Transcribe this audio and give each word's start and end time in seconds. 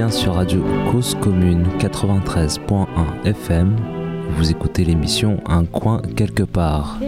bien 0.00 0.10
sur 0.10 0.36
Radio 0.36 0.64
Cause 0.90 1.14
Commune 1.20 1.66
93.1 1.78 2.86
FM. 3.26 3.76
Vous 4.30 4.50
écoutez 4.50 4.82
l'émission 4.82 5.42
Un 5.44 5.66
coin 5.66 6.00
quelque 6.16 6.42
part. 6.42 6.98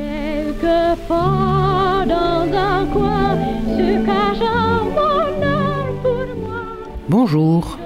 Bonjour. 7.08 7.78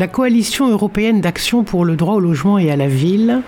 La 0.00 0.08
coalition 0.08 0.68
européenne 0.68 1.20
d'action 1.20 1.62
pour 1.62 1.84
le 1.84 1.94
droit 1.94 2.14
au 2.14 2.20
logement 2.20 2.58
et 2.58 2.72
à 2.72 2.76
la 2.76 2.88
ville 2.88 3.42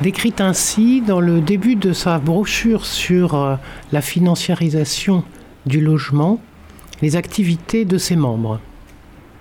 décrit 0.00 0.34
ainsi 0.40 1.00
dans 1.00 1.20
le 1.20 1.40
début 1.40 1.76
de 1.76 1.92
sa 1.92 2.18
brochure 2.18 2.86
sur 2.86 3.36
euh, 3.36 3.54
la 3.92 4.00
financiarisation 4.00 5.22
du 5.64 5.80
logement 5.80 6.40
les 7.02 7.14
activités 7.14 7.84
de 7.84 7.98
ses 7.98 8.16
membres. 8.16 8.58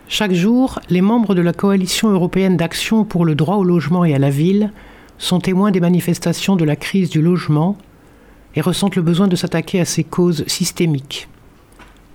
Chaque 0.07 0.33
jour, 0.33 0.79
les 0.89 1.01
membres 1.01 1.33
de 1.33 1.41
la 1.41 1.53
coalition 1.53 2.09
européenne 2.09 2.57
d'action 2.57 3.05
pour 3.05 3.25
le 3.25 3.35
droit 3.35 3.55
au 3.55 3.63
logement 3.63 4.05
et 4.05 4.13
à 4.13 4.19
la 4.19 4.29
ville 4.29 4.71
sont 5.17 5.39
témoins 5.39 5.71
des 5.71 5.79
manifestations 5.79 6.55
de 6.55 6.65
la 6.65 6.75
crise 6.75 7.09
du 7.09 7.21
logement 7.21 7.77
et 8.55 8.61
ressentent 8.61 8.95
le 8.95 9.01
besoin 9.01 9.27
de 9.27 9.35
s'attaquer 9.35 9.79
à 9.79 9.85
ces 9.85 10.03
causes 10.03 10.45
systémiques. 10.47 11.27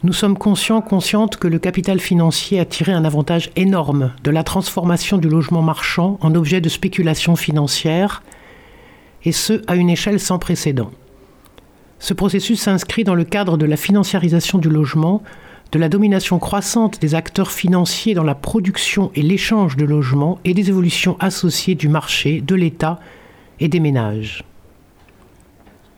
Nous 0.05 0.13
sommes 0.13 0.39
conscients, 0.39 0.81
conscientes 0.81 1.39
que 1.39 1.49
le 1.49 1.59
capital 1.59 1.99
financier 1.99 2.61
a 2.61 2.65
tiré 2.65 2.93
un 2.93 3.05
avantage 3.05 3.51
énorme 3.57 4.13
de 4.23 4.31
la 4.31 4.45
transformation 4.45 5.19
du 5.19 5.29
logement 5.29 5.63
marchand 5.63 6.19
en 6.21 6.37
objet 6.37 6.61
de 6.61 6.69
spéculation 6.69 7.35
financière, 7.35 8.23
et 9.25 9.33
ce 9.33 9.61
à 9.67 9.75
une 9.75 9.91
échelle 9.91 10.21
sans 10.21 10.39
précédent. 10.39 10.93
Ce 11.99 12.15
processus 12.15 12.61
s'inscrit 12.61 13.03
dans 13.03 13.17
le 13.17 13.25
cadre 13.25 13.57
de 13.57 13.67
la 13.67 13.77
financiarisation 13.77 14.59
du 14.59 14.69
logement, 14.69 15.25
de 15.73 15.79
la 15.79 15.89
domination 15.89 16.39
croissante 16.39 17.01
des 17.01 17.15
acteurs 17.15 17.51
financiers 17.51 18.15
dans 18.15 18.25
la 18.25 18.35
production 18.35 19.11
et 19.15 19.23
l'échange 19.23 19.77
de 19.77 19.85
logements 19.85 20.39
et 20.45 20.55
des 20.55 20.69
évolutions 20.69 21.17
associées 21.21 21.75
du 21.75 21.89
marché, 21.89 22.41
de 22.41 22.55
l'État 22.55 22.99
et 23.61 23.69
des 23.69 23.81
ménages. 23.81 24.45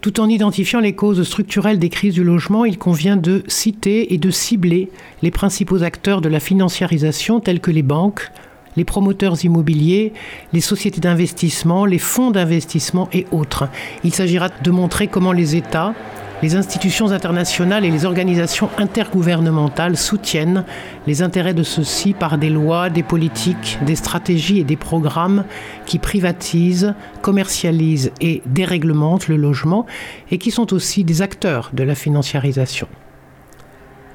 Tout 0.01 0.19
en 0.19 0.29
identifiant 0.29 0.81
les 0.81 0.95
causes 0.95 1.23
structurelles 1.23 1.79
des 1.79 1.91
crises 1.91 2.15
du 2.15 2.25
logement, 2.25 2.65
il 2.65 2.79
convient 2.79 3.19
de 3.19 3.45
citer 3.49 4.15
et 4.15 4.19
de 4.19 4.31
cibler 4.31 4.89
les 5.23 5.31
principaux 5.31 5.83
acteurs 5.83 6.23
de 6.23 6.29
la 6.29 6.41
financiarisation 6.41 7.39
tels 7.39 7.61
que 7.61 7.71
les 7.71 7.83
banques, 7.83 8.31
les 8.77 8.85
promoteurs 8.85 9.45
immobiliers, 9.45 10.15
les 10.53 10.61
sociétés 10.63 11.01
d'investissement, 11.01 11.85
les 11.85 11.99
fonds 11.99 12.31
d'investissement 12.31 13.09
et 13.13 13.27
autres. 13.31 13.69
Il 14.03 14.15
s'agira 14.15 14.49
de 14.49 14.71
montrer 14.71 15.07
comment 15.07 15.33
les 15.33 15.55
États, 15.55 15.95
les 16.43 16.57
institutions 16.57 17.11
internationales 17.13 17.85
et 17.85 17.91
les 17.91 18.05
organisations 18.05 18.71
intergouvernementales 18.79 19.97
soutiennent 19.97 20.65
les 21.07 21.23
intérêts 21.23 21.55
de 21.55 21.63
ceux-ci 21.63 22.15
par 22.15 22.39
des 22.39 22.51
lois, 22.51 22.91
des 22.91 23.03
politiques, 23.03 23.79
des 23.85 23.97
stratégies 23.97 24.59
et 24.59 24.65
des 24.65 24.77
programmes 24.77 25.45
qui 25.87 25.99
privatisent, 25.99 26.95
commercialisent 27.23 28.13
et 28.21 28.43
déréglementent 28.47 29.29
le 29.29 29.37
logement 29.37 29.87
et 30.31 30.39
qui 30.39 30.51
sont 30.51 30.73
aussi 30.73 31.05
des 31.05 31.23
acteurs 31.23 31.71
de 31.73 31.83
la 31.83 31.95
financiarisation. 31.95 32.89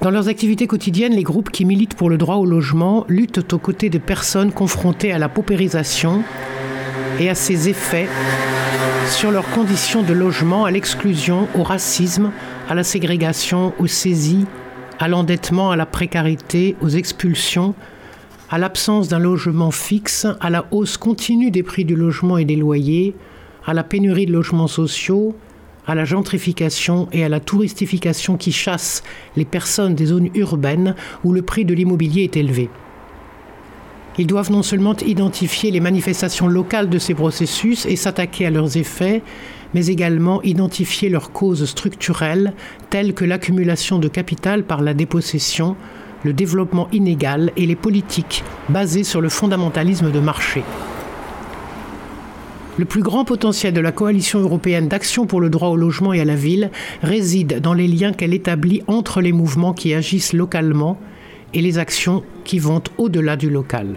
Dans 0.02 0.12
leurs 0.12 0.28
activités 0.28 0.68
quotidiennes, 0.68 1.14
les 1.14 1.24
groupes 1.24 1.50
qui 1.50 1.66
militent 1.66 1.96
pour 1.96 2.10
le 2.10 2.18
droit 2.18 2.36
au 2.36 2.46
logement 2.46 3.06
luttent 3.08 3.54
aux 3.54 3.58
côtés 3.58 3.90
des 3.90 4.00
personnes 4.00 4.52
confrontées 4.52 5.12
à 5.12 5.18
la 5.18 5.30
paupérisation 5.30 6.22
et 7.20 7.30
à 7.30 7.36
ses 7.36 7.70
effets 7.70 8.08
sur 9.10 9.32
leurs 9.32 9.50
conditions 9.52 10.04
de 10.04 10.14
logement, 10.14 10.66
à 10.66 10.72
l'exclusion, 10.72 11.48
au 11.56 11.64
racisme, 11.64 12.32
à 12.70 12.76
la 12.76 12.84
ségrégation, 12.84 13.74
aux 13.80 13.88
saisies, 13.88 14.46
à 15.00 15.08
l'endettement, 15.08 15.72
à 15.72 15.76
la 15.76 15.86
précarité, 15.86 16.76
aux 16.82 16.90
expulsions, 16.90 17.76
à 18.50 18.58
l'absence 18.58 19.08
d'un 19.08 19.20
logement 19.20 19.72
fixe, 19.72 20.28
à 20.40 20.50
la 20.50 20.66
hausse 20.72 20.98
continue 20.98 21.52
des 21.52 21.64
prix 21.64 21.86
du 21.86 21.96
logement 21.96 22.38
et 22.38 22.46
des 22.46 22.56
loyers, 22.56 23.16
à 23.66 23.74
la 23.74 23.84
pénurie 23.84 24.26
de 24.26 24.34
logements 24.34 24.68
sociaux, 24.68 25.36
à 25.88 25.96
la 25.96 26.06
gentrification 26.06 27.08
et 27.12 27.24
à 27.24 27.30
la 27.30 27.40
touristification 27.40 28.38
qui 28.38 28.52
chassent 28.52 29.04
les 29.36 29.46
personnes 29.46 29.96
des 29.96 30.08
zones 30.08 30.30
urbaines 30.36 30.96
où 31.24 31.32
le 31.32 31.42
prix 31.42 31.66
de 31.66 31.74
l'immobilier 31.74 32.24
est 32.24 32.38
élevé. 32.38 32.70
Ils 34.18 34.28
doivent 34.28 34.52
non 34.52 34.64
seulement 34.64 34.96
identifier 35.06 35.72
les 35.72 35.82
manifestations 35.82 36.48
locales 36.48 36.90
de 36.90 37.00
ces 37.00 37.14
processus 37.14 37.86
et 37.86 37.98
s'attaquer 37.98 38.46
à 38.46 38.50
leurs 38.50 38.78
effets, 38.78 39.22
mais 39.74 39.88
également 39.88 40.42
identifier 40.44 41.10
leurs 41.10 41.32
causes 41.32 41.66
structurelles, 41.66 42.54
telles 42.90 43.14
que 43.14 43.26
l'accumulation 43.26 44.00
de 44.00 44.08
capital 44.08 44.64
par 44.64 44.82
la 44.82 44.94
dépossession, 44.94 45.76
le 46.24 46.32
développement 46.32 46.88
inégal 46.94 47.52
et 47.58 47.66
les 47.66 47.76
politiques 47.76 48.44
basées 48.70 49.04
sur 49.04 49.20
le 49.20 49.30
fondamentalisme 49.30 50.12
de 50.12 50.20
marché. 50.20 50.64
Le 52.78 52.86
plus 52.86 53.02
grand 53.02 53.26
potentiel 53.26 53.74
de 53.74 53.80
la 53.80 53.92
coalition 53.92 54.40
européenne 54.40 54.88
d'action 54.88 55.28
pour 55.28 55.40
le 55.40 55.50
droit 55.50 55.70
au 55.70 55.78
logement 55.78 56.14
et 56.14 56.20
à 56.20 56.26
la 56.26 56.36
ville 56.36 56.72
réside 57.04 57.62
dans 57.62 57.74
les 57.74 57.88
liens 57.88 58.12
qu'elle 58.12 58.34
établit 58.34 58.82
entre 58.88 59.22
les 59.22 59.32
mouvements 59.32 59.74
qui 59.74 59.94
agissent 59.94 60.34
localement 60.34 60.98
et 61.56 61.62
les 61.62 61.80
actions 61.80 62.22
qui 62.44 62.60
vont 62.60 62.84
au-delà 63.00 63.36
du 63.36 63.50
local. 63.50 63.96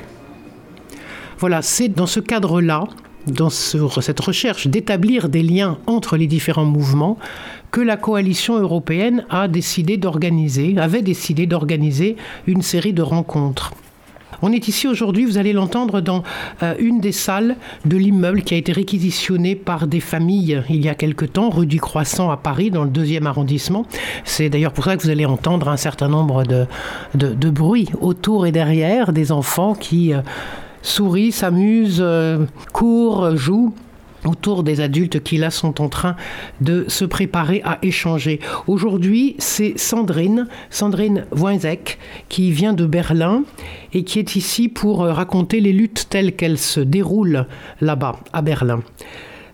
Voilà, 1.38 1.60
c'est 1.60 1.88
dans 1.88 2.06
ce 2.06 2.20
cadre-là, 2.20 2.84
dans 3.26 3.50
cette 3.50 4.20
recherche 4.20 4.66
d'établir 4.66 5.28
des 5.28 5.42
liens 5.42 5.76
entre 5.86 6.16
les 6.16 6.26
différents 6.26 6.64
mouvements, 6.64 7.18
que 7.70 7.82
la 7.82 7.98
coalition 7.98 8.58
européenne 8.58 9.26
avait 9.28 9.50
décidé 9.50 9.98
d'organiser 9.98 10.74
une 12.46 12.62
série 12.62 12.94
de 12.94 13.02
rencontres. 13.02 13.74
On 14.42 14.52
est 14.52 14.68
ici 14.68 14.86
aujourd'hui, 14.86 15.24
vous 15.24 15.38
allez 15.38 15.52
l'entendre, 15.52 16.00
dans 16.00 16.22
euh, 16.62 16.74
une 16.78 17.00
des 17.00 17.12
salles 17.12 17.56
de 17.84 17.96
l'immeuble 17.96 18.42
qui 18.42 18.54
a 18.54 18.56
été 18.56 18.72
réquisitionné 18.72 19.56
par 19.56 19.86
des 19.86 20.00
familles 20.00 20.62
il 20.68 20.84
y 20.84 20.88
a 20.88 20.94
quelque 20.94 21.24
temps, 21.24 21.50
rue 21.50 21.66
du 21.66 21.80
Croissant 21.80 22.30
à 22.30 22.36
Paris, 22.36 22.70
dans 22.70 22.84
le 22.84 22.90
deuxième 22.90 23.26
arrondissement. 23.26 23.86
C'est 24.24 24.48
d'ailleurs 24.48 24.72
pour 24.72 24.84
ça 24.84 24.96
que 24.96 25.02
vous 25.02 25.10
allez 25.10 25.26
entendre 25.26 25.68
un 25.68 25.76
certain 25.76 26.08
nombre 26.08 26.44
de, 26.44 27.50
bruits 27.50 27.88
autour 28.00 28.46
et 28.46 28.52
derrière 28.52 29.12
des 29.12 29.32
enfants 29.32 29.74
qui 29.74 30.12
euh, 30.12 30.20
sourient, 30.82 31.32
s'amusent, 31.32 31.98
euh, 32.00 32.44
courent, 32.72 33.36
jouent 33.36 33.74
autour 34.24 34.62
des 34.62 34.80
adultes 34.80 35.22
qui 35.22 35.36
là 35.36 35.50
sont 35.50 35.80
en 35.80 35.88
train 35.88 36.16
de 36.60 36.84
se 36.88 37.04
préparer 37.04 37.62
à 37.64 37.78
échanger. 37.82 38.40
Aujourd'hui, 38.66 39.36
c'est 39.38 39.78
Sandrine, 39.78 40.48
Sandrine 40.70 41.26
Weinzek, 41.32 41.98
qui 42.28 42.50
vient 42.50 42.72
de 42.72 42.86
Berlin 42.86 43.44
et 43.92 44.04
qui 44.04 44.18
est 44.18 44.36
ici 44.36 44.68
pour 44.68 45.00
raconter 45.00 45.60
les 45.60 45.72
luttes 45.72 46.06
telles 46.10 46.34
qu'elles 46.34 46.58
se 46.58 46.80
déroulent 46.80 47.46
là-bas, 47.80 48.16
à 48.32 48.42
Berlin. 48.42 48.80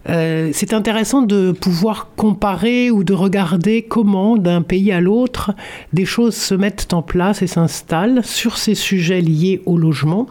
Euh, 0.08 0.50
c'est 0.52 0.74
intéressant 0.74 1.22
de 1.22 1.52
pouvoir 1.52 2.10
comparer 2.16 2.90
ou 2.90 3.04
de 3.04 3.14
regarder 3.14 3.82
comment, 3.82 4.36
d'un 4.36 4.62
pays 4.62 4.92
à 4.92 5.00
l'autre, 5.00 5.52
des 5.92 6.04
choses 6.04 6.34
se 6.34 6.54
mettent 6.54 6.92
en 6.92 7.02
place 7.02 7.42
et 7.42 7.46
s'installent 7.46 8.24
sur 8.24 8.58
ces 8.58 8.74
sujets 8.74 9.20
liés 9.20 9.62
au 9.64 9.78
logement 9.78 10.26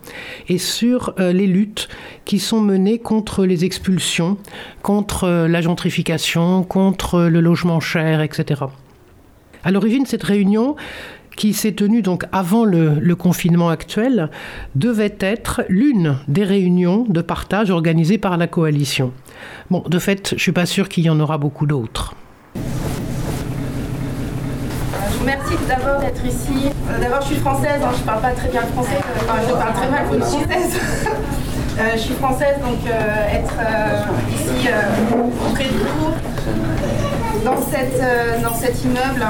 et 0.47 0.57
sur 0.57 1.13
euh, 1.19 1.33
les 1.33 1.47
luttes 1.47 1.87
qui 2.25 2.39
sont 2.39 2.61
menées 2.61 2.99
contre 2.99 3.45
les 3.45 3.65
expulsions, 3.65 4.37
contre 4.83 5.23
euh, 5.23 5.47
la 5.47 5.61
gentrification, 5.61 6.63
contre 6.63 7.21
le 7.23 7.41
logement 7.41 7.79
cher, 7.79 8.21
etc. 8.21 8.61
À 9.63 9.71
l'origine, 9.71 10.05
cette 10.05 10.23
réunion 10.23 10.75
qui 11.35 11.53
s'est 11.53 11.71
tenue 11.73 12.01
donc 12.01 12.25
avant 12.31 12.65
le, 12.65 13.15
confinement 13.15 13.69
actuel, 13.69 14.29
devait 14.75 15.15
être 15.19 15.61
l'une 15.69 16.17
des 16.27 16.43
réunions 16.43 17.05
de 17.07 17.21
partage 17.21 17.69
organisées 17.69 18.17
par 18.17 18.37
la 18.37 18.47
coalition. 18.47 19.11
Bon, 19.69 19.83
de 19.87 19.99
fait, 19.99 20.29
je 20.29 20.35
ne 20.35 20.39
suis 20.39 20.51
pas 20.51 20.65
sûr 20.65 20.89
qu'il 20.89 21.03
y 21.03 21.09
en 21.09 21.19
aura 21.19 21.37
beaucoup 21.37 21.65
d'autres. 21.65 22.15
Je 22.55 22.61
vous 25.13 25.19
remercie 25.21 25.55
d'abord 25.67 25.99
d'être 25.99 26.25
ici. 26.25 26.69
Euh, 26.89 26.99
d'abord, 26.99 27.21
je 27.21 27.27
suis 27.27 27.37
française, 27.37 27.81
hein, 27.83 27.91
je 27.93 28.01
ne 28.01 28.05
parle 28.05 28.21
pas 28.21 28.31
très 28.31 28.49
bien 28.49 28.61
le 28.61 28.67
français, 28.67 28.99
je 29.47 29.53
parle 29.53 29.73
très 29.73 29.89
mal 29.89 30.05
française. 30.05 30.79
Euh, 31.79 31.93
je 31.93 32.01
suis 32.01 32.13
française, 32.13 32.57
donc 32.63 32.77
euh, 32.85 33.35
être 33.35 33.55
ici 34.31 34.67
près 35.55 35.63
de 35.63 35.69
vous, 35.71 36.11
dans, 37.43 37.59
cette, 37.59 37.99
dans 38.43 38.53
cet 38.53 38.83
immeuble, 38.83 39.25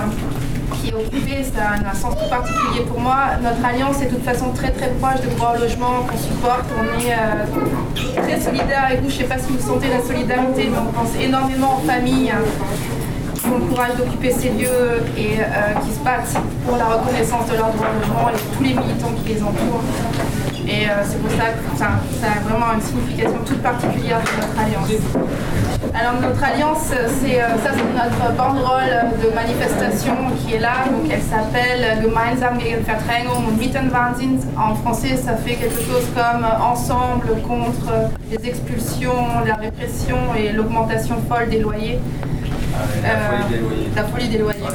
qui 0.75 0.89
est 0.89 0.93
occupé, 0.93 1.43
ça 1.43 1.71
a 1.71 1.89
un 1.89 1.93
sens 1.93 2.15
tout 2.15 2.29
particulier 2.29 2.85
pour 2.87 2.99
moi. 2.99 3.37
Notre 3.41 3.65
alliance 3.65 4.01
est 4.01 4.05
de 4.05 4.15
toute 4.15 4.23
façon 4.23 4.51
très 4.51 4.71
très 4.71 4.89
proche 4.99 5.21
de 5.21 5.29
droit 5.35 5.53
au 5.55 5.59
logement 5.61 6.05
qu'on 6.07 6.17
supporte. 6.17 6.65
On 6.77 6.99
est 6.99 7.13
euh, 7.13 8.21
très 8.21 8.39
solidaires 8.39 8.85
avec 8.87 9.01
vous. 9.01 9.09
Je 9.09 9.15
ne 9.15 9.21
sais 9.21 9.27
pas 9.27 9.37
si 9.37 9.51
vous 9.51 9.59
sentez 9.59 9.89
la 9.89 10.01
solidarité, 10.01 10.69
mais 10.71 10.77
on 10.77 10.91
pense 10.91 11.15
énormément 11.19 11.77
aux 11.77 11.87
familles 11.87 12.31
qui 12.31 13.02
ont 13.47 13.57
le 13.57 13.65
courage 13.65 13.95
d'occuper 13.97 14.31
ces 14.31 14.49
lieux 14.49 15.03
et 15.17 15.39
euh, 15.39 15.79
qui 15.83 15.93
se 15.93 15.99
battent 15.99 16.35
pour 16.65 16.77
la 16.77 16.85
reconnaissance 16.85 17.47
de 17.49 17.57
leur 17.57 17.71
droit 17.71 17.87
au 17.87 17.99
logement 17.99 18.29
et 18.29 18.55
tous 18.55 18.63
les 18.63 18.73
militants 18.73 19.13
qui 19.23 19.33
les 19.33 19.41
entourent. 19.41 19.83
Et 20.65 20.87
euh, 20.87 21.03
c'est 21.03 21.21
pour 21.21 21.29
ça 21.31 21.51
que 21.51 21.77
ça, 21.77 21.87
a 21.87 22.39
vraiment 22.47 22.73
une 22.73 22.81
signification 22.81 23.37
toute 23.45 23.61
particulière 23.61 24.19
de 24.19 24.41
notre 24.41 24.59
alliance. 24.59 24.89
Alors 25.93 26.21
notre 26.21 26.41
alliance, 26.41 26.87
c'est 27.19 27.41
euh, 27.41 27.47
ça 27.63 27.71
c'est 27.75 27.93
notre 27.93 28.37
banderole 28.37 29.11
de 29.21 29.35
manifestation 29.35 30.15
qui 30.39 30.55
est 30.55 30.59
là. 30.59 30.85
Donc 30.89 31.11
elle 31.11 31.21
s'appelle 31.21 32.01
Gemeinsam 32.01 32.59
gegen 32.59 32.83
Verdrängung 32.85 33.45
und 33.49 33.57
Mietenwahnsinn. 33.59 34.39
En 34.57 34.75
français, 34.75 35.17
ça 35.17 35.35
fait 35.35 35.55
quelque 35.55 35.81
chose 35.81 36.07
comme 36.15 36.45
ensemble 36.45 37.41
contre 37.45 37.91
les 38.31 38.47
expulsions, 38.47 39.27
la 39.45 39.55
répression 39.55 40.17
et 40.37 40.53
l'augmentation 40.53 41.17
folle 41.27 41.49
des 41.49 41.59
loyers. 41.59 41.99
La 43.95 44.03
folie 44.03 44.27
des 44.29 44.37
loyers. 44.39 44.59
Ouais. 44.61 44.67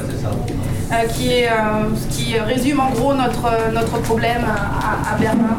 Euh, 0.91 1.05
qui, 1.13 1.31
est, 1.33 1.47
euh, 1.47 1.83
qui 2.09 2.35
résume 2.39 2.79
en 2.79 2.89
gros 2.89 3.13
notre, 3.13 3.71
notre 3.73 3.99
problème 4.01 4.41
à, 4.43 5.13
à 5.13 5.17
Berlin. 5.19 5.57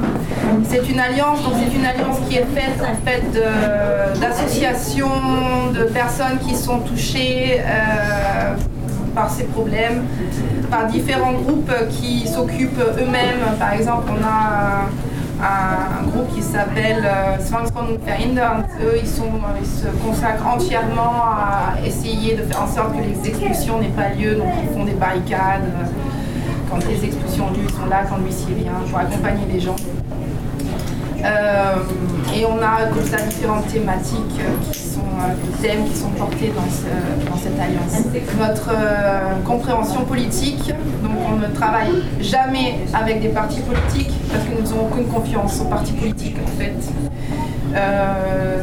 C'est 0.68 0.88
une 0.90 0.98
alliance, 0.98 1.40
donc 1.44 1.52
c'est 1.56 1.72
une 1.76 1.86
alliance 1.86 2.16
qui 2.28 2.36
est 2.36 2.46
faite 2.52 2.80
en 2.82 2.96
fait 3.06 3.22
de- 3.32 4.20
d'associations, 4.20 5.70
de, 5.72 5.84
personnes 5.84 6.38
qui 6.44 6.56
sont 6.56 6.80
touchées 6.80 7.60
euh, 7.60 8.54
par 9.14 9.30
ces 9.30 9.44
problèmes, 9.44 10.02
par 10.68 10.86
différents 10.86 11.32
groupes 11.32 11.72
qui 11.90 12.26
s'occupent 12.26 12.80
eux-mêmes. 13.00 13.56
Par 13.58 13.72
exemple, 13.74 14.08
on 14.10 14.24
a 14.24 14.86
un, 15.42 16.06
groupe 16.08 16.34
qui 16.34 16.42
s'appelle 16.42 17.04
euh, 17.04 17.38
Zwangswohnung 17.40 17.98
verhindern. 18.04 18.64
Eux, 18.82 18.98
ils, 19.00 19.08
se 19.08 19.86
consacrent 20.04 20.46
entièrement 20.46 21.24
à 21.24 21.86
essayer 21.86 22.36
de 22.36 22.42
faire 22.42 22.62
en 22.62 22.66
sorte 22.66 22.92
que 22.96 23.02
les 23.02 23.28
expulsions 23.28 23.80
n'aient 23.80 23.88
pas 23.88 24.10
lieu. 24.10 24.36
Donc, 24.36 24.48
ils 24.62 24.74
font 24.74 24.84
des 24.84 24.92
barricades. 24.92 25.64
euh, 25.64 25.86
Quand 26.70 26.84
les 26.86 27.04
expulsions 27.04 27.46
ont 27.46 27.50
lieu, 27.52 27.64
ils 27.68 27.74
sont 27.74 27.86
là 27.86 28.04
quand 28.08 28.18
l'huissier 28.18 28.54
vient 28.54 28.72
pour 28.88 28.98
accompagner 28.98 29.46
les 29.50 29.60
gens. 29.60 29.76
Euh, 31.24 31.74
et 32.34 32.44
on 32.46 32.58
a 32.62 32.86
comme 32.92 33.04
ça 33.04 33.16
différentes 33.22 33.66
thématiques 33.68 34.40
euh, 34.40 34.70
qui 34.72 34.78
sont 34.78 35.00
euh, 35.00 35.34
des 35.44 35.68
thèmes 35.68 35.84
qui 35.88 35.96
sont 35.96 36.10
portés 36.10 36.52
dans, 36.54 36.70
ce- 36.70 37.30
dans 37.30 37.36
cette 37.36 37.58
alliance. 37.58 38.04
Notre 38.38 38.70
euh, 38.72 39.34
compréhension 39.46 40.02
politique, 40.04 40.72
donc 41.02 41.12
on 41.32 41.36
ne 41.36 41.46
travaille 41.54 42.02
jamais 42.20 42.78
avec 42.94 43.20
des 43.20 43.28
partis 43.28 43.60
politiques 43.60 44.12
parce 44.30 44.44
que 44.44 44.50
nous 44.50 44.62
n'avons 44.68 44.86
aucune 44.90 45.06
confiance 45.06 45.60
aux 45.60 45.64
partis 45.64 45.92
politiques 45.92 46.36
en 46.44 46.58
fait. 46.58 46.74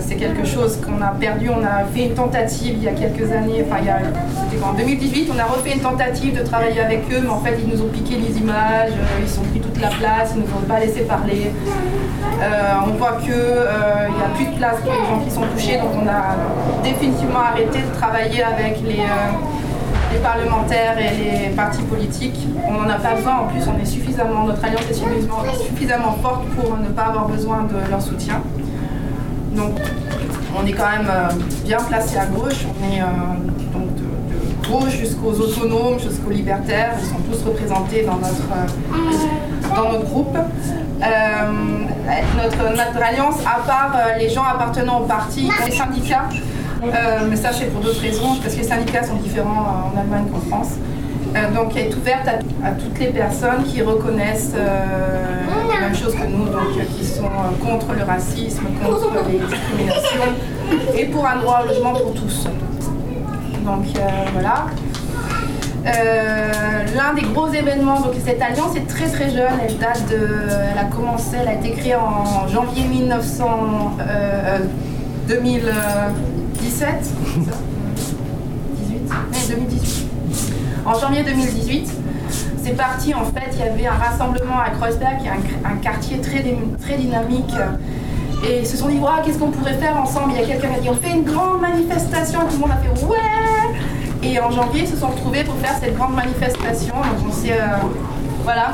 C'est 0.02 0.16
quelque 0.16 0.46
chose 0.46 0.80
qu'on 0.86 1.02
a 1.02 1.08
perdu. 1.20 1.50
On 1.50 1.64
a 1.64 1.86
fait 1.94 2.06
une 2.08 2.14
tentative 2.14 2.76
il 2.78 2.84
y 2.84 2.88
a 2.88 2.92
quelques 2.92 3.30
années, 3.32 3.64
enfin 3.66 3.78
il 3.82 3.86
y 3.88 3.90
a, 3.90 4.00
en 4.66 4.74
2018, 4.74 5.30
on 5.36 5.40
a 5.40 5.46
refait 5.46 5.74
une 5.74 5.80
tentative 5.82 6.38
de 6.38 6.44
travailler 6.46 6.82
avec 6.82 7.02
eux, 7.12 7.20
mais 7.24 7.30
en 7.30 7.40
fait 7.40 7.58
ils 7.62 7.74
nous 7.74 7.82
ont 7.84 7.88
piqué 7.90 8.16
les 8.16 8.38
images, 8.38 8.92
ils 9.22 9.40
ont 9.40 9.44
pris 9.44 9.60
toute 9.60 9.80
la 9.82 9.90
place, 9.90 10.32
ils 10.36 10.42
nous 10.42 10.48
ont 10.58 10.66
pas 10.68 10.80
laissé 10.80 11.02
parler. 11.02 11.52
Euh, 12.40 12.74
on 12.86 12.92
voit 12.98 13.14
qu'il 13.14 13.32
n'y 13.34 14.24
a 14.24 14.30
plus 14.36 14.46
de 14.46 14.58
place 14.58 14.80
pour 14.82 14.92
les 14.94 15.08
gens 15.08 15.20
qui 15.24 15.32
sont 15.32 15.42
touchés, 15.56 15.78
donc 15.78 15.90
on 15.96 16.08
a 16.08 16.84
définitivement 16.84 17.40
arrêté 17.40 17.80
de 17.80 17.98
travailler 17.98 18.44
avec 18.44 18.82
les, 18.84 19.00
euh, 19.00 20.22
parlementaires 20.22 20.98
et 20.98 21.16
les 21.16 21.50
partis 21.56 21.84
politiques. 21.84 22.48
On 22.68 22.74
n'en 22.74 22.90
a 22.90 22.96
pas 22.96 23.14
besoin, 23.16 23.38
en 23.38 23.48
plus 23.48 23.62
on 23.68 23.80
est 23.80 23.86
suffisamment, 23.86 24.46
notre 24.46 24.64
alliance 24.66 24.82
est 24.90 25.64
suffisamment, 25.64 26.18
forte 26.24 26.46
pour 26.56 26.76
ne 26.78 26.90
pas 26.90 27.04
avoir 27.04 27.28
besoin 27.28 27.64
de 27.64 27.90
leur 27.90 28.02
soutien. 28.02 28.42
Donc 29.56 29.74
on 30.60 30.66
est 30.66 30.74
quand 30.74 30.90
même 30.90 31.08
euh, 31.10 31.30
bien 31.64 31.78
placé 31.78 32.18
à 32.18 32.26
gauche, 32.26 32.66
jusqu'aux 34.90 35.32
autonomes, 35.32 36.00
jusqu'aux 36.00 36.30
libertaires, 36.30 36.94
ils 37.00 37.06
sont 37.06 37.20
tous 37.30 37.48
représentés 37.48 38.04
dans 38.04 38.18
notre, 38.18 38.44
euh, 38.52 39.76
dans 39.76 39.92
notre 39.92 40.06
groupe. 40.06 40.38
Euh, 40.38 41.08
notre, 42.38 42.70
notre 42.72 43.04
alliance, 43.04 43.36
à 43.46 43.60
part 43.66 43.94
euh, 43.96 44.18
les 44.18 44.30
gens 44.30 44.44
appartenant 44.44 45.02
au 45.02 45.06
parti, 45.06 45.50
les 45.66 45.72
syndicats, 45.72 46.30
mais 47.30 47.36
ça 47.36 47.50
c'est 47.54 47.66
pour 47.66 47.82
d'autres 47.82 48.02
raisons, 48.02 48.36
parce 48.42 48.56
que 48.56 48.62
les 48.62 48.68
syndicats 48.68 49.04
sont 49.04 49.16
différents 49.16 49.92
en 49.94 50.00
Allemagne 50.00 50.26
qu'en 50.32 50.40
France. 50.50 50.74
Donc 51.54 51.74
elle 51.76 51.88
est 51.88 51.96
ouverte 51.96 52.28
à, 52.64 52.72
toutes 52.72 52.98
les 53.00 53.08
personnes 53.08 53.64
qui 53.66 53.82
reconnaissent 53.84 54.54
les 54.56 55.80
mêmes 55.80 55.96
choses 55.96 56.16
que 56.16 56.26
nous, 56.26 56.46
donc 56.46 56.88
qui 56.98 57.06
sont 57.06 57.30
contre 57.64 57.94
le 57.94 58.04
racisme, 58.04 58.64
contre 58.84 59.12
les 59.30 59.38
discriminations 59.38 60.98
et 60.98 61.06
pour 61.06 61.28
un 61.28 61.36
droit 61.38 61.62
au 61.64 61.68
logement 61.68 61.94
pour 61.94 62.14
tous. 62.14 62.48
Donc 63.68 63.86
euh, 63.98 64.00
voilà. 64.32 64.68
Euh, 65.86 66.86
L'un 66.96 67.14
des 67.14 67.22
gros 67.34 67.50
événements, 67.50 68.00
donc 68.00 68.14
cette 68.26 68.42
alliance 68.42 68.76
est 68.78 68.88
très 68.88 69.08
très 69.10 69.30
jeune, 69.30 69.52
elle 69.62 69.78
date 69.78 70.10
de, 70.10 70.28
elle 70.72 70.78
a 70.78 70.86
commencé, 70.86 71.36
elle 71.42 71.50
a 71.50 71.54
été 71.54 71.72
créée 71.72 71.96
en 71.96 72.48
janvier 72.48 72.86
1900, 72.86 73.98
euh, 74.00 74.04
euh, 74.04 74.60
2017, 75.28 75.74
c'est 76.56 76.80
ça? 76.80 76.88
18 78.78 79.02
Mais 79.32 79.56
2018. 79.56 80.08
En 80.86 80.98
janvier 80.98 81.24
2018, 81.24 81.92
c'est 82.64 82.72
parti 82.72 83.14
en 83.14 83.26
fait, 83.26 83.52
il 83.54 83.60
y 83.60 83.64
avait 83.64 83.88
un 83.88 83.98
rassemblement 83.98 84.60
à 84.60 84.70
Kreuzberg, 84.70 85.20
un, 85.66 85.76
quartier 85.78 86.20
très, 86.20 86.44
très 86.82 86.98
dynamique. 86.98 87.54
Et 88.46 88.60
ils 88.60 88.68
se 88.68 88.78
sont 88.78 88.88
dit, 88.88 88.98
Ouah, 88.98 89.22
qu'est-ce 89.24 89.40
qu'on 89.40 89.52
pourrait 89.52 89.74
faire 89.74 89.98
ensemble? 89.98 90.34
Il 90.36 90.42
y 90.42 90.44
a 90.44 90.48
quelqu'un 90.48 90.70
qui 90.70 90.76
a 90.76 90.80
dit, 90.80 90.90
on 90.90 90.96
fait 90.96 91.12
une 91.12 91.24
grande 91.24 91.62
manifestation, 91.62 92.40
tout 92.42 92.54
le 92.54 92.60
monde 92.60 92.72
a 92.72 92.78
fait, 92.78 93.06
ouais 93.06 93.18
Et 94.24 94.40
en 94.40 94.52
janvier, 94.52 94.82
ils 94.82 94.88
se 94.88 94.98
sont 94.98 95.08
retrouvés 95.08 95.44
pour 95.44 95.56
faire 95.56 95.76
cette 95.80 95.96
grande 95.96 96.16
manifestation. 96.16 96.96
Donc 96.96 97.28
on 97.30 97.32
s'est, 97.32 97.54
euh, 97.54 97.78
voilà, 98.44 98.72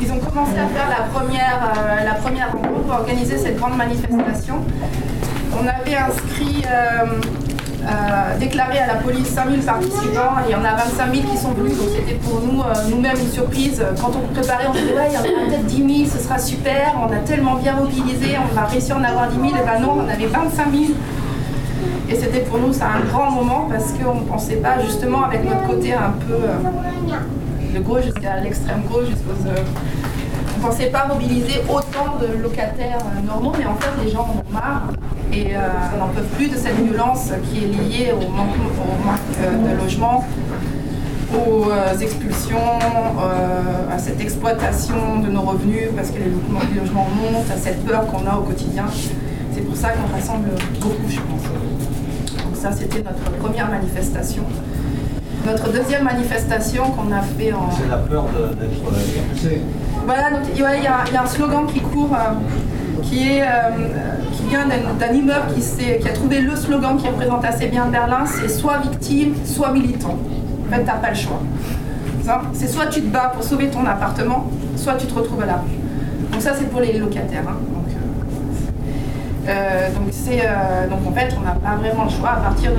ils 0.00 0.10
ont 0.10 0.18
commencé 0.18 0.58
à 0.58 0.66
faire 0.68 0.88
la 0.88 1.04
première, 1.12 1.72
euh, 1.76 2.04
la 2.04 2.14
première 2.14 2.52
rencontre 2.52 2.82
pour 2.82 2.94
organiser 2.94 3.38
cette 3.38 3.56
grande 3.58 3.76
manifestation. 3.76 4.56
On 5.52 5.66
avait 5.66 5.96
inscrit, 5.96 6.64
euh, 6.66 7.20
euh, 7.84 8.38
déclaré 8.38 8.78
à 8.78 8.86
la 8.86 8.94
police 8.94 9.28
5000 9.28 9.60
participants, 9.60 10.36
il 10.46 10.52
y 10.52 10.54
en 10.54 10.64
a 10.64 10.74
25 10.74 11.14
000 11.14 11.26
qui 11.30 11.36
sont 11.36 11.50
venus, 11.50 11.76
donc 11.76 11.88
c'était 11.94 12.14
pour 12.14 12.40
nous, 12.40 12.62
euh, 12.62 12.72
nous-mêmes 12.90 13.18
une 13.18 13.30
surprise. 13.30 13.84
Quand 14.00 14.12
on 14.16 14.32
préparait, 14.32 14.66
on 14.68 14.72
se 14.72 14.78
disait, 14.78 14.94
ouais, 14.94 15.08
il 15.10 15.14
y 15.14 15.18
en 15.18 15.20
aura 15.20 15.46
peut-être 15.48 15.66
10 15.66 16.04
000, 16.06 16.10
ce 16.10 16.18
sera 16.22 16.38
super, 16.38 16.94
on 16.98 17.12
a 17.12 17.18
tellement 17.18 17.56
bien 17.56 17.74
mobilisé, 17.76 18.36
on 18.38 18.54
va 18.54 18.64
réussir 18.64 18.96
à 18.96 19.00
en 19.00 19.04
avoir 19.04 19.28
10 19.28 19.36
000, 19.36 19.46
et 19.48 19.66
ben 19.66 19.80
non, 19.80 19.98
on 20.04 20.08
avait 20.08 20.26
25 20.26 20.72
000. 20.72 20.84
Et 22.08 22.14
c'était 22.14 22.40
pour 22.40 22.58
nous, 22.58 22.72
ça 22.72 22.86
un 22.86 23.06
grand 23.06 23.30
moment, 23.30 23.68
parce 23.70 23.92
qu'on 23.92 24.14
ne 24.14 24.24
pensait 24.24 24.56
pas, 24.56 24.80
justement, 24.80 25.24
avec 25.24 25.44
notre 25.44 25.66
côté 25.66 25.92
un 25.92 26.12
peu 26.26 26.34
euh, 26.34 27.74
de 27.74 27.80
gauche 27.80 28.04
jusqu'à 28.04 28.40
l'extrême 28.40 28.82
gauche, 28.90 29.06
jusqu'aux... 29.06 29.48
euh, 29.48 29.62
on 30.54 30.66
ne 30.66 30.72
pensait 30.72 30.86
pas 30.86 31.06
mobiliser 31.06 31.60
autant 31.68 32.16
de 32.20 32.42
locataires 32.42 32.98
normaux, 33.26 33.52
mais 33.58 33.66
en 33.66 33.74
fait, 33.74 33.90
les 34.02 34.10
gens 34.10 34.20
en 34.20 34.38
ont 34.38 34.52
marre 34.52 34.88
et 35.34 35.54
euh, 35.56 35.98
n'en 35.98 36.08
peuvent 36.08 36.28
plus 36.36 36.48
de 36.48 36.56
cette 36.56 36.76
violence 36.76 37.30
qui 37.50 37.64
est 37.64 37.68
liée 37.68 38.12
au 38.12 38.28
manque, 38.30 38.54
au 38.56 39.04
manque, 39.06 39.18
euh, 39.42 39.74
de 39.76 39.82
logement, 39.82 40.24
aux 41.34 41.70
euh, 41.70 41.98
expulsions, 41.98 42.56
euh, 42.58 43.94
à 43.94 43.98
cette 43.98 44.20
exploitation 44.20 45.18
de 45.24 45.28
nos 45.30 45.42
revenus 45.42 45.88
parce 45.96 46.10
que 46.10 46.18
les 46.18 46.26
logements, 46.30 46.60
les 46.72 46.80
logements 46.80 47.08
montent, 47.20 47.50
à 47.52 47.56
cette 47.56 47.84
peur 47.84 48.06
qu'on 48.06 48.26
a 48.30 48.36
au 48.36 48.42
quotidien. 48.42 48.84
C'est 49.52 49.62
pour 49.62 49.76
ça 49.76 49.88
qu'on 49.90 50.12
rassemble 50.14 50.50
beaucoup, 50.80 51.08
je 51.08 51.16
pense. 51.20 51.42
Donc 52.44 52.54
ça, 52.54 52.70
c'était 52.72 52.98
notre 53.02 53.30
première 53.42 53.68
manifestation. 53.70 54.42
Notre 55.46 55.70
deuxième 55.72 56.04
manifestation 56.04 56.84
qu'on 56.92 57.12
a 57.12 57.20
fait 57.20 57.52
en... 57.52 57.68
C'est 57.70 57.88
la 57.90 57.98
peur 57.98 58.24
d'être 58.58 58.72
expulsé. 58.72 59.60
Voilà, 60.06 60.30
donc 60.30 60.40
il 60.54 60.60
y, 60.60 60.64
a- 60.64 60.76
y 60.78 61.16
un 61.16 61.26
slogan 61.26 61.66
qui 61.66 61.80
court, 61.80 62.10
euh, 62.14 62.32
qui, 63.02 63.28
est, 63.28 63.42
euh, 63.42 63.46
d'un 64.98 65.12
immeuble 65.12 65.46
qui, 65.54 65.62
qui 65.98 66.08
a 66.08 66.12
trouvé 66.12 66.40
le 66.40 66.54
slogan 66.54 66.96
qui 66.96 67.08
représente 67.08 67.44
assez 67.44 67.66
bien 67.66 67.86
Berlin, 67.86 68.24
c'est 68.26 68.48
soit 68.48 68.78
victime, 68.78 69.34
soit 69.44 69.72
militant. 69.72 70.16
En 70.66 70.72
fait, 70.72 70.84
t'as 70.84 70.94
pas 70.94 71.10
le 71.10 71.16
choix. 71.16 71.40
C'est 72.52 72.68
soit 72.68 72.86
tu 72.86 73.02
te 73.02 73.08
bats 73.08 73.32
pour 73.34 73.44
sauver 73.44 73.68
ton 73.68 73.84
appartement, 73.84 74.46
soit 74.76 74.94
tu 74.94 75.06
te 75.06 75.14
retrouves 75.14 75.42
à 75.42 75.46
la 75.46 75.54
rue. 75.54 76.30
Donc 76.32 76.40
ça, 76.40 76.52
c'est 76.58 76.70
pour 76.70 76.80
les 76.80 76.98
locataires. 76.98 77.44
hein. 77.46 77.56
Donc, 77.72 77.86
euh, 79.46 79.50
euh, 79.50 79.88
euh, 80.30 80.88
donc 80.88 81.06
en 81.06 81.12
fait, 81.12 81.36
on 81.38 81.44
n'a 81.44 81.52
pas 81.52 81.76
vraiment 81.76 82.04
le 82.04 82.10
choix 82.10 82.30
à 82.30 82.36
partir 82.36 82.70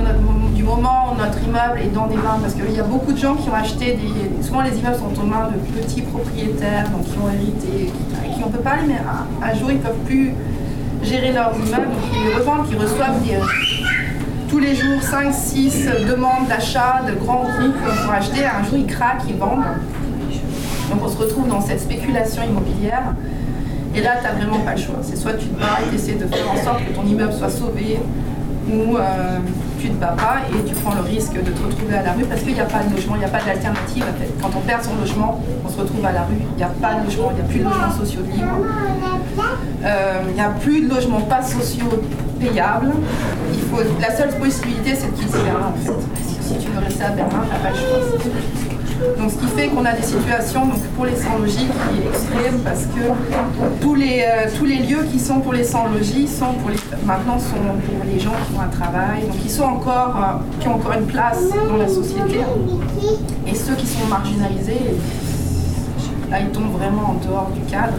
du 0.54 0.62
moment 0.64 1.12
où 1.12 1.16
notre 1.16 1.38
immeuble 1.44 1.80
est 1.80 1.94
dans 1.94 2.08
des 2.08 2.16
mains, 2.16 2.38
parce 2.40 2.54
qu'il 2.54 2.72
y 2.74 2.80
a 2.80 2.82
beaucoup 2.82 3.12
de 3.12 3.18
gens 3.18 3.34
qui 3.36 3.48
ont 3.48 3.54
acheté 3.54 3.96
des. 3.96 4.42
Souvent, 4.44 4.62
les 4.62 4.76
immeubles 4.76 4.96
sont 4.96 5.22
aux 5.22 5.26
mains 5.26 5.48
de 5.48 5.80
petits 5.80 6.02
propriétaires, 6.02 6.90
donc 6.90 7.04
qui 7.04 7.16
ont 7.18 7.30
hérité, 7.32 7.92
qui, 7.92 8.34
qui 8.34 8.42
on 8.44 8.48
peut 8.48 8.58
pas 8.58 8.76
les 8.82 8.88
mais 8.88 8.94
un, 8.98 9.46
un 9.48 9.54
jour 9.54 9.70
ils 9.70 9.78
peuvent 9.78 10.02
plus 10.06 10.34
gérer 11.06 11.32
leurs 11.32 11.54
immeubles, 11.54 11.88
ils 12.14 12.28
les 12.28 12.34
revendent, 12.34 12.68
qui 12.68 12.74
reçoivent 12.74 13.22
des, 13.22 13.38
tous 14.48 14.58
les 14.58 14.74
jours 14.74 15.02
5, 15.02 15.32
6 15.32 15.88
demandes 16.08 16.48
d'achat 16.48 17.02
de 17.06 17.14
grands 17.14 17.44
groupes 17.44 17.76
pour 18.02 18.12
acheter. 18.12 18.44
Un 18.44 18.64
jour, 18.64 18.78
ils 18.78 18.86
craquent, 18.86 19.22
ils 19.28 19.36
vendent. 19.36 19.64
Donc 20.90 21.00
on 21.04 21.08
se 21.08 21.16
retrouve 21.16 21.48
dans 21.48 21.60
cette 21.60 21.80
spéculation 21.80 22.42
immobilière. 22.42 23.14
Et 23.94 24.02
là, 24.02 24.16
tu 24.18 24.24
n'as 24.24 24.32
vraiment 24.32 24.60
pas 24.60 24.72
le 24.72 24.80
choix. 24.80 24.96
C'est 25.02 25.16
soit 25.16 25.34
tu 25.34 25.46
te 25.46 25.58
bats 25.58 25.78
et 25.84 25.88
tu 25.88 25.96
essaies 25.96 26.14
de 26.14 26.26
faire 26.26 26.50
en 26.50 26.62
sorte 26.62 26.84
que 26.84 26.92
ton 26.92 27.04
immeuble 27.04 27.32
soit 27.32 27.48
sauvé, 27.48 27.98
ou 28.70 28.96
euh, 28.96 29.38
tu 29.80 29.88
te 29.88 29.94
bats 30.00 30.14
pas 30.16 30.36
et 30.50 30.64
tu 30.68 30.74
prends 30.74 30.94
le 30.94 31.02
risque 31.02 31.34
de 31.34 31.50
te 31.50 31.62
retrouver 31.62 31.96
à 31.96 32.02
la 32.02 32.12
rue 32.12 32.24
parce 32.24 32.42
qu'il 32.42 32.54
n'y 32.54 32.60
a 32.60 32.64
pas 32.64 32.82
de 32.82 32.94
logement, 32.94 33.14
il 33.16 33.20
n'y 33.20 33.24
a 33.24 33.28
pas 33.28 33.42
d'alternative. 33.42 34.04
Quand 34.40 34.50
on 34.56 34.60
perd 34.60 34.82
son 34.82 34.96
logement, 34.96 35.40
on 35.64 35.68
se 35.68 35.78
retrouve 35.78 36.04
à 36.04 36.12
la 36.12 36.22
rue. 36.22 36.40
Il 36.52 36.56
n'y 36.56 36.62
a 36.62 36.68
pas 36.68 36.94
de 36.94 37.04
logement, 37.04 37.30
il 37.32 37.34
n'y 37.36 37.40
a 37.40 37.44
plus 37.44 37.58
de 37.60 37.64
logements 37.64 37.92
sociaux 37.92 38.20
libres. 38.22 38.66
Euh, 39.84 40.20
Il 40.28 40.34
n'y 40.34 40.40
a 40.40 40.50
plus 40.50 40.80
de 40.82 40.94
logements 40.94 41.20
pas 41.20 41.42
sociaux 41.42 42.02
payable. 42.40 42.92
Il 43.52 43.60
faut, 43.60 43.82
la 44.00 44.16
seule 44.16 44.36
possibilité, 44.38 44.94
c'est 44.94 45.10
de 45.12 45.16
quitter 45.18 45.38
Berlin 45.44 45.72
en. 45.72 45.86
Si, 46.22 46.48
si 46.48 46.58
tu 46.58 46.70
veux 46.70 46.80
rester 46.80 47.04
à 47.04 47.10
Berlin, 47.10 47.42
t'as 47.50 47.58
pas 47.58 47.70
le 47.70 47.76
choix. 47.76 48.75
Donc 49.18 49.30
ce 49.30 49.36
qui 49.36 49.46
fait 49.48 49.68
qu'on 49.68 49.84
a 49.84 49.92
des 49.92 50.02
situations 50.02 50.66
donc, 50.66 50.80
pour 50.94 51.04
les 51.04 51.16
sans-logis 51.16 51.66
qui 51.66 52.00
est 52.00 52.08
extrême 52.08 52.60
parce 52.64 52.84
que 52.86 53.80
tous 53.80 53.94
les, 53.94 54.24
euh, 54.26 54.48
tous 54.56 54.64
les 54.64 54.76
lieux 54.76 55.04
qui 55.12 55.18
sont 55.18 55.40
pour 55.40 55.52
les 55.52 55.64
sans-logis 55.64 56.26
sont 56.26 56.54
pour 56.54 56.70
les, 56.70 56.78
maintenant 57.04 57.38
sont 57.38 57.56
pour 57.86 58.04
les 58.10 58.18
gens 58.18 58.32
qui 58.48 58.56
ont 58.56 58.60
un 58.60 58.68
travail, 58.68 59.22
donc 59.22 59.68
encore, 59.68 60.16
euh, 60.16 60.60
qui 60.60 60.68
ont 60.68 60.76
encore 60.76 60.92
une 60.92 61.06
place 61.06 61.42
dans 61.68 61.76
la 61.76 61.88
société. 61.88 62.40
Et 63.46 63.54
ceux 63.54 63.74
qui 63.74 63.86
sont 63.86 64.06
marginalisés, 64.08 64.96
là 66.30 66.40
ils 66.40 66.48
tombent 66.48 66.72
vraiment 66.78 67.10
en 67.10 67.26
dehors 67.26 67.50
du 67.54 67.60
cadre. 67.70 67.98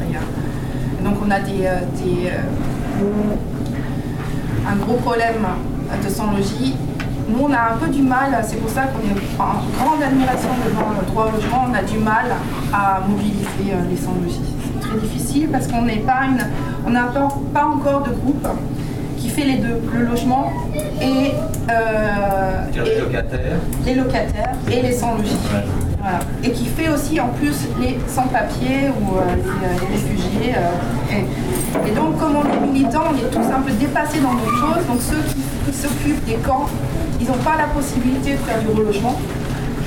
Donc 1.04 1.16
on 1.26 1.30
a 1.30 1.40
des, 1.40 1.66
euh, 1.66 1.80
des, 2.04 2.32
un 4.68 4.76
gros 4.78 4.96
problème 4.96 5.46
de 6.04 6.10
sans-logis 6.10 6.76
nous, 7.30 7.40
on 7.44 7.52
a 7.54 7.74
un 7.74 7.78
peu 7.78 7.88
du 7.88 8.02
mal, 8.02 8.30
c'est 8.48 8.58
pour 8.58 8.70
ça 8.70 8.84
qu'on 8.84 9.00
est 9.00 9.20
en 9.40 9.84
grande 9.84 10.02
admiration 10.04 10.50
devant 10.66 10.92
le 11.00 11.06
droit 11.08 11.26
au 11.28 11.32
logement, 11.36 11.66
on 11.70 11.74
a 11.74 11.84
du 11.84 11.98
mal 11.98 12.26
à 12.74 13.02
mobiliser 13.08 13.72
euh, 13.74 13.90
les 13.90 13.98
sans-logis. 13.98 14.42
C'est 14.64 14.88
très 14.88 14.98
difficile 15.00 15.50
parce 15.52 15.68
qu'on 15.68 15.82
n'est 15.84 15.98
pas 16.00 16.22
une, 16.26 16.40
on 16.86 16.90
n'a 16.92 17.04
pas, 17.54 17.66
encore 17.66 18.04
de 18.04 18.12
groupe 18.12 18.48
qui 19.18 19.30
fait 19.30 19.44
les 19.44 19.58
deux, 19.58 19.82
le 19.94 20.06
logement 20.06 20.52
et, 21.02 21.32
euh, 21.70 22.66
Les 22.74 23.00
locataires. 23.02 23.58
les 23.86 23.96
locataires 23.96 24.54
et 24.72 24.82
les 24.82 24.94
sans-logis. 24.94 25.38
Ouais. 25.54 25.66
Voilà. 26.00 26.20
Et 26.44 26.52
qui 26.52 26.66
fait 26.68 26.88
aussi 26.90 27.20
en 27.20 27.30
plus 27.30 27.68
les 27.82 27.98
sans-papiers 28.08 28.90
ou 29.02 29.18
euh, 29.18 29.22
les, 29.36 29.42
euh, 29.42 29.80
les 29.82 29.96
réfugiés. 29.96 30.56
euh, 30.56 31.14
et, 31.86 31.90
et 31.90 31.92
donc, 31.96 32.18
comme 32.20 32.36
on 32.38 32.46
est 32.46 32.68
militants, 32.72 33.06
on 33.12 33.16
est 33.18 33.30
tous 33.30 33.52
un 33.52 33.62
peu 33.62 33.72
dépassés 33.72 34.20
dans 34.22 34.34
d'autres 34.36 34.58
choses. 34.60 34.86
Donc, 34.88 35.02
ceux 35.02 35.22
qui, 35.28 35.42
qui 35.72 35.78
s'occupent 35.78 36.26
des 36.26 36.36
camps, 36.36 36.68
ils 37.20 37.28
n'ont 37.28 37.44
pas 37.44 37.58
la 37.58 37.66
possibilité 37.66 38.34
de 38.34 38.38
faire 38.38 38.60
du 38.60 38.68
relogement 38.68 39.18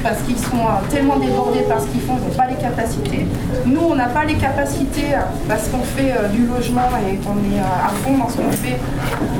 parce 0.03 0.21
qu'ils 0.23 0.39
sont 0.39 0.57
euh, 0.57 0.91
tellement 0.91 1.19
débordés 1.19 1.61
par 1.69 1.81
ce 1.81 1.87
qu'ils 1.87 2.01
font, 2.01 2.15
ils 2.19 2.29
n'ont 2.29 2.35
pas 2.35 2.47
les 2.47 2.57
capacités. 2.57 3.27
Nous, 3.67 3.81
on 3.81 3.95
n'a 3.95 4.09
pas 4.09 4.25
les 4.25 4.35
capacités 4.35 5.15
euh, 5.15 5.21
parce 5.49 5.69
qu'on 5.69 5.83
fait 5.83 6.13
euh, 6.13 6.29
du 6.29 6.47
logement 6.47 6.89
et 7.09 7.17
qu'on 7.17 7.37
est 7.37 7.61
euh, 7.61 7.87
à 7.87 7.91
fond 8.03 8.17
dans 8.17 8.29
ce 8.29 8.37
qu'on 8.37 8.51
fait, 8.51 8.79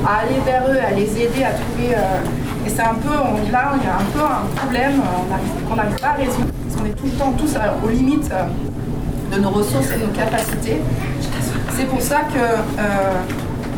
à 0.05 0.21
aller 0.21 0.39
vers 0.45 0.63
eux, 0.69 0.77
à 0.79 0.91
les 0.91 1.09
aider 1.17 1.43
à 1.43 1.51
trouver. 1.51 1.95
et 2.65 2.69
c'est 2.69 2.81
un 2.81 2.95
peu, 2.95 3.09
on, 3.09 3.51
là, 3.51 3.73
il 3.77 3.85
y 3.85 3.89
a 3.89 3.95
un 3.95 4.09
peu 4.13 4.21
un 4.21 4.55
problème 4.55 5.01
qu'on 5.67 5.75
n'arrive 5.75 5.99
pas 5.99 6.09
à 6.09 6.13
résoudre. 6.13 6.47
Parce 6.67 6.79
qu'on 6.79 6.85
est 6.85 6.93
tout 6.93 7.05
le 7.05 7.11
temps 7.11 7.33
tous 7.37 7.57
aux 7.83 7.89
limites 7.89 8.31
de 9.33 9.39
nos 9.39 9.49
ressources 9.49 9.87
et 9.91 9.99
de 9.99 10.05
nos 10.05 10.13
capacités. 10.13 10.81
C'est 11.75 11.85
pour 11.85 12.01
ça 12.01 12.21
que 12.21 12.81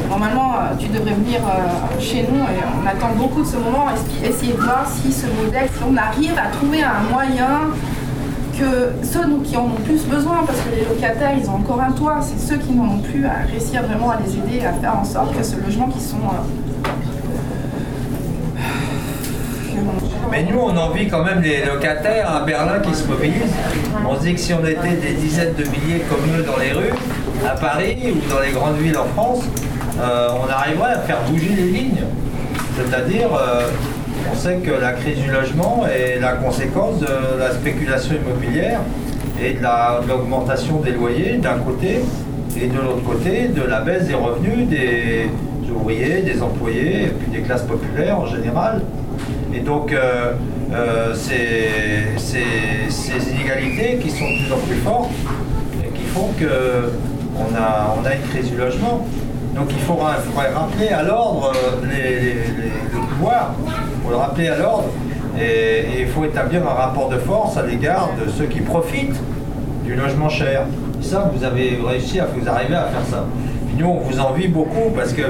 normalement 0.09 0.53
euh, 0.53 0.75
tu 0.79 0.87
devrais 0.87 1.13
venir 1.13 1.39
euh, 1.41 1.99
chez 1.99 2.23
nous 2.23 2.41
et 2.43 2.61
on 2.81 2.87
attend 2.87 3.13
beaucoup 3.15 3.41
de 3.41 3.47
ce 3.47 3.57
moment, 3.57 3.85
essayer 4.23 4.53
de 4.53 4.61
voir 4.61 4.87
si 4.87 5.11
ce 5.11 5.25
modèle, 5.27 5.67
si 5.75 5.83
on 5.83 5.95
arrive 5.97 6.37
à 6.37 6.47
trouver 6.55 6.83
un 6.83 7.01
moyen 7.11 7.71
que 8.57 8.91
ceux 9.03 9.21
qui 9.43 9.57
en 9.57 9.65
ont 9.65 9.81
plus 9.83 10.05
besoin, 10.05 10.43
parce 10.45 10.59
que 10.59 10.75
les 10.75 10.85
locataires 10.85 11.31
ils 11.37 11.49
ont 11.49 11.55
encore 11.55 11.81
un 11.81 11.91
toit, 11.91 12.19
c'est 12.21 12.39
ceux 12.39 12.57
qui 12.57 12.71
n'en 12.73 12.85
ont 12.85 12.99
plus 12.99 13.25
à 13.25 13.45
réussir 13.51 13.81
vraiment 13.83 14.11
à 14.11 14.17
les 14.23 14.37
aider 14.37 14.65
à 14.65 14.73
faire 14.73 14.97
en 14.99 15.03
sorte 15.03 15.35
que 15.35 15.43
ce 15.43 15.55
logement 15.55 15.87
qui 15.87 15.99
sont 15.99 16.17
euh, 16.17 16.43
Mais 20.29 20.43
nous, 20.43 20.59
on 20.59 20.75
envie 20.77 21.07
quand 21.07 21.23
même 21.23 21.41
les 21.41 21.65
locataires 21.65 22.29
à 22.29 22.45
Berlin 22.45 22.79
qui 22.79 22.93
se 22.93 23.07
mobilisent. 23.07 23.53
On 24.07 24.15
se 24.15 24.21
dit 24.21 24.33
que 24.33 24.39
si 24.39 24.53
on 24.53 24.65
était 24.65 24.95
des 24.95 25.13
dizaines 25.13 25.53
de 25.55 25.63
milliers 25.63 26.03
comme 26.09 26.23
eux 26.37 26.43
dans 26.43 26.57
les 26.57 26.71
rues, 26.71 26.93
à 27.45 27.55
Paris 27.55 27.97
ou 28.05 28.29
dans 28.31 28.39
les 28.39 28.51
grandes 28.51 28.77
villes 28.77 28.97
en 28.97 29.05
France, 29.05 29.43
euh, 30.01 30.29
on 30.43 30.49
arriverait 30.51 30.93
à 30.93 30.99
faire 30.99 31.19
bouger 31.29 31.51
les 31.55 31.63
lignes. 31.69 32.03
C'est-à-dire, 32.77 33.29
euh, 33.33 33.67
on 34.31 34.35
sait 34.35 34.57
que 34.57 34.71
la 34.71 34.93
crise 34.93 35.17
du 35.19 35.29
logement 35.31 35.85
est 35.87 36.19
la 36.19 36.33
conséquence 36.33 36.99
de 36.99 37.07
la 37.39 37.51
spéculation 37.51 38.15
immobilière 38.15 38.79
et 39.41 39.53
de 39.53 39.61
la- 39.63 39.99
de 40.03 40.07
l'augmentation 40.09 40.79
des 40.79 40.91
loyers 40.91 41.37
d'un 41.37 41.57
côté 41.59 41.99
et 42.59 42.67
de 42.67 42.75
l'autre 42.77 43.03
côté 43.03 43.47
de 43.49 43.61
la 43.67 43.81
baisse 43.81 44.05
des 44.07 44.13
revenus 44.13 44.67
des 44.69 45.27
ouvriers, 45.75 46.21
des 46.21 46.41
employés 46.41 47.03
et 47.05 47.09
puis 47.09 47.31
des 47.31 47.41
classes 47.41 47.63
populaires 47.63 48.19
en 48.19 48.25
général. 48.27 48.81
Et 49.53 49.59
donc, 49.59 49.91
euh, 49.91 50.33
ces 51.13 51.43
inégalités 53.31 53.97
qui 54.01 54.09
sont 54.09 54.25
de 54.25 54.37
plus 54.43 54.53
en 54.53 54.57
plus 54.67 54.77
fortes 54.83 55.11
et 55.83 55.89
qui 55.97 56.03
font 56.05 56.29
qu'on 56.39 57.55
a, 57.55 57.95
on 58.01 58.05
a 58.05 58.15
une 58.15 58.21
crise 58.31 58.49
du 58.51 58.57
logement. 58.57 59.05
Donc, 59.55 59.67
il 59.71 59.79
faudra, 59.79 60.15
faudrait 60.15 60.51
rappeler 60.51 60.89
à 60.89 61.03
l'ordre 61.03 61.51
euh, 61.53 61.85
les, 61.85 62.33
le 62.33 63.07
pouvoir, 63.07 63.53
il 63.65 64.03
faut 64.03 64.09
le 64.09 64.15
rappeler 64.15 64.47
à 64.47 64.57
l'ordre, 64.57 64.89
et, 65.39 65.43
et 65.43 66.01
il 66.01 66.07
faut 66.07 66.25
établir 66.25 66.67
un 66.67 66.73
rapport 66.73 67.09
de 67.09 67.17
force 67.17 67.55
à 67.57 67.63
l'égard 67.63 68.09
de 68.23 68.29
ceux 68.31 68.45
qui 68.45 68.61
profitent 68.61 69.19
du 69.83 69.95
logement 69.95 70.29
cher. 70.29 70.65
Ça, 71.01 71.31
vous 71.33 71.43
avez 71.43 71.79
réussi 71.85 72.19
à 72.19 72.25
vous 72.25 72.47
arriver 72.47 72.75
à 72.75 72.85
faire 72.85 73.05
ça. 73.09 73.25
Nous, 73.75 73.87
on 73.87 73.99
vous 73.99 74.19
envie 74.19 74.47
beaucoup 74.47 74.91
parce 74.95 75.13
que 75.13 75.21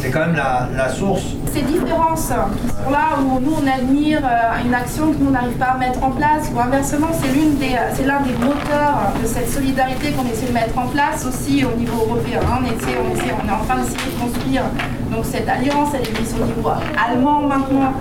c'est 0.00 0.10
quand 0.10 0.26
même 0.26 0.36
la, 0.36 0.88
source 0.88 1.22
ces 1.52 1.62
différences 1.62 2.32
qui 2.60 2.68
sont 2.68 2.90
là 2.90 3.16
où 3.20 3.38
nous 3.40 3.54
on 3.62 3.66
admire 3.66 4.20
euh, 4.24 4.64
une 4.66 4.74
action 4.74 5.12
que 5.12 5.18
nous 5.18 5.28
on 5.28 5.30
n'arrive 5.30 5.56
pas 5.56 5.76
à 5.76 5.78
mettre 5.78 6.02
en 6.02 6.10
place 6.10 6.50
ou 6.52 6.58
inversement 6.58 7.06
c'est 7.12 7.32
l'une 7.32 7.56
des 7.58 7.76
c'est 7.94 8.04
l'un 8.04 8.20
des 8.20 8.32
moteurs 8.32 9.12
de 9.22 9.26
cette 9.26 9.48
solidarité 9.48 10.10
qu'on 10.10 10.26
essaie 10.30 10.48
de 10.48 10.52
mettre 10.52 10.76
en 10.76 10.88
place 10.88 11.24
aussi 11.24 11.64
au 11.64 11.78
niveau 11.78 11.96
européen. 12.06 12.40
hein. 12.42 12.58
On 12.60 12.64
essaie, 12.64 12.96
on 12.98 13.14
essaie, 13.14 13.32
on 13.42 13.48
est 13.48 13.52
en 13.52 13.64
train 13.64 13.76
de 13.76 14.20
construire 14.20 14.62
donc 15.10 15.24
cette 15.24 15.48
alliance, 15.48 15.90
elle 15.94 16.08
existe 16.08 16.34
au 16.40 16.44
niveau 16.44 16.68
allemand 16.68 17.42
maintenant. 17.42 17.92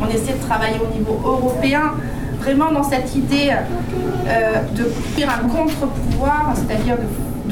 On 0.00 0.06
essaie 0.08 0.32
de 0.32 0.42
travailler 0.46 0.76
au 0.80 0.92
niveau 0.96 1.20
européen, 1.24 1.92
vraiment 2.40 2.72
dans 2.72 2.82
cette 2.82 3.14
idée 3.14 3.52
euh, 4.26 4.62
de 4.74 4.84
faire 5.16 5.28
un 5.30 5.46
contre-pouvoir, 5.48 6.54
c'est-à-dire 6.54 6.96
de, 6.96 7.02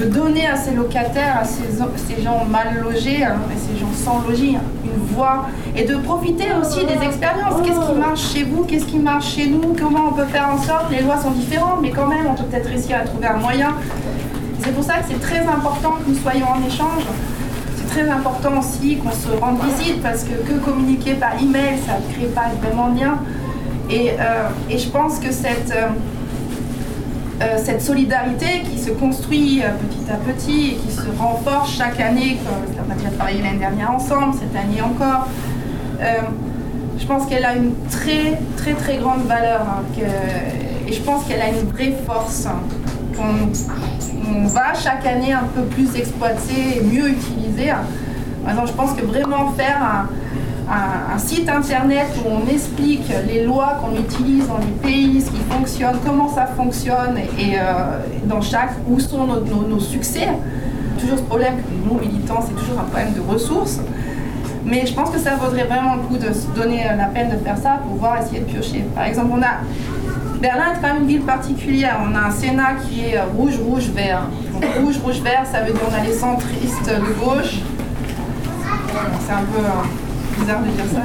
de 0.03 0.09
donner 0.09 0.47
à 0.47 0.57
ces 0.57 0.73
locataires, 0.73 1.39
à 1.43 1.45
ces, 1.45 2.23
gens 2.23 2.45
mal 2.45 2.83
logés, 2.83 3.23
hein, 3.25 3.37
et 3.53 3.59
ces 3.59 3.79
gens 3.79 3.93
sans 3.93 4.27
logis, 4.29 4.57
une 4.85 5.15
voix, 5.15 5.47
et 5.77 5.85
de 5.85 5.97
profiter 5.97 6.47
aussi 6.61 6.85
des 6.85 7.05
expériences. 7.05 7.63
Qu'est-ce 7.65 7.93
qui 7.93 7.99
marche 7.99 8.33
chez 8.33 8.43
vous 8.45 8.65
Qu'est-ce 8.65 8.87
qui 8.87 8.99
marche 8.99 9.35
chez 9.35 9.47
nous 9.47 9.75
Comment 9.79 10.09
on 10.11 10.13
peut 10.13 10.25
faire 10.25 10.49
en 10.49 10.61
sorte 10.61 10.91
Les 10.91 11.03
lois 11.03 11.19
sont 11.19 11.31
différentes, 11.31 11.81
mais 11.83 11.91
quand 11.91 12.07
même, 12.07 12.27
on 12.29 12.35
peut 12.35 12.45
peut-être 12.45 12.69
réussir 12.69 12.97
à 12.97 13.01
trouver 13.01 13.27
un 13.27 13.37
moyen. 13.37 13.75
C'est 14.65 14.75
pour 14.75 14.85
ça 14.85 14.95
que 14.95 15.05
c'est 15.09 15.21
très 15.21 15.41
important 15.41 15.93
que 15.93 16.11
nous 16.11 16.17
soyons 16.17 16.47
en 16.47 16.67
échange. 16.67 17.05
C'est 17.77 17.89
très 17.89 18.09
important 18.09 18.59
aussi 18.59 18.97
qu'on 18.97 19.11
se 19.11 19.29
rende 19.41 19.59
visite 19.63 20.03
parce 20.03 20.25
que 20.25 20.35
que 20.35 20.59
communiquer 20.59 21.15
par 21.15 21.41
email, 21.41 21.79
ça 21.87 21.99
ne 21.99 22.15
crée 22.15 22.27
pas 22.27 22.51
vraiment 22.61 22.89
de 22.89 23.01
lien. 23.01 23.19
Et, 23.91 24.13
euh, 24.13 24.49
et 24.71 24.79
je 24.79 24.89
pense 24.89 25.19
que 25.19 25.31
cette, 25.31 25.73
euh, 25.75 25.89
euh, 27.41 27.57
cette 27.63 27.83
solidarité 27.83 28.63
qui 28.71 28.79
se 28.79 28.91
construit 28.91 29.63
euh, 29.63 29.69
petit 29.89 30.11
à 30.11 30.17
petit 30.17 30.71
et 30.73 30.75
qui 30.77 30.93
se 30.93 31.03
renforce 31.19 31.73
chaque 31.77 31.99
année, 32.01 32.39
comme 32.45 32.85
on 32.89 32.93
a 32.93 32.95
déjà 32.95 33.11
travaillé 33.11 33.43
l'année 33.43 33.59
dernière 33.59 33.91
ensemble, 33.91 34.35
cette 34.35 34.55
année 34.55 34.81
encore, 34.83 35.27
euh, 36.01 36.21
je 36.99 37.07
pense 37.07 37.27
qu'elle 37.27 37.45
a 37.45 37.55
une 37.55 37.73
très 37.91 38.39
très 38.57 38.75
très 38.75 38.99
grande 38.99 39.23
valeur 39.27 39.63
hein, 39.63 39.83
et 40.87 40.93
je 40.93 41.01
pense 41.03 41.25
qu'elle 41.25 41.41
a 41.41 41.49
une 41.49 41.69
vraie 41.71 41.95
force 42.07 42.47
hein, 42.47 42.61
qu'on 43.17 43.51
on 44.35 44.47
va 44.47 44.75
chaque 44.75 45.05
année 45.07 45.33
un 45.33 45.49
peu 45.55 45.63
plus 45.63 45.97
exploiter 45.97 46.77
et 46.77 46.81
mieux 46.83 47.09
utiliser. 47.09 47.71
hein. 47.71 47.83
Je 48.67 48.73
pense 48.73 48.93
que 48.93 49.05
vraiment 49.05 49.53
faire 49.53 50.07
un- 50.71 51.19
site 51.19 51.49
internet 51.49 52.07
où 52.25 52.29
on 52.29 52.53
explique 52.53 53.11
les 53.29 53.45
lois 53.45 53.79
qu'on 53.81 53.97
utilise 53.97 54.49
dans 54.49 54.59
les 54.59 54.67
pays, 54.83 55.21
ce 55.21 55.31
qui 55.31 55.41
fonctionne, 55.51 55.97
comment 56.05 56.29
ça 56.29 56.47
fonctionne 56.47 57.17
et 57.39 57.57
euh, 57.59 57.99
dans 58.25 58.41
chaque, 58.41 58.73
où 58.89 58.99
sont 58.99 59.27
nos, 59.27 59.81
succès. 59.81 60.29
Toujours 60.99 61.19
ce 61.19 61.23
problème 61.23 61.55
que 61.57 61.89
nous 61.89 61.99
militants, 61.99 62.41
c'est 62.47 62.55
toujours 62.55 62.79
un 62.81 62.85
problème 62.85 63.13
de 63.15 63.21
ressources. 63.21 63.81
Mais 64.65 64.87
je 64.87 64.95
pense 64.95 65.11
que 65.11 65.19
ça 65.19 65.35
vaudrait 65.37 65.65
vraiment 65.65 65.97
le 65.97 66.03
coup 66.03 66.17
de 66.17 66.33
se 66.33 66.47
donner 66.55 66.85
la 66.97 67.07
peine 67.07 67.31
de 67.31 67.45
faire 67.45 67.59
ça 67.59 67.81
pour 67.83 67.93
pouvoir 67.93 68.21
essayer 68.23 68.41
de 68.41 68.45
piocher. 68.45 68.85
Par 68.95 69.05
exemple, 69.05 69.31
on 69.33 69.43
a 69.43 69.61
Berlin 70.41 70.73
est 70.75 70.81
quand 70.81 70.93
même 70.95 71.03
une 71.03 71.09
ville 71.09 71.23
particulière. 71.23 72.01
On 72.05 72.15
a 72.17 72.27
un 72.27 72.31
Sénat 72.31 72.75
qui 72.89 73.05
est 73.05 73.21
rouge, 73.37 73.59
rouge, 73.65 73.91
vert. 73.95 74.23
Rouge, 74.81 74.99
rouge, 75.05 75.21
vert, 75.21 75.45
ça 75.51 75.61
veut 75.61 75.73
dire 75.73 75.81
on 75.89 75.95
a 75.95 76.05
les 76.05 76.13
centristes 76.13 76.85
de 76.89 77.25
gauche. 77.25 77.61
C'est 79.25 79.33
un 79.33 79.45
peu 79.53 79.61
euh, 79.65 79.71
bizarre 80.39 80.61
de 80.61 80.71
dire 80.71 80.85
ça. 80.93 81.03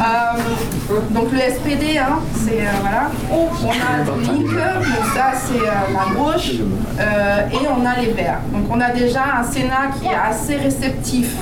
Euh, 0.00 0.94
donc 1.10 1.30
le 1.32 1.38
SPD, 1.38 1.98
hein, 1.98 2.20
c'est 2.34 2.60
euh, 2.60 2.70
voilà. 2.80 3.10
On 3.30 3.68
a 3.68 4.04
Linke, 4.04 4.46
donc 4.46 5.06
ça 5.14 5.32
c'est 5.44 5.60
euh, 5.60 5.72
la 5.94 6.14
gauche, 6.18 6.52
Euh, 6.98 7.48
et 7.52 7.66
on 7.68 7.84
a 7.86 8.00
les 8.00 8.12
Verts. 8.12 8.40
Donc 8.52 8.64
on 8.70 8.80
a 8.80 8.90
déjà 8.90 9.22
un 9.40 9.44
Sénat 9.44 9.88
qui 9.98 10.06
est 10.06 10.14
assez 10.30 10.56
réceptif 10.56 11.34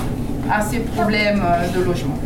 à 0.50 0.60
ces 0.62 0.78
problèmes 0.80 1.42
de 1.74 1.82
logement. 1.82 2.16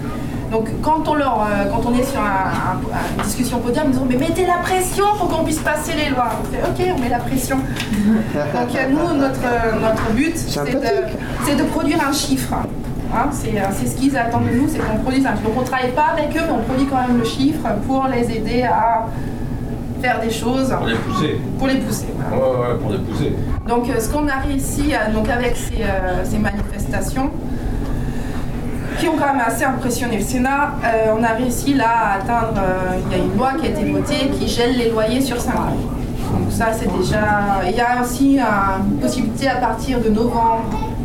Donc 0.51 0.69
quand 0.83 1.09
on, 1.09 1.15
leur, 1.15 1.47
quand 1.71 1.83
on 1.91 1.95
est 1.99 2.05
sur 2.05 2.21
un- 2.21 2.51
un- 2.69 3.17
une 3.17 3.23
discussion 3.25 3.59
podium, 3.61 3.85
ils 3.87 3.93
disent 3.93 4.01
mais 4.09 4.17
mettez 4.17 4.45
la 4.47 4.59
pression 4.63 5.05
pour 5.19 5.29
qu'on 5.29 5.45
puisse 5.45 5.59
passer 5.61 5.93
les 5.97 6.11
lois. 6.11 6.29
On 6.41 6.45
fait 6.53 6.63
ok, 6.63 6.95
on 6.97 7.01
met 7.01 7.09
la 7.09 7.19
pression. 7.21 7.57
Donc 7.57 8.71
nous, 8.91 9.17
notre, 9.19 9.41
notre 9.81 10.11
but, 10.13 10.37
c'est 10.37 10.65
de, 10.79 10.89
c'est 11.47 11.57
de 11.57 11.63
produire 11.65 11.99
un 12.07 12.13
chiffre. 12.13 12.55
Hein, 13.15 13.29
c'est 13.31 13.87
ce 13.87 13.97
qu'ils 13.97 14.17
attendent 14.17 14.49
de 14.49 14.57
nous, 14.57 14.69
c'est 14.69 14.79
qu'on 14.79 14.99
produise 14.99 15.27
un 15.27 15.33
Donc 15.33 15.57
on 15.57 15.61
ne 15.61 15.67
travaille 15.67 15.93
pas 15.93 16.15
avec 16.17 16.35
eux, 16.37 16.41
mais 16.47 16.53
on 16.53 16.63
produit 16.63 16.87
quand 16.87 17.07
même 17.07 17.19
le 17.19 17.25
chiffre 17.25 17.67
pour 17.87 18.07
les 18.07 18.31
aider 18.37 18.63
à 18.63 19.07
faire 20.01 20.21
des 20.21 20.31
choses. 20.31 20.75
Pour 20.77 20.87
les 20.87 20.95
pousser. 20.95 21.41
Pour 21.59 21.67
les 21.69 21.77
pousser. 21.77 22.07
Ouais, 22.33 22.39
ouais, 22.39 22.79
pour 22.81 22.91
les 22.91 22.99
pousser. 22.99 23.37
Donc 23.69 23.87
ce 23.99 24.09
qu'on 24.09 24.27
a 24.29 24.37
réussi 24.37 24.93
donc 25.15 25.29
avec 25.29 25.57
ces, 25.57 25.85
ces 26.25 26.39
manifestations, 26.39 27.31
qui 29.03 29.09
ont 29.09 29.17
quand 29.17 29.35
même 29.35 29.43
assez 29.45 29.65
impressionné 29.65 30.19
le 30.19 30.23
Sénat. 30.23 30.75
Euh, 30.85 31.15
on 31.19 31.25
a 31.25 31.35
réussi 31.35 31.75
là 31.75 31.89
à 31.89 32.15
atteindre, 32.19 32.55
euh, 32.59 32.99
il 33.05 33.17
y 33.17 33.21
a 33.21 33.25
une 33.25 33.37
loi 33.37 33.55
qui 33.61 33.67
a 33.67 33.71
été 33.71 33.91
votée 33.91 34.31
qui 34.39 34.47
gèle 34.47 34.77
les 34.77 34.91
loyers 34.91 35.21
sur 35.21 35.41
5 35.41 35.55
ans. 35.55 35.75
Donc 36.33 36.51
ça 36.51 36.67
c'est 36.73 36.91
déjà... 36.97 37.63
Il 37.69 37.77
y 37.77 37.81
a 37.81 38.01
aussi 38.01 38.39
une 38.39 38.99
possibilité 38.99 39.49
à 39.49 39.57
partir 39.57 40.01
de 40.01 40.09
novembre 40.09 40.65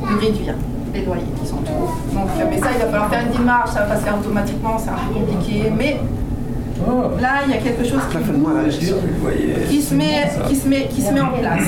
de 0.10 0.16
réduire 0.26 0.54
les 0.94 1.06
loyers. 1.06 1.24
Donc, 2.14 2.28
mais 2.50 2.60
ça 2.60 2.68
il 2.74 2.80
va 2.80 2.86
falloir 2.86 3.10
faire 3.10 3.24
une 3.26 3.38
démarche, 3.38 3.72
ça 3.72 3.82
va 3.82 3.86
pas 3.86 3.98
se 3.98 4.04
faire 4.04 4.18
automatiquement, 4.18 4.78
c'est 4.78 4.90
un 4.90 5.14
peu 5.14 5.20
compliqué. 5.20 5.72
Mais 5.78 5.98
Là, 7.20 7.42
il 7.46 7.52
y 7.52 7.58
a 7.58 7.58
quelque 7.58 7.84
chose 7.84 8.02
qui, 8.12 8.18
qui, 9.68 9.82
se, 9.82 9.94
met, 9.96 10.30
qui, 10.48 10.56
se, 10.56 10.68
met, 10.68 10.88
qui 10.88 11.02
se 11.02 11.12
met 11.12 11.22
en 11.22 11.32
place. 11.32 11.68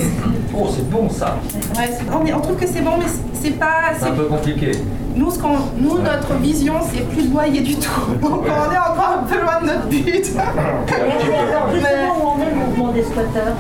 Oh, 0.56 0.68
c'est 0.74 0.90
bon 0.90 1.10
ça. 1.10 1.38
Ouais, 1.78 1.90
on, 2.12 2.38
on, 2.38 2.42
trouve 2.42 2.58
que 2.58 2.68
c'est 2.68 2.82
bon, 2.82 2.92
mais 3.00 3.06
c'est 3.34 3.58
pas. 3.58 3.94
C'est 3.98 4.06
un 4.06 4.12
peu 4.12 4.26
compliqué. 4.26 4.72
Nous, 5.16 5.32
ce 5.32 5.40
nous 5.80 5.98
notre 5.98 6.34
vision, 6.40 6.76
c'est 6.94 7.08
plus 7.10 7.28
de 7.28 7.34
loyer 7.34 7.62
du 7.62 7.76
tout. 7.76 8.16
Donc 8.22 8.44
on 8.44 8.72
est 8.72 8.78
encore 8.78 9.20
un 9.20 9.24
peu 9.24 9.42
loin 9.42 9.62
de 9.62 9.66
notre 9.68 9.88
but. 9.88 10.32
Mais 10.36 11.38
alors, 11.38 11.70
justement, 11.74 12.18
où 12.22 12.28
en 12.28 12.42
est 12.42 12.50
le 12.52 12.56
mouvement 12.56 12.92
des 12.94 13.04
squatteurs 13.04 13.56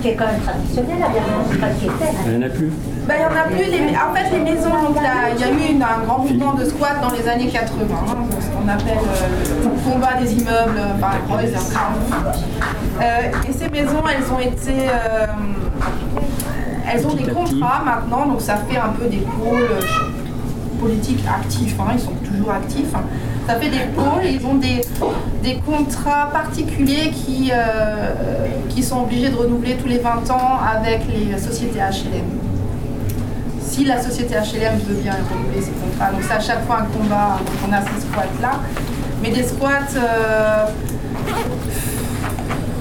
qui 0.00 0.08
est 0.08 0.14
quand 0.14 0.26
même 0.26 0.40
traditionnel 0.40 1.02
à 1.02 1.08
Berlin, 1.08 1.60
pas 1.60 1.68
qui 1.78 1.86
était. 1.86 2.12
Il 2.26 2.38
n'y 2.38 2.44
en 2.44 2.46
a 2.46 2.50
plus 2.50 2.72
ben, 3.06 3.14
Il 3.14 3.18
n'y 3.18 3.24
en 3.24 3.40
a 3.40 3.44
plus. 3.44 3.64
Les, 3.70 3.96
en 3.96 4.14
fait, 4.14 4.30
les 4.36 4.42
maisons, 4.42 4.70
donc, 4.70 4.96
là, 4.96 5.30
il 5.34 5.40
y 5.40 5.44
a 5.44 5.50
eu 5.50 5.72
une, 5.72 5.82
un 5.82 6.04
grand 6.04 6.18
mouvement 6.18 6.54
de 6.54 6.64
squat 6.64 7.00
dans 7.02 7.10
les 7.10 7.28
années 7.28 7.48
80, 7.48 7.84
hein, 7.90 8.16
ce 8.40 8.46
qu'on 8.48 8.68
appelle 8.68 8.98
euh, 8.98 9.64
le 9.64 9.90
combat 9.90 10.14
des 10.20 10.32
immeubles 10.32 10.80
par 11.00 11.14
et 11.40 11.46
euh, 13.02 13.48
Et 13.48 13.52
ces 13.52 13.68
maisons, 13.68 14.02
elles 14.08 14.32
ont 14.32 14.40
été. 14.40 14.88
Euh, 14.88 15.26
elles 16.92 17.06
ont 17.06 17.14
des 17.14 17.24
contrats 17.24 17.82
maintenant, 17.84 18.26
donc 18.26 18.40
ça 18.40 18.56
fait 18.56 18.78
un 18.78 18.88
peu 18.88 19.06
des 19.06 19.18
pôles 19.18 19.68
politiques 20.80 21.24
actifs, 21.28 21.76
hein, 21.78 21.92
ils 21.94 22.00
sont 22.00 22.14
toujours 22.24 22.50
actifs. 22.50 22.94
Hein. 22.94 23.02
Ça 23.50 23.56
fait 23.56 23.68
des 23.68 23.84
pôles, 23.96 24.24
ils 24.24 24.46
ont 24.46 24.54
des, 24.54 24.80
des 25.42 25.56
contrats 25.56 26.30
particuliers 26.32 27.10
qui, 27.10 27.50
euh, 27.52 28.46
qui 28.68 28.80
sont 28.80 29.00
obligés 29.00 29.28
de 29.28 29.34
renouveler 29.34 29.74
tous 29.74 29.88
les 29.88 29.98
20 29.98 30.30
ans 30.30 30.60
avec 30.72 31.00
les 31.08 31.36
sociétés 31.36 31.80
HLM. 31.80 32.26
Si 33.60 33.84
la 33.86 34.00
société 34.00 34.34
HLM 34.34 34.78
veut 34.86 35.02
bien 35.02 35.16
renouveler 35.28 35.62
ces 35.62 35.72
contrats, 35.72 36.12
donc 36.12 36.20
c'est 36.22 36.34
à 36.34 36.38
chaque 36.38 36.64
fois 36.64 36.82
un 36.82 36.96
combat, 36.96 37.40
on 37.68 37.72
a 37.72 37.80
ces 37.80 38.06
squats-là. 38.06 38.60
Mais 39.20 39.32
des 39.32 39.42
squats 39.42 39.96
euh, 39.96 40.66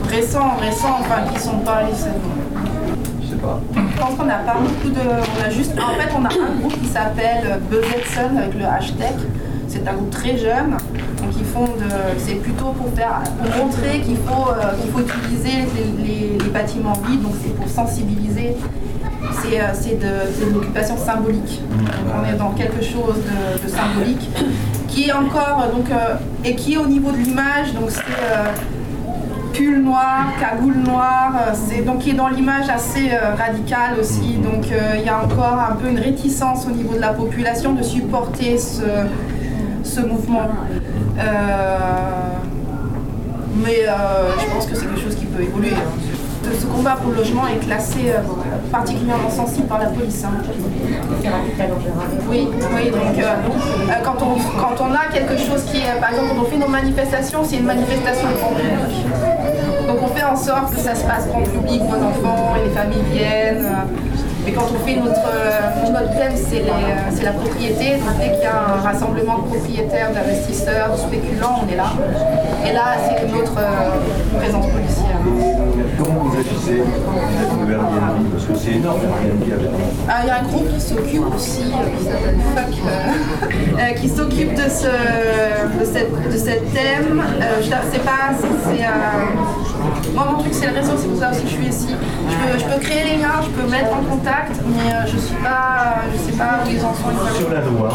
récents, 0.08 0.56
récents, 0.62 1.00
enfin 1.00 1.34
qui 1.34 1.40
sont 1.40 1.58
pas 1.66 1.82
les 1.82 1.96
je 3.32 4.02
pense 4.02 4.18
qu'on 4.18 4.26
n'a 4.26 4.40
pas 4.40 4.56
beaucoup 4.56 4.90
de. 4.90 5.00
On 5.00 5.46
a 5.46 5.50
juste. 5.50 5.72
En 5.74 5.94
fait, 6.00 6.10
on 6.16 6.26
a 6.26 6.30
un 6.30 6.60
groupe 6.60 6.80
qui 6.80 6.88
s'appelle 6.88 7.60
Sun 8.14 8.38
avec 8.38 8.54
le 8.56 8.66
hashtag. 8.66 9.16
C'est 9.70 9.88
un 9.88 9.94
groupe 9.94 10.10
très 10.10 10.38
jeune. 10.38 10.72
Donc 11.18 11.32
ils 11.38 11.46
font 11.46 11.66
de. 11.66 11.90
C'est 12.18 12.36
plutôt 12.36 12.72
pour 12.72 12.92
faire 12.94 13.22
pour 13.38 13.66
montrer 13.66 14.02
qu'il 14.02 14.18
faut, 14.18 14.50
euh, 14.50 14.74
faut 14.92 15.00
utiliser 15.00 15.68
les, 16.04 16.38
bâtiments 16.50 17.00
vides. 17.08 17.22
Donc 17.22 17.34
c'est 17.44 17.56
pour 17.56 17.70
sensibiliser. 17.70 18.56
C'est, 19.42 19.62
euh, 19.62 19.66
c'est 19.74 20.00
de, 20.00 20.98
symbolique. 20.98 21.62
Donc 21.70 22.14
on 22.20 22.34
est 22.34 22.38
dans 22.38 22.52
quelque 22.52 22.82
chose 22.82 23.18
de, 23.64 23.68
symbolique 23.68 24.28
qui 24.88 25.10
est 25.10 25.14
encore 25.14 25.70
donc 25.72 25.92
euh, 25.92 26.16
et 26.44 26.56
qui 26.56 26.74
est 26.74 26.78
au 26.78 26.88
niveau 26.88 27.12
de 27.12 27.18
l'image. 27.18 27.74
Donc 27.74 27.92
c'est 27.92 28.02
pull 29.60 29.82
noir, 29.82 30.28
cagoule 30.40 30.78
noire, 30.78 31.34
euh, 31.36 31.54
c'est 31.54 31.82
donc 31.82 32.00
qui 32.00 32.12
est 32.12 32.14
dans 32.14 32.28
l'image 32.28 32.70
assez 32.70 33.10
euh, 33.12 33.36
radicale 33.36 34.00
aussi. 34.00 34.38
Donc 34.38 34.72
euh, 34.72 34.96
il 34.98 35.06
y 35.06 35.10
a 35.10 35.22
encore 35.24 35.60
un 35.70 35.76
peu 35.76 35.90
une 35.90 36.00
réticence 36.00 36.66
au 36.68 36.72
niveau 36.72 36.96
de 36.96 37.02
la 37.02 37.14
population 37.14 37.74
de 37.74 37.84
supporter 37.84 38.58
ce, 38.58 38.84
ce 39.84 40.02
mouvement. 40.02 40.50
mais 43.64 43.86
je 43.86 44.54
pense 44.54 44.66
que 44.66 44.76
c'est 44.76 44.86
quelque 44.86 45.02
chose 45.02 45.16
qui 45.16 45.26
peut 45.26 45.44
évoluer. 45.44 45.72
Hein 45.72 46.10
ce 46.58 46.66
combat 46.66 46.96
pour 46.96 47.12
le 47.12 47.18
logement 47.18 47.48
est 47.48 47.64
classé 47.66 48.00
euh, 48.08 48.22
particulièrement 48.72 49.30
sensible 49.30 49.68
par 49.68 49.80
la 49.80 49.88
police. 49.88 50.24
Hein. 50.24 50.42
Oui, 52.30 52.48
oui, 52.76 52.92
donc 52.92 53.18
euh, 53.18 53.24
euh, 53.24 53.94
quand, 54.04 54.18
on, 54.22 54.36
quand 54.60 54.84
on 54.84 54.94
a 54.94 55.12
quelque 55.12 55.38
chose 55.38 55.64
qui 55.66 55.78
est, 55.78 56.00
par 56.00 56.12
exemple, 56.12 56.30
quand 56.36 56.42
on 56.42 56.46
fait 56.46 56.58
nos 56.58 56.68
manifestations, 56.68 57.40
c'est 57.44 57.58
une 57.58 57.66
manifestation 57.66 58.28
grand 58.40 58.56
public. 58.56 59.06
Donc 59.88 59.98
on 60.04 60.08
fait 60.08 60.24
en 60.24 60.36
sorte 60.36 60.74
que 60.74 60.80
ça 60.80 60.96
se 60.96 61.04
passe 61.04 61.28
grand 61.28 61.44
public, 61.44 61.82
nos 61.82 62.08
enfants 62.08 62.56
et 62.58 62.68
les 62.68 62.76
familles 62.76 63.04
viennent. 63.12 63.68
Mais 64.50 64.56
quand 64.56 64.66
on 64.74 64.80
fait 64.84 64.96
notre, 64.96 65.92
notre 65.92 66.18
thème, 66.18 66.34
c'est 66.36 67.24
la 67.24 67.32
propriété. 67.34 67.98
Donc 67.98 68.18
dès 68.18 68.32
qu'il 68.32 68.42
y 68.42 68.46
a 68.46 68.78
un 68.78 68.82
rassemblement 68.82 69.38
de 69.40 69.48
propriétaires, 69.48 70.12
d'investisseurs, 70.12 70.92
de 70.92 70.98
spéculants, 70.98 71.62
on 71.64 71.72
est 71.72 71.76
là. 71.76 71.92
Et 72.68 72.74
là, 72.74 72.96
c'est 72.98 73.28
notre 73.28 73.54
présence 74.40 74.66
policière. 74.66 75.09
Comment 76.00 76.24
vous 76.24 76.38
agissez 76.38 76.78
de 76.78 77.74
Airbnb 77.74 78.32
Parce 78.32 78.46
que 78.46 78.56
c'est 78.56 78.76
énorme 78.78 79.02
Airbnb 79.04 79.44
avec 79.52 79.70
ah, 80.08 80.20
Il 80.24 80.28
y 80.28 80.30
a 80.30 80.40
un 80.40 80.44
groupe 80.44 80.74
qui 80.74 80.80
s'occupe 80.80 81.36
aussi, 81.36 81.64
euh, 81.64 81.98
qui 81.98 82.06
s'appelle 82.06 82.38
FUCK, 82.56 82.80
euh, 82.88 83.80
euh, 83.80 83.94
qui 83.96 84.08
s'occupe 84.08 84.54
de 84.54 84.70
ce, 84.70 85.80
de, 85.80 85.86
cette, 85.86 86.32
de 86.32 86.38
cette 86.38 86.74
thème. 86.74 87.22
Euh, 87.42 87.62
sais 87.62 88.00
pas, 88.00 88.32
c'est 88.40 88.80
moi, 90.14 90.28
mon 90.32 90.40
truc, 90.40 90.54
c'est 90.54 90.68
le 90.68 90.74
réseau, 90.74 90.94
c'est 90.98 91.08
pour 91.08 91.20
ça 91.20 91.32
aussi 91.32 91.42
que 91.42 91.50
je 91.50 91.54
suis 91.54 91.68
ici. 91.68 91.96
Je 92.30 92.36
peux, 92.36 92.60
je 92.60 92.66
peux, 92.66 92.80
créer 92.82 93.04
les 93.04 93.18
liens, 93.18 93.42
je 93.44 93.50
peux 93.50 93.70
mettre 93.70 93.94
en 93.94 94.04
contact, 94.04 94.60
mais 94.68 95.08
je 95.08 95.18
suis 95.18 95.36
pas, 95.36 95.96
je 96.14 96.32
sais 96.32 96.38
pas 96.38 96.60
où 96.66 96.70
ils 96.70 96.84
en 96.84 96.94
sont. 96.94 97.38
Sur 97.38 97.50
la 97.50 97.62
loi, 97.62 97.90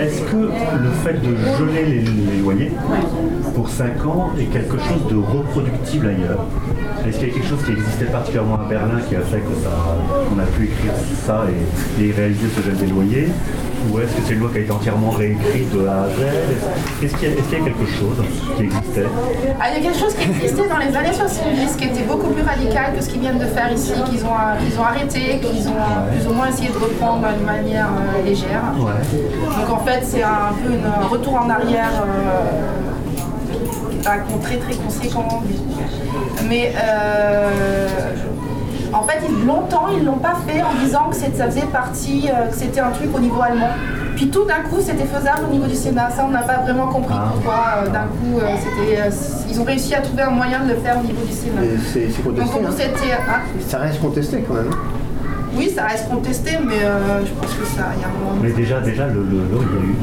est-ce 0.00 0.22
que 0.22 0.36
le 0.36 0.90
fait 1.04 1.20
de 1.20 1.36
geler 1.58 1.84
les, 1.84 2.00
les 2.00 2.40
loyers 2.42 2.72
pour 3.54 3.68
5 3.68 4.06
ans 4.06 4.30
est 4.38 4.44
quelque 4.44 4.78
chose 4.78 5.06
de 5.08 5.16
reproductible 5.16 6.08
ailleurs? 6.08 6.44
Est-ce 7.08 7.18
qu'il 7.18 7.28
y 7.28 7.30
a 7.30 7.34
quelque 7.34 7.48
chose 7.48 7.64
qui 7.64 7.72
existait 7.72 8.06
particulièrement 8.06 8.56
à 8.56 8.68
Berlin 8.68 9.00
qui 9.08 9.14
a 9.16 9.20
fait 9.20 9.40
qu'on 9.40 10.38
a 10.38 10.46
pu 10.56 10.64
écrire 10.64 10.92
ça 11.24 11.44
et, 11.98 12.12
réaliser 12.12 12.48
ce 12.54 12.62
gel 12.62 12.76
des 12.76 12.86
loyers 12.86 13.28
Ou 13.90 14.00
est-ce 14.00 14.14
que 14.14 14.22
c'est 14.26 14.34
une 14.34 14.40
loi 14.40 14.50
qui 14.50 14.58
a 14.58 14.60
été 14.62 14.72
entièrement 14.72 15.10
réécrite 15.10 15.70
de 15.72 15.86
A 15.86 16.02
à 16.02 16.08
Z 16.08 17.04
Est-ce 17.04 17.14
qu'il 17.16 17.28
y, 17.28 17.32
a 17.32 17.64
quelque 17.64 17.86
chose 17.86 18.24
qui 18.56 18.62
existait 18.64 19.06
ah, 19.60 19.64
Il 19.70 19.82
y 19.82 19.86
a 19.86 19.90
quelque 19.90 19.98
chose 19.98 20.14
qui 20.14 20.28
existait 20.28 20.68
dans 20.68 20.78
les 20.78 20.96
années 20.96 21.12
70 21.12 21.76
qui 21.76 21.84
était 21.84 22.02
beaucoup 22.04 22.30
plus 22.30 22.42
radical 22.42 22.94
que 22.96 23.02
ce 23.02 23.10
qu'ils 23.10 23.20
viennent 23.20 23.38
de 23.38 23.46
faire 23.46 23.72
ici, 23.72 23.92
qu'ils 24.10 24.24
ont, 24.24 24.30
ont 24.30 24.84
arrêté, 24.84 25.40
qu'ils 25.40 25.68
ont 25.68 25.86
plus 26.10 26.26
ou 26.28 26.32
moins 26.32 26.48
essayé 26.48 26.68
de 26.68 26.78
reprendre 26.78 27.26
d'une 27.36 27.46
manière 27.46 27.88
euh, 27.88 28.24
légère. 28.24 28.62
Donc 28.76 29.70
en 29.70 29.84
fait, 29.84 30.00
c'est 30.02 30.22
un 30.22 30.52
peu 30.64 30.72
un 30.72 31.06
retour 31.06 31.34
en 31.34 31.50
arrière. 31.50 31.90
Euh, 32.02 32.76
très 34.42 34.56
très 34.58 34.74
conséquent. 34.76 35.42
Mais 36.48 36.72
euh, 36.76 37.48
en 38.92 39.02
fait, 39.02 39.20
longtemps, 39.44 39.88
ils 39.92 40.00
ne 40.00 40.06
l'ont 40.06 40.18
pas 40.18 40.36
fait 40.46 40.62
en 40.62 40.74
disant 40.84 41.10
que 41.10 41.16
ça 41.16 41.46
faisait 41.46 41.66
partie, 41.72 42.28
euh, 42.28 42.48
que 42.48 42.56
c'était 42.56 42.80
un 42.80 42.90
truc 42.90 43.14
au 43.14 43.20
niveau 43.20 43.40
allemand. 43.42 43.70
Puis 44.14 44.28
tout 44.28 44.44
d'un 44.44 44.62
coup, 44.68 44.80
c'était 44.80 45.04
faisable 45.04 45.42
au 45.48 45.52
niveau 45.52 45.66
du 45.66 45.74
Sénat. 45.74 46.10
Ça, 46.10 46.24
on 46.26 46.30
n'a 46.30 46.42
pas 46.42 46.58
vraiment 46.58 46.86
compris 46.86 47.14
ah. 47.18 47.32
pourquoi 47.32 47.64
euh, 47.78 47.88
d'un 47.88 48.06
coup, 48.06 48.40
c'était, 48.58 49.10
ils 49.50 49.60
ont 49.60 49.64
réussi 49.64 49.94
à 49.94 50.00
trouver 50.00 50.22
un 50.22 50.30
moyen 50.30 50.60
de 50.64 50.70
le 50.70 50.76
faire 50.76 50.98
au 50.98 51.06
niveau 51.06 51.24
du 51.24 51.32
Sénat. 51.32 51.60
C'est 51.92 52.22
contesté. 52.22 53.12
hein. 53.12 53.18
Hein 53.28 53.40
ça 53.66 53.78
reste 53.78 54.00
contesté 54.00 54.44
quand 54.46 54.54
même. 54.54 54.70
Oui, 55.54 55.70
ça 55.74 55.84
reste 55.84 56.08
contesté, 56.08 56.52
mais 56.66 56.80
je 57.24 57.32
pense 57.32 57.54
que 57.54 57.66
ça, 57.66 57.86
il 57.96 58.02
y 58.02 58.04
a 58.04 58.08
un 58.08 58.10
moment. 58.10 58.38
Mais 58.42 58.50
déjà, 58.52 58.80
déjà, 58.80 59.06
le, 59.06 59.26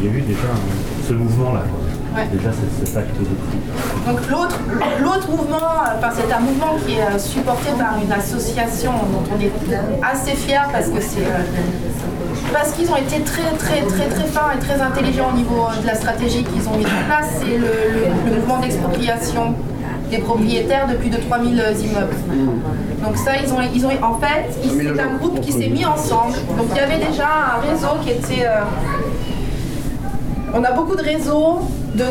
il, 0.01 0.05
y 0.05 0.09
a 0.09 0.17
eu, 0.17 0.21
déjà 0.21 0.47
ce 1.07 1.13
mouvement-là. 1.13 1.61
Déjà, 2.31 2.49
c'est 2.79 2.87
ça 2.87 3.01
qui 3.01 3.19
Donc 4.07 4.29
l'autre, 4.29 4.59
l'autre 5.01 5.29
mouvement, 5.31 5.81
enfin, 5.97 6.09
c'est 6.13 6.31
un 6.31 6.39
mouvement 6.41 6.75
qui 6.85 6.93
est 6.93 7.01
euh, 7.01 7.17
supporté 7.17 7.69
par 7.77 7.95
une 8.03 8.11
association 8.11 8.91
dont 8.91 9.23
on 9.35 9.41
est 9.41 9.51
assez 10.03 10.35
fiers 10.35 10.69
parce 10.71 10.89
que 10.89 11.01
c'est 11.01 11.25
euh, 11.25 11.41
parce 12.51 12.73
qu'ils 12.73 12.91
ont 12.91 12.97
été 12.97 13.21
très 13.21 13.49
très 13.57 13.81
très 13.81 14.07
très 14.09 14.27
forts 14.27 14.51
et 14.55 14.59
très 14.59 14.79
intelligents 14.79 15.29
au 15.33 15.37
niveau 15.37 15.65
euh, 15.65 15.81
de 15.81 15.87
la 15.87 15.95
stratégie 15.95 16.43
qu'ils 16.43 16.67
ont 16.69 16.77
mis 16.77 16.85
en 16.85 17.05
place. 17.07 17.29
C'est 17.39 17.57
le, 17.57 18.35
mouvement 18.35 18.59
d'expropriation 18.59 19.55
des 20.11 20.19
propriétaires 20.19 20.87
de 20.87 20.93
plus 20.93 21.09
de 21.09 21.17
3000 21.17 21.51
immeubles. 21.51 22.15
Donc 23.03 23.17
ça, 23.17 23.31
ils 23.43 23.51
ont, 23.51 23.57
ils 23.73 23.85
ont 23.87 24.03
en 24.03 24.19
fait, 24.19 24.53
c'est 24.61 24.99
un 24.99 25.17
groupe 25.17 25.41
qui 25.41 25.51
s'est 25.51 25.69
mis 25.69 25.83
ensemble. 25.83 26.33
Donc 26.57 26.67
il 26.71 26.77
y 26.77 26.79
avait 26.79 27.03
déjà 27.03 27.27
un 27.55 27.67
réseau 27.67 27.97
qui 28.03 28.11
était 28.11 28.45
on 30.53 30.63
a 30.63 30.71
beaucoup 30.71 30.95
de 30.95 31.01
réseaux 31.01 31.59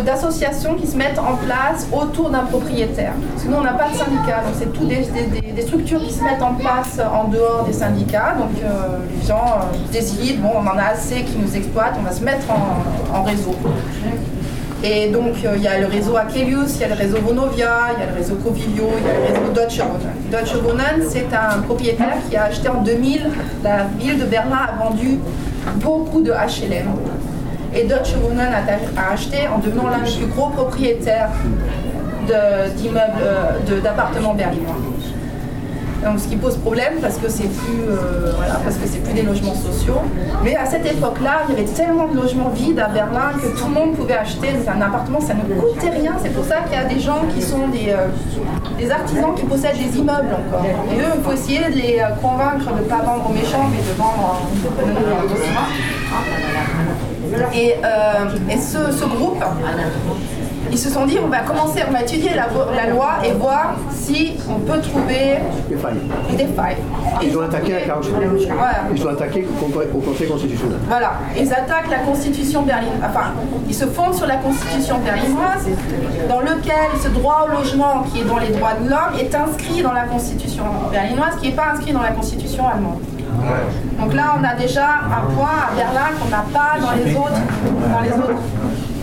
d'associations 0.05 0.75
qui 0.75 0.87
se 0.87 0.97
mettent 0.97 1.19
en 1.19 1.37
place 1.37 1.87
autour 1.93 2.31
d'un 2.31 2.41
propriétaire. 2.41 3.15
Parce 3.33 3.45
que 3.45 3.49
nous, 3.49 3.57
on 3.57 3.63
n'a 3.63 3.73
pas 3.73 3.89
de 3.89 3.95
syndicat, 3.95 4.43
donc 4.45 4.55
c'est 4.59 4.73
tout 4.73 4.85
des, 4.85 5.63
structures 5.63 6.01
qui 6.01 6.13
se 6.13 6.23
mettent 6.23 6.43
en 6.43 6.55
place 6.55 7.01
en 7.01 7.29
dehors 7.29 7.65
des 7.65 7.73
syndicats. 7.73 8.35
Donc 8.39 8.51
euh, 8.65 8.99
les 9.21 9.27
gens 9.27 9.45
euh, 9.45 9.93
décident, 9.93 10.43
bon, 10.43 10.51
on 10.57 10.67
en 10.67 10.77
a 10.77 10.93
assez 10.93 11.23
qui 11.23 11.37
nous 11.37 11.57
exploitent, 11.57 11.95
on 11.99 12.03
va 12.03 12.13
se 12.13 12.23
mettre 12.25 12.47
en, 12.51 13.23
réseau. 13.23 13.55
Et 14.85 15.09
donc, 15.11 15.35
euh, 15.45 15.55
il 15.57 15.63
y 15.63 15.69
a 15.69 15.79
le 15.79 15.87
réseau 15.87 16.17
Akelius, 16.17 16.75
il 16.75 16.81
y 16.81 16.85
a 16.85 16.89
le 16.89 16.95
réseau 16.95 17.19
Vonovia, 17.19 17.93
il 17.95 18.01
y 18.01 18.03
a 18.03 18.11
le 18.11 18.17
réseau 18.17 18.35
Covilio, 18.37 18.89
il 18.99 19.07
y 19.07 19.11
a 19.11 19.15
le 19.15 19.39
réseau 19.39 19.53
Deutsche. 19.53 19.83
Deutsche 20.33 20.57
Wohnen, 20.65 21.07
c'est 21.09 21.29
un 21.33 21.61
propriétaire 21.61 22.17
qui 22.29 22.37
a 22.37 22.45
acheté 22.45 22.69
en 22.69 22.83
2000, 22.83 23.31
la 23.63 23.85
ville 23.99 24.19
de 24.19 24.25
Berlin 24.25 24.59
a 24.69 24.85
vendu 24.85 25.21
beaucoup 25.77 26.21
de 26.21 26.33
HLM. 26.33 26.89
Et 27.75 27.85
Deutsche 27.85 28.15
Wohnen 28.23 28.53
a, 28.53 29.13
acheté 29.13 29.49
en 29.49 29.59
devenant 29.59 29.89
l'un 29.89 30.01
des 30.01 30.11
plus 30.11 30.27
gros 30.27 30.51
propriétaires 30.51 31.31
d'immeubles, 32.77 33.23
euh, 33.23 33.81
d'appartements 33.81 34.35
berlinois. 34.35 34.77
Donc, 36.05 36.19
ce 36.19 36.27
qui 36.27 36.37
pose 36.37 36.57
problème 36.57 36.95
parce 37.01 37.17
que 37.17 37.29
c'est 37.29 37.47
plus, 37.47 37.85
euh, 37.89 38.33
voilà, 38.37 38.55
parce 38.65 38.77
que 38.77 38.89
c'est 38.89 38.99
plus 38.99 39.13
des 39.15 39.23
logements 39.23 39.55
sociaux. 39.55 40.01
Mais 40.43 40.57
à 40.57 40.67
cette 40.67 40.85
époque-là, 40.85 41.43
il 41.49 41.55
y 41.55 41.59
avait 41.61 41.69
tellement 41.71 42.09
de 42.09 42.17
logements 42.17 42.49
vides 42.49 42.81
à 42.81 42.89
Berlin 42.89 43.31
que 43.41 43.57
tout 43.57 43.67
le 43.67 43.73
monde 43.73 43.95
pouvait 43.95 44.17
acheter 44.17 44.49
un 44.67 44.81
appartement. 44.81 45.21
Ça 45.21 45.35
ne 45.35 45.43
coûtait 45.55 45.91
rien. 45.91 46.15
C'est 46.21 46.35
pour 46.35 46.45
ça 46.45 46.57
qu'il 46.63 46.73
y 46.73 46.81
a 46.81 46.85
des 46.85 46.99
gens 46.99 47.21
qui 47.33 47.41
sont 47.41 47.69
des, 47.69 47.91
euh, 47.91 48.91
artisans 48.91 49.33
qui 49.37 49.45
possèdent 49.45 49.79
des 49.79 49.97
immeubles 49.97 50.35
encore. 50.35 50.67
Et 50.67 50.99
eux, 51.01 51.13
il 51.17 51.23
faut 51.23 51.33
essayer 51.33 51.71
de 51.71 51.77
les 51.77 52.03
convaincre 52.21 52.75
de 52.75 52.81
ne 52.83 52.89
pas 52.89 52.99
vendre 52.99 53.31
aux 53.31 53.33
méchants, 53.33 53.71
mais 53.71 53.79
de 53.79 53.97
vendre 53.97 54.43
aux 55.25 56.52
Et, 57.55 57.75
euh, 57.85 58.51
et 58.51 58.59
ce, 58.59 58.93
ce 58.93 59.05
groupe, 59.05 59.43
ils 60.71 60.79
se 60.79 60.89
sont 60.89 61.05
dit 61.07 61.19
on 61.23 61.29
va 61.29 61.41
commencer, 61.41 61.81
on 61.89 61.93
va 61.93 62.03
étudier 62.03 62.31
la, 62.35 62.47
la 62.75 62.91
loi 62.91 63.09
et 63.25 63.33
voir 63.33 63.75
si 63.91 64.35
on 64.49 64.59
peut 64.61 64.81
trouver 64.81 65.37
Des 65.69 65.77
failles. 65.77 66.01
des 66.37 66.47
failles. 66.47 66.77
Ils 67.23 67.37
ont 67.37 67.43
attaqué 67.43 67.75
48. 67.87 68.13
Voilà. 68.57 68.75
Ils 68.95 69.07
ont 69.07 69.11
attaqué 69.11 69.47
au 69.63 69.99
Conseil 69.99 70.29
constitutionnel. 70.29 70.79
Voilà, 70.89 71.13
ils 71.39 71.53
attaquent 71.53 71.91
la 71.91 71.99
constitution 71.99 72.63
berlinoise, 72.63 72.99
enfin, 73.05 73.33
ils 73.69 73.75
se 73.75 73.85
fondent 73.87 74.15
sur 74.15 74.27
la 74.27 74.37
constitution 74.37 74.99
berlinoise, 74.99 75.69
dans 76.29 76.41
lequel 76.41 76.89
ce 77.03 77.09
droit 77.09 77.47
au 77.49 77.53
logement, 77.59 78.05
qui 78.13 78.21
est 78.21 78.25
dans 78.25 78.39
les 78.39 78.49
droits 78.49 78.75
de 78.83 78.89
l'homme, 78.89 79.19
est 79.21 79.35
inscrit 79.35 79.83
dans 79.83 79.93
la 79.93 80.05
constitution 80.05 80.65
berlinoise, 80.91 81.37
qui 81.41 81.49
n'est 81.49 81.55
pas 81.55 81.73
inscrit 81.75 81.93
dans 81.93 82.03
la 82.03 82.13
constitution 82.13 82.67
allemande. 82.67 82.99
Donc 83.99 84.15
là, 84.15 84.35
on 84.39 84.45
a 84.45 84.55
déjà 84.55 84.87
un 84.87 85.35
point 85.35 85.69
à 85.71 85.75
Berlin 85.75 86.11
qu'on 86.21 86.29
n'a 86.29 86.45
pas 86.53 86.81
dans 86.81 86.93
les 86.93 87.15
autres, 87.15 87.41
dans 87.93 88.01
les 88.01 88.13
autres, 88.13 88.41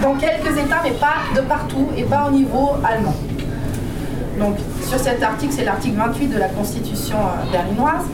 dans 0.01 0.13
quelques 0.15 0.57
États, 0.57 0.81
mais 0.83 0.91
pas 0.91 1.17
de 1.35 1.41
partout 1.41 1.89
et 1.95 2.03
pas 2.03 2.27
au 2.27 2.31
niveau 2.31 2.71
allemand. 2.83 3.15
Donc 4.39 4.55
sur 4.87 4.99
cet 4.99 5.21
article, 5.21 5.53
c'est 5.55 5.65
l'article 5.65 5.97
28 5.97 6.27
de 6.27 6.37
la 6.39 6.47
Constitution 6.47 7.17
euh, 7.17 7.51
berlinoise. 7.51 8.05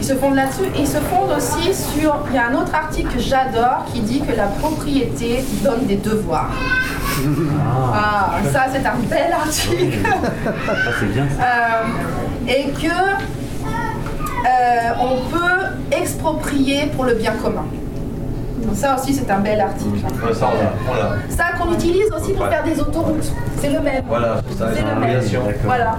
Ils 0.00 0.06
se 0.06 0.14
fondent 0.14 0.34
là-dessus 0.34 0.64
et 0.74 0.80
ils 0.80 0.88
se 0.88 0.98
fondent 0.98 1.32
aussi 1.36 1.72
sur. 1.72 2.16
Il 2.30 2.34
y 2.34 2.38
a 2.38 2.48
un 2.48 2.54
autre 2.54 2.74
article 2.74 3.14
que 3.14 3.20
j'adore 3.20 3.84
qui 3.92 4.00
dit 4.00 4.20
que 4.20 4.34
la 4.36 4.46
propriété 4.46 5.44
donne 5.62 5.86
des 5.86 5.96
devoirs. 5.96 6.50
Ah, 7.94 8.30
ça 8.52 8.66
c'est 8.72 8.84
un 8.84 8.96
bel 9.08 9.32
article. 9.32 9.98
Ah, 10.46 10.72
c'est 10.98 11.12
bien 11.12 11.26
ça. 11.28 11.44
Euh, 11.44 12.48
et 12.48 12.70
que 12.70 12.88
on 15.00 15.30
peut 15.30 15.96
exproprier 15.96 16.86
pour 16.94 17.04
le 17.04 17.14
bien 17.14 17.32
commun. 17.42 17.64
Donc 18.64 18.76
ça 18.76 18.96
aussi 18.96 19.12
c'est 19.12 19.28
un 19.30 19.40
bel 19.40 19.60
article. 19.60 19.90
Ouais, 20.24 20.32
ça. 20.32 20.50
Ça 21.28 21.44
qu'on 21.58 21.72
utilise 21.72 22.10
aussi 22.16 22.32
pour 22.32 22.46
faire 22.46 22.62
des 22.62 22.80
autoroutes. 22.80 23.32
C'est 23.60 23.70
le 23.70 23.80
même. 23.80 24.04
Voilà, 24.08 24.36
c'est 24.48 24.58
ça, 24.58 24.68
C'est 24.70 24.76
c'est 24.80 24.82
le 24.82 24.92
une 24.92 25.00
même. 25.00 25.54
Voilà. 25.64 25.96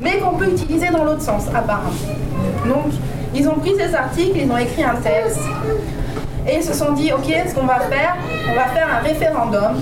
Mais 0.00 0.18
qu'on 0.18 0.36
peut 0.36 0.48
utiliser 0.48 0.88
dans 0.88 1.04
l'autre 1.04 1.22
sens, 1.22 1.44
apparemment. 1.54 1.90
Donc, 2.66 2.92
ils 3.34 3.48
ont 3.48 3.54
pris 3.54 3.74
ces 3.78 3.94
articles, 3.94 4.36
ils 4.36 4.50
ont 4.50 4.58
écrit 4.58 4.82
un 4.82 4.96
texte, 4.96 5.40
et 6.48 6.56
ils 6.56 6.64
se 6.64 6.72
sont 6.74 6.92
dit, 6.92 7.12
ok, 7.12 7.32
ce 7.48 7.54
qu'on 7.54 7.66
va 7.66 7.80
faire, 7.80 8.16
on 8.50 8.54
va 8.54 8.64
faire 8.66 8.88
un 8.98 9.02
référendum. 9.06 9.80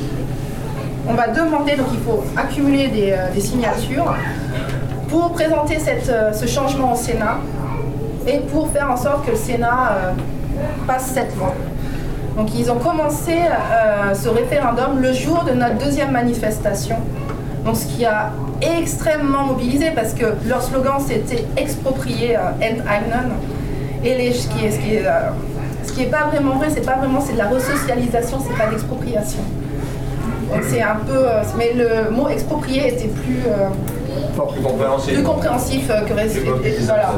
On 1.09 1.15
va 1.15 1.29
demander, 1.29 1.77
donc 1.77 1.87
il 1.95 2.01
faut 2.01 2.23
accumuler 2.37 2.89
des, 2.89 3.13
euh, 3.13 3.33
des 3.33 3.41
signatures 3.41 4.15
pour 5.09 5.33
présenter 5.33 5.79
cette, 5.79 6.11
euh, 6.11 6.33
ce 6.35 6.47
changement 6.47 6.93
au 6.93 6.97
Sénat 6.97 7.39
et 8.29 8.39
pour 8.41 8.71
faire 8.71 8.91
en 8.91 8.97
sorte 8.97 9.25
que 9.25 9.31
le 9.31 9.37
Sénat 9.37 9.93
euh, 9.93 10.13
passe 10.87 11.11
cette 11.15 11.35
loi. 11.37 11.55
Donc 12.37 12.49
ils 12.55 12.71
ont 12.71 12.79
commencé 12.79 13.33
euh, 13.33 14.15
ce 14.15 14.29
référendum 14.29 15.01
le 15.01 15.13
jour 15.13 15.45
de 15.45 15.53
notre 15.53 15.79
deuxième 15.79 16.13
manifestation. 16.13 16.97
Donc 17.65 17.77
ce 17.77 17.87
qui 17.87 18.05
a 18.05 18.33
extrêmement 18.61 19.45
mobilisé 19.45 19.91
parce 19.95 20.13
que 20.13 20.27
leur 20.47 20.63
slogan 20.63 20.95
c'était 21.05 21.45
exproprier 21.57 22.37
euh, 22.37 22.51
Enteignen. 22.57 23.33
Et 24.05 24.15
les, 24.17 24.33
ce 24.33 24.47
qui 24.49 24.65
est, 24.65 24.71
ce 24.71 24.79
qui 24.79 24.95
est, 24.95 25.05
ce 25.83 25.93
qui 25.93 26.03
est 26.03 26.07
pas 26.07 26.27
vraiment 26.31 26.55
vrai, 26.55 26.69
c'est 26.73 26.87
pas 26.87 26.97
vraiment 26.97 27.21
c'est 27.21 27.33
de 27.33 27.39
la 27.39 27.49
resocialisation, 27.49 28.39
c'est 28.47 28.57
pas 28.57 28.71
d'expropriation. 28.71 29.41
Donc 30.53 30.63
c'est 30.69 30.81
un 30.81 30.97
peu, 31.05 31.27
mais 31.57 31.73
le 31.75 32.15
mot 32.15 32.29
exproprier 32.29 32.95
était 32.95 33.09
plus, 33.09 33.43
euh, 34.19 35.15
Plus 35.15 35.23
compréhensif 35.23 35.91
euh, 35.91 36.01
que 36.03 36.13
reste- 36.15 36.39
voilà. 36.87 37.11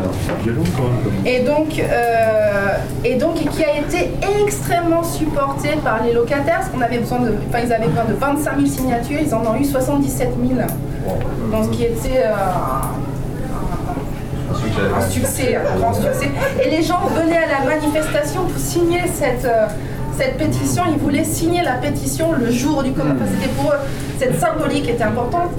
Comme- 0.77 1.27
Et 1.27 1.41
donc, 1.41 1.79
euh, 1.79 2.69
et 3.05 3.15
donc, 3.17 3.35
qui 3.35 3.65
a 3.65 3.79
été 3.79 4.11
extrêmement 4.45 5.03
supporté 5.03 5.71
par 5.85 6.03
les 6.05 6.13
locataires, 6.13 6.59
parce 6.59 6.69
qu'on 6.71 6.81
avait 6.81 6.99
besoin 6.99 7.21
de, 7.21 7.35
enfin, 7.49 7.61
ils 7.65 7.73
avaient 7.73 7.87
besoin 7.89 8.05
de 8.05 8.15
25 8.15 8.57
000 8.57 8.67
signatures, 8.67 9.19
ils 9.25 9.35
en 9.35 9.43
ont 9.47 9.57
eu 9.57 9.65
77 9.65 10.29
000. 10.47 10.61
Donc, 11.51 11.65
ce 11.65 11.71
qui 11.77 11.85
était 11.85 12.25
euh, 12.25 12.33
un 14.97 15.01
succès, 15.11 15.57
un 15.57 15.79
grand 15.79 15.93
succès. 15.95 16.29
Et 16.65 16.71
les 16.71 16.83
gens 16.83 17.01
venaient 17.15 17.39
à 17.39 17.61
la 17.63 17.69
manifestation 17.69 18.43
pour 18.45 18.59
signer 18.61 19.01
cette, 19.13 19.45
euh, 19.45 19.67
cette 20.19 20.37
pétition. 20.37 20.83
Ils 20.93 20.99
voulaient 20.99 21.25
signer 21.25 21.63
la 21.63 21.75
pétition 21.75 22.33
le 22.33 22.51
jour 22.51 22.83
du 22.83 22.93
commun. 22.93 23.15
Enfin, 23.17 23.31
C'était 23.39 23.53
pour 23.55 23.73
eux, 23.73 23.77
cette 24.19 24.39
symbolique 24.39 24.89
était 24.89 25.03
importante. 25.05 25.51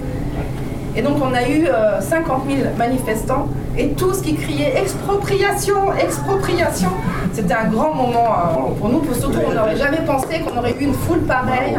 Et 0.96 1.02
donc 1.02 1.18
on 1.22 1.34
a 1.34 1.48
eu 1.48 1.68
euh, 1.68 2.02
50 2.02 2.44
000 2.50 2.70
manifestants 2.78 3.48
et 3.78 3.90
tous 3.90 4.22
qui 4.22 4.36
criaient 4.36 4.78
expropriation, 4.78 5.94
expropriation. 5.94 6.90
C'était 7.32 7.54
un 7.54 7.68
grand 7.70 7.94
moment 7.94 8.28
euh, 8.28 8.74
pour 8.78 8.90
nous, 8.90 9.00
pour 9.00 9.16
surtout 9.16 9.40
on 9.48 9.54
n'aurait 9.54 9.78
jamais 9.78 10.02
pensé 10.06 10.42
qu'on 10.42 10.58
aurait 10.58 10.76
eu 10.78 10.84
une 10.84 10.94
foule 10.94 11.22
pareille 11.22 11.78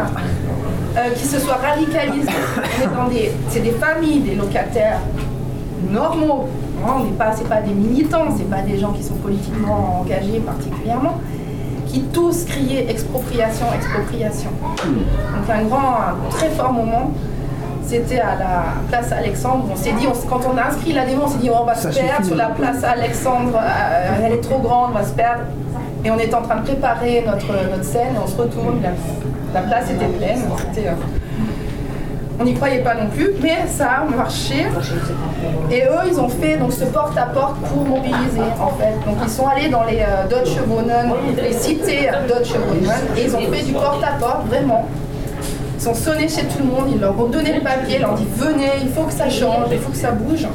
euh, 0.96 1.11
qui 1.14 1.27
se 1.27 1.38
soit 1.40 1.57
radicalisée. 1.57 2.29
C'est 3.48 3.61
des 3.61 3.72
familles, 3.72 4.20
des 4.20 4.35
locataires 4.35 5.01
normaux. 5.90 6.48
Hein, 6.85 6.94
on 6.98 7.05
n'est 7.05 7.11
pas, 7.11 7.33
pas 7.48 7.61
des 7.61 7.75
militants, 7.75 8.35
c'est 8.37 8.48
pas 8.48 8.62
des 8.62 8.79
gens 8.79 8.92
qui 8.92 9.03
sont 9.03 9.14
politiquement 9.14 10.01
engagés 10.01 10.40
particulièrement, 10.40 11.20
qui 11.87 12.01
tous 12.14 12.44
criaient 12.44 12.90
expropriation, 12.90 13.66
expropriation. 13.75 14.51
Donc 14.87 15.51
un 15.51 15.64
grand, 15.64 15.96
très 16.31 16.48
fort 16.48 16.72
moment. 16.72 17.12
C'était 17.87 18.21
à 18.21 18.37
la 18.38 18.64
place 18.88 19.12
Alexandre. 19.12 19.64
On 19.71 19.77
s'est 19.77 19.92
dit, 19.92 20.07
on 20.07 20.29
quand 20.29 20.40
on 20.53 20.57
a 20.57 20.68
inscrit 20.68 20.92
la 20.92 21.05
démo, 21.05 21.23
on 21.27 21.29
s'est 21.29 21.38
dit, 21.38 21.51
oh, 21.53 21.59
on 21.61 21.64
va 21.64 21.75
se 21.75 21.88
perdre 21.88 22.25
sur 22.25 22.37
la 22.37 22.47
place 22.47 22.83
Alexandre, 22.85 23.55
euh, 23.57 24.25
elle 24.25 24.33
est 24.33 24.40
trop 24.40 24.59
grande, 24.59 24.90
on 24.95 24.99
va 24.99 25.05
se 25.05 25.12
perdre. 25.12 25.42
Et 26.05 26.11
on 26.11 26.18
était 26.18 26.35
en 26.35 26.42
train 26.42 26.57
de 26.57 26.62
préparer 26.62 27.23
notre, 27.27 27.53
notre 27.71 27.85
scène, 27.85 28.14
et 28.16 28.18
on 28.23 28.27
se 28.27 28.37
retourne, 28.37 28.81
la, 28.83 29.61
la 29.61 29.66
place 29.66 29.90
était 29.90 30.07
pleine. 30.07 30.40
Euh, 30.79 30.92
on 32.40 32.45
n'y 32.45 32.55
croyait 32.55 32.81
pas 32.81 32.95
non 32.95 33.09
plus, 33.09 33.31
mais 33.40 33.59
ça 33.68 33.88
a 34.01 34.05
marché. 34.05 34.66
Et 35.71 35.83
eux, 35.83 36.09
ils 36.11 36.18
ont 36.18 36.29
fait 36.29 36.57
donc 36.57 36.73
ce 36.73 36.85
porte-à-porte 36.85 37.57
pour 37.57 37.85
mobiliser 37.85 38.40
en 38.61 38.71
fait. 38.79 38.95
Donc 39.07 39.18
ils 39.23 39.31
sont 39.31 39.47
allés 39.47 39.68
dans 39.68 39.85
les 39.85 40.01
euh, 40.01 40.27
Deutsche 40.29 40.57
Wohnen, 40.66 41.12
les 41.37 41.53
cités 41.53 42.11
Deutsche 42.27 42.55
Wohnen, 42.55 42.90
et 43.16 43.25
ils 43.27 43.37
ont 43.37 43.53
fait 43.53 43.62
du 43.62 43.73
porte-à-porte 43.73 44.47
vraiment. 44.49 44.87
Ils 45.83 45.88
ont 45.88 45.95
sonné 45.95 46.29
chez 46.29 46.42
tout 46.42 46.61
le 46.61 46.66
monde, 46.66 46.90
ils 46.95 47.01
leur 47.01 47.18
ont 47.18 47.27
donné 47.27 47.55
le 47.55 47.61
papier, 47.61 47.97
ils 47.97 48.03
leur 48.03 48.12
ont 48.12 48.14
dit 48.14 48.25
venez, 48.37 48.71
il 48.83 48.88
faut 48.88 49.03
que 49.03 49.12
ça 49.12 49.29
change, 49.29 49.66
il 49.73 49.79
faut 49.81 49.90
que 49.90 49.97
ça 49.97 50.12
bouge. 50.12 50.47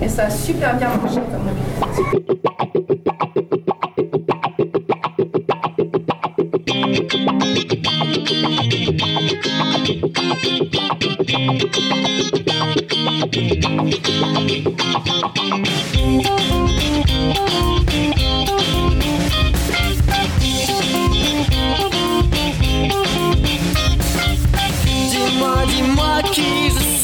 Et 0.00 0.08
ça 0.08 0.24
a 0.24 0.30
super 0.30 0.78
bien 0.78 0.88
marché 0.88 1.20
comme 1.30 1.44
mobilisation. 1.44 2.24
Que 25.84 26.32
Jesus 26.32 27.03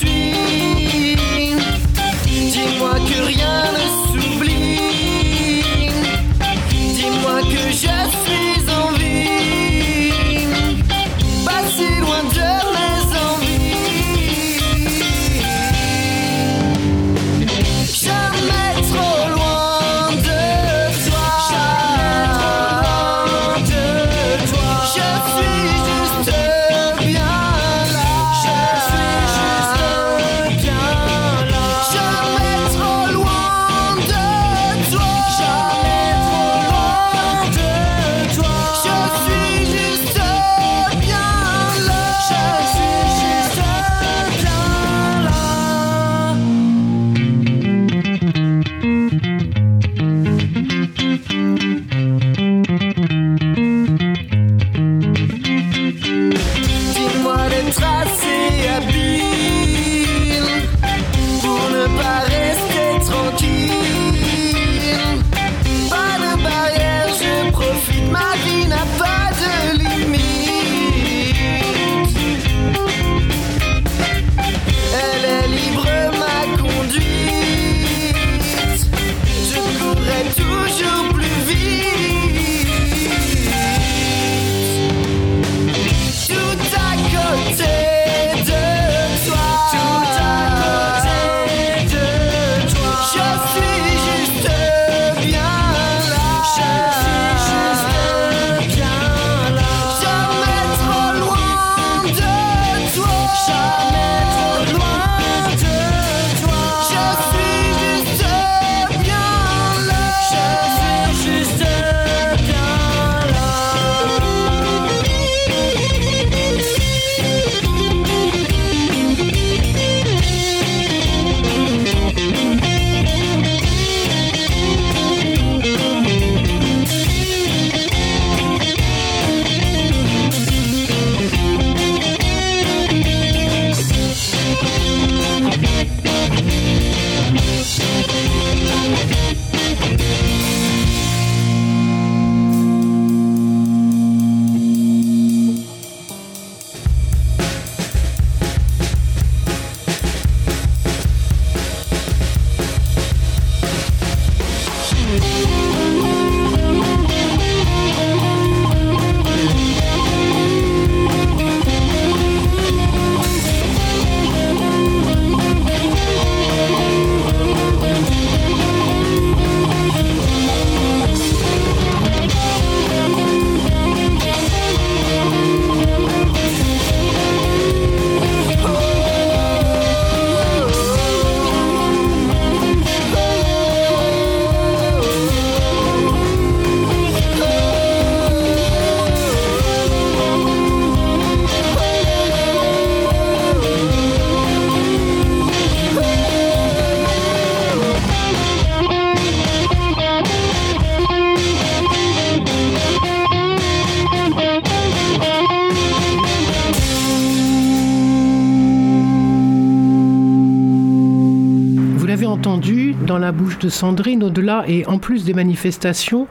bouche 213.32 213.58
de 213.58 213.68
Sandrine, 213.68 214.24
au-delà 214.24 214.64
et 214.66 214.86
en 214.86 214.98
plus 214.98 215.24
des 215.24 215.34
manifestations, 215.34 216.26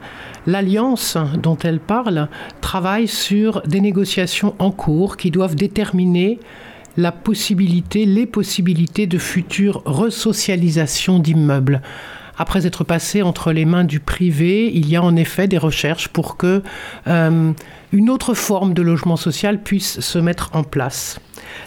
l'alliance 0.46 1.16
dont 1.42 1.56
elle 1.56 1.80
parle 1.80 2.28
travaille 2.60 3.08
sur 3.08 3.62
des 3.62 3.80
négociations 3.80 4.54
en 4.58 4.70
cours 4.70 5.16
qui 5.16 5.30
doivent 5.30 5.54
déterminer 5.54 6.38
la 6.96 7.12
possibilité, 7.12 8.04
les 8.04 8.26
possibilités 8.26 9.06
de 9.06 9.18
future 9.18 9.82
resocialisation 9.84 11.18
d'immeubles. 11.18 11.82
Après 12.36 12.66
être 12.66 12.84
passé 12.84 13.22
entre 13.22 13.52
les 13.52 13.66
mains 13.66 13.84
du 13.84 14.00
privé, 14.00 14.70
il 14.74 14.88
y 14.88 14.96
a 14.96 15.02
en 15.02 15.14
effet 15.14 15.46
des 15.46 15.58
recherches 15.58 16.08
pour 16.08 16.36
que 16.36 16.62
euh, 17.06 17.52
une 17.92 18.10
autre 18.10 18.34
forme 18.34 18.72
de 18.72 18.82
logement 18.82 19.16
social 19.16 19.62
puisse 19.62 20.00
se 20.00 20.18
mettre 20.18 20.50
en 20.54 20.62
place. 20.62 21.20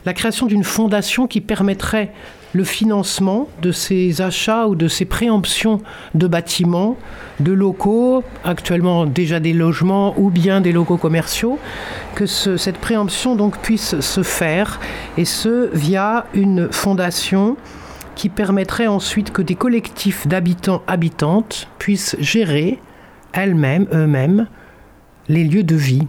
La 0.06 0.14
création 0.14 0.48
d'une 0.48 0.64
fondation 0.64 1.28
qui 1.28 1.42
permettrait 1.42 2.12
le 2.54 2.64
financement 2.64 3.48
de 3.62 3.72
ces 3.72 4.22
achats 4.22 4.68
ou 4.68 4.76
de 4.76 4.88
ces 4.88 5.06
préemptions 5.06 5.82
de 6.14 6.28
bâtiments, 6.28 6.98
de 7.40 7.52
locaux, 7.52 8.24
actuellement 8.44 9.06
déjà 9.06 9.40
des 9.40 9.54
logements 9.54 10.14
ou 10.18 10.30
bien 10.30 10.62
des 10.62 10.72
locaux 10.72 10.98
commerciaux, 10.98 11.58
que 12.16 12.26
cette 12.26 12.78
préemption 12.78 13.36
donc 13.36 13.58
puisse 13.58 14.00
se 14.00 14.24
faire 14.24 14.80
et 15.18 15.26
ce 15.26 15.70
via 15.74 16.28
une 16.34 16.72
fondation 16.72 17.58
qui 18.16 18.30
permettrait 18.30 18.88
ensuite 18.88 19.32
que 19.32 19.42
des 19.42 19.56
collectifs 19.56 20.28
d'habitants 20.28 20.84
habitantes 20.86 21.68
puissent 21.80 22.16
gérer 22.20 22.80
elles-mêmes, 23.34 23.88
eux-mêmes, 23.92 24.48
les 25.28 25.44
lieux 25.44 25.64
de 25.64 25.76
vie, 25.76 26.08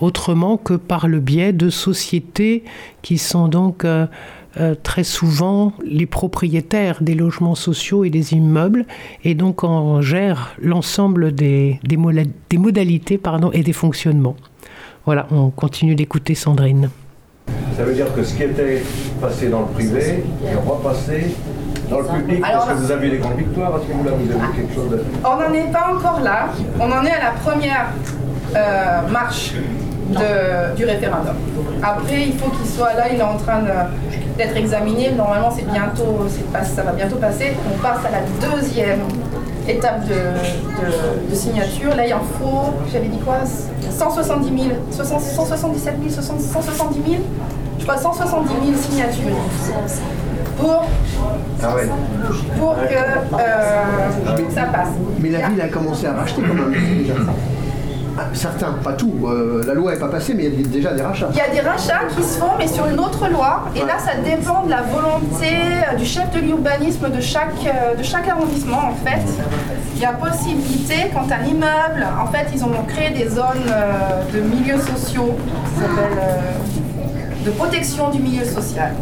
autrement 0.00 0.58
que 0.58 0.74
par 0.74 1.08
le 1.08 1.20
biais 1.20 1.52
de 1.54 1.70
sociétés 1.70 2.64
qui 3.00 3.16
sont 3.16 3.48
donc 3.48 3.84
euh, 3.84 4.06
euh, 4.58 4.74
très 4.82 5.04
souvent 5.04 5.72
les 5.84 6.06
propriétaires 6.06 7.02
des 7.02 7.14
logements 7.14 7.54
sociaux 7.54 8.04
et 8.04 8.10
des 8.10 8.32
immeubles 8.34 8.84
et 9.22 9.34
donc 9.34 9.62
en 9.62 10.00
gèrent 10.00 10.56
l'ensemble 10.60 11.32
des, 11.32 11.78
des, 11.84 11.96
des, 12.48 12.58
modalités 12.58 13.16
pardon, 13.16 13.50
et 13.52 13.62
des 13.62 13.72
fonctionnements. 13.72 14.36
Voilà, 15.06 15.28
on 15.30 15.50
continue 15.50 15.94
d'écouter 15.94 16.34
Sandrine. 16.34 16.90
Ça 17.76 17.84
veut 17.84 17.94
dire 17.94 18.12
que 18.14 18.22
ce 18.24 18.34
qui 18.34 18.42
était 18.42 18.82
passé 19.20 19.48
dans 19.48 19.60
le 19.60 19.66
privé 19.66 20.24
est 20.44 20.68
repassé 20.68 21.34
dans 21.88 22.00
le 22.00 22.06
public 22.06 22.40
Parce 22.40 22.68
que 22.70 22.74
vous 22.74 22.90
avez 22.90 23.06
eu 23.06 23.10
des 23.10 23.18
grandes 23.18 23.38
victoires 23.38 23.74
à 23.74 23.80
ce 23.80 23.92
moment-là, 23.92 24.12
vous 24.12 24.30
avez 24.30 24.56
quelque 24.56 24.74
chose 24.74 24.90
de... 24.90 25.00
On 25.24 25.36
n'en 25.36 25.52
est 25.54 25.72
pas 25.72 25.94
encore 25.94 26.20
là. 26.20 26.48
On 26.78 26.90
en 26.90 27.04
est 27.04 27.12
à 27.12 27.20
la 27.20 27.30
première 27.42 27.86
euh, 28.56 29.08
marche 29.10 29.54
de, 30.10 30.76
du 30.76 30.84
référendum. 30.84 31.36
Après, 31.82 32.22
il 32.26 32.38
faut 32.38 32.50
qu'il 32.50 32.66
soit 32.66 32.94
là, 32.94 33.04
il 33.12 33.18
est 33.18 33.22
en 33.22 33.36
train 33.36 33.60
d'être 34.36 34.56
examiné. 34.56 35.12
Normalement, 35.12 35.50
c'est 35.50 35.70
bientôt, 35.70 36.26
ça 36.62 36.82
va 36.82 36.92
bientôt 36.92 37.16
passer. 37.16 37.52
On 37.72 37.78
passe 37.78 38.00
à 38.04 38.10
la 38.10 38.22
deuxième 38.48 39.00
étape 39.68 40.06
de, 40.08 41.30
de, 41.30 41.34
signature. 41.34 41.94
Là, 41.94 42.06
il 42.06 42.14
en 42.14 42.20
faut, 42.38 42.74
j'avais 42.92 43.08
dit 43.08 43.18
quoi? 43.18 43.38
170 43.90 44.62
000, 44.62 44.74
177 44.90 45.94
000, 46.08 46.22
170 46.22 47.10
000 47.10 47.22
Je 47.78 47.84
crois 47.84 47.96
170 47.96 48.48
000 48.66 48.78
signatures 48.78 49.36
pour, 50.58 50.84
ah 51.62 51.74
ouais. 51.74 51.88
pour 52.58 52.74
que 52.74 52.94
euh, 53.34 54.50
ça 54.54 54.62
passe. 54.64 54.88
Mais 55.18 55.30
la 55.30 55.48
ville 55.48 55.60
a 55.60 55.68
commencé 55.68 56.06
à 56.06 56.12
racheter 56.12 56.42
quand 56.42 56.54
même 56.54 56.72
déjà. 56.98 57.14
Ah, 58.22 58.26
certains, 58.34 58.72
pas 58.84 58.92
tout. 58.92 59.14
Euh, 59.24 59.62
la 59.66 59.72
loi 59.72 59.92
n'est 59.92 59.98
pas 59.98 60.08
passée, 60.08 60.34
mais 60.34 60.44
il 60.44 60.60
y 60.60 60.64
a 60.64 60.68
déjà 60.68 60.92
des 60.92 61.00
rachats. 61.00 61.30
Il 61.32 61.38
y 61.38 61.40
a 61.40 61.48
des 61.48 61.66
rachats 61.66 62.02
qui 62.14 62.22
se 62.22 62.38
font, 62.38 62.50
mais 62.58 62.68
sur 62.68 62.86
une 62.86 63.00
autre 63.00 63.26
loi. 63.30 63.64
Et 63.74 63.78
là, 63.80 63.98
ça 63.98 64.12
dépend 64.22 64.64
de 64.64 64.68
la 64.68 64.82
volonté 64.82 65.46
euh, 65.46 65.96
du 65.96 66.04
chef 66.04 66.30
de 66.30 66.40
l'urbanisme 66.40 67.08
de 67.10 67.20
chaque, 67.22 67.54
euh, 67.64 67.94
de 67.94 68.02
chaque 68.02 68.28
arrondissement, 68.28 68.90
en 68.90 69.06
fait. 69.06 69.22
Il 69.94 70.02
y 70.02 70.04
a 70.04 70.12
possibilité, 70.12 71.10
quand 71.14 71.32
un 71.32 71.46
immeuble, 71.46 72.06
en 72.22 72.30
fait, 72.30 72.46
ils 72.54 72.62
ont 72.62 72.72
créé 72.86 73.08
des 73.08 73.30
zones 73.30 73.72
de 74.34 74.40
milieux 74.40 74.78
sociaux, 74.78 75.34
qui 75.64 75.80
s'appellent 75.80 77.42
de 77.42 77.50
protection 77.52 78.10
du 78.10 78.18
milieu 78.18 78.44
social. 78.44 78.92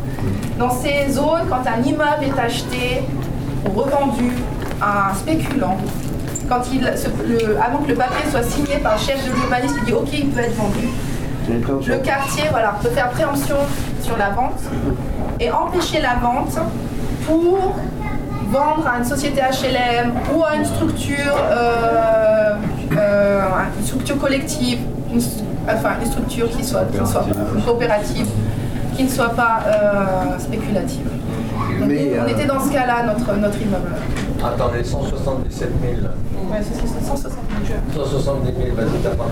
Dans 0.61 0.71
ces 0.71 1.11
zones, 1.11 1.49
quand 1.51 1.63
un 1.67 1.83
immeuble 1.83 2.23
est 2.23 2.41
acheté 2.41 3.03
ou 3.67 3.81
revendu 3.81 4.31
à 4.81 5.11
un 5.11 5.15
spéculant, 5.15 5.77
quand 6.49 6.63
il, 6.73 6.87
avant 6.87 7.79
que 7.79 7.89
le 7.89 7.95
papier 7.95 8.31
soit 8.31 8.43
signé 8.43 8.79
par 8.79 8.95
le 8.95 9.01
chef 9.01 9.25
de 9.25 9.35
l'urbanisme, 9.35 9.77
il 9.81 9.85
dit 9.85 9.93
OK, 9.93 10.09
il 10.13 10.29
peut 10.29 10.41
être 10.41 10.57
vendu. 10.57 10.89
Le 11.49 11.99
quartier 11.99 12.45
voilà, 12.51 12.75
peut 12.83 12.91
faire 12.91 13.09
préemption 13.11 13.57
sur 14.03 14.17
la 14.17 14.31
vente 14.31 14.61
et 15.41 15.51
empêcher 15.51 16.01
la 16.01 16.15
vente 16.17 16.59
pour 17.27 17.75
vendre 18.51 18.87
à 18.87 18.99
une 18.99 19.05
société 19.05 19.41
HLM 19.41 20.13
ou 20.35 20.45
à 20.45 20.57
une 20.57 20.65
structure, 20.65 21.37
euh, 21.51 22.55
euh, 22.97 23.41
une 23.79 23.87
structure 23.87 24.19
collective, 24.19 24.79
enfin 25.69 25.91
une 26.01 26.11
structure 26.11 26.51
qui 26.51 26.65
soit, 26.65 26.85
qui 26.91 27.11
soit 27.11 27.27
coopérative, 27.65 28.27
qui 28.95 29.05
ne 29.05 29.09
soit 29.09 29.31
pas 29.31 29.61
euh, 29.67 30.39
spéculative. 30.39 31.07
Mais, 31.87 32.13
on 32.23 32.29
était 32.29 32.47
dans 32.47 32.61
ce 32.61 32.73
cas-là, 32.73 33.05
notre, 33.05 33.35
notre 33.37 33.61
immeuble. 33.61 33.93
Attendez, 34.45 34.85
177 34.85 35.69
000. 35.83 36.13
Ouais, 36.51 36.59
c'est 36.63 37.07
170 37.07 37.67
000. 37.67 38.05
170 38.07 38.47
000, 38.47 38.77
vas-y, 38.77 39.03
t'as 39.03 39.11
pas 39.11 39.25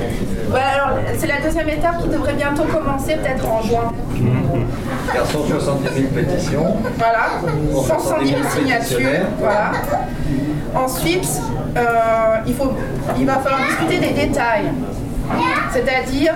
Ouais, 0.53 0.61
alors 0.75 0.99
c'est 1.16 1.27
la 1.27 1.40
deuxième 1.40 1.69
étape 1.69 2.03
qui 2.03 2.09
devrait 2.09 2.35
bientôt 2.35 2.64
commencer, 2.64 3.14
peut-être 3.14 3.47
en 3.49 3.62
juin. 3.62 3.92
Il 4.16 5.14
y 5.14 5.19
a 5.19 5.25
170 5.25 5.95
000 5.95 6.12
pétitions. 6.12 6.77
Voilà, 6.99 7.40
170 7.73 8.29
000 8.29 8.40
signatures. 8.51 9.27
Voilà. 9.38 9.73
Ensuite, 10.75 11.40
euh, 11.77 12.37
il, 12.47 12.55
faut, 12.55 12.73
il 13.16 13.27
va 13.27 13.35
falloir 13.35 13.61
discuter 13.66 13.99
des 13.99 14.27
détails. 14.27 14.66
C'est-à-dire, 15.73 16.35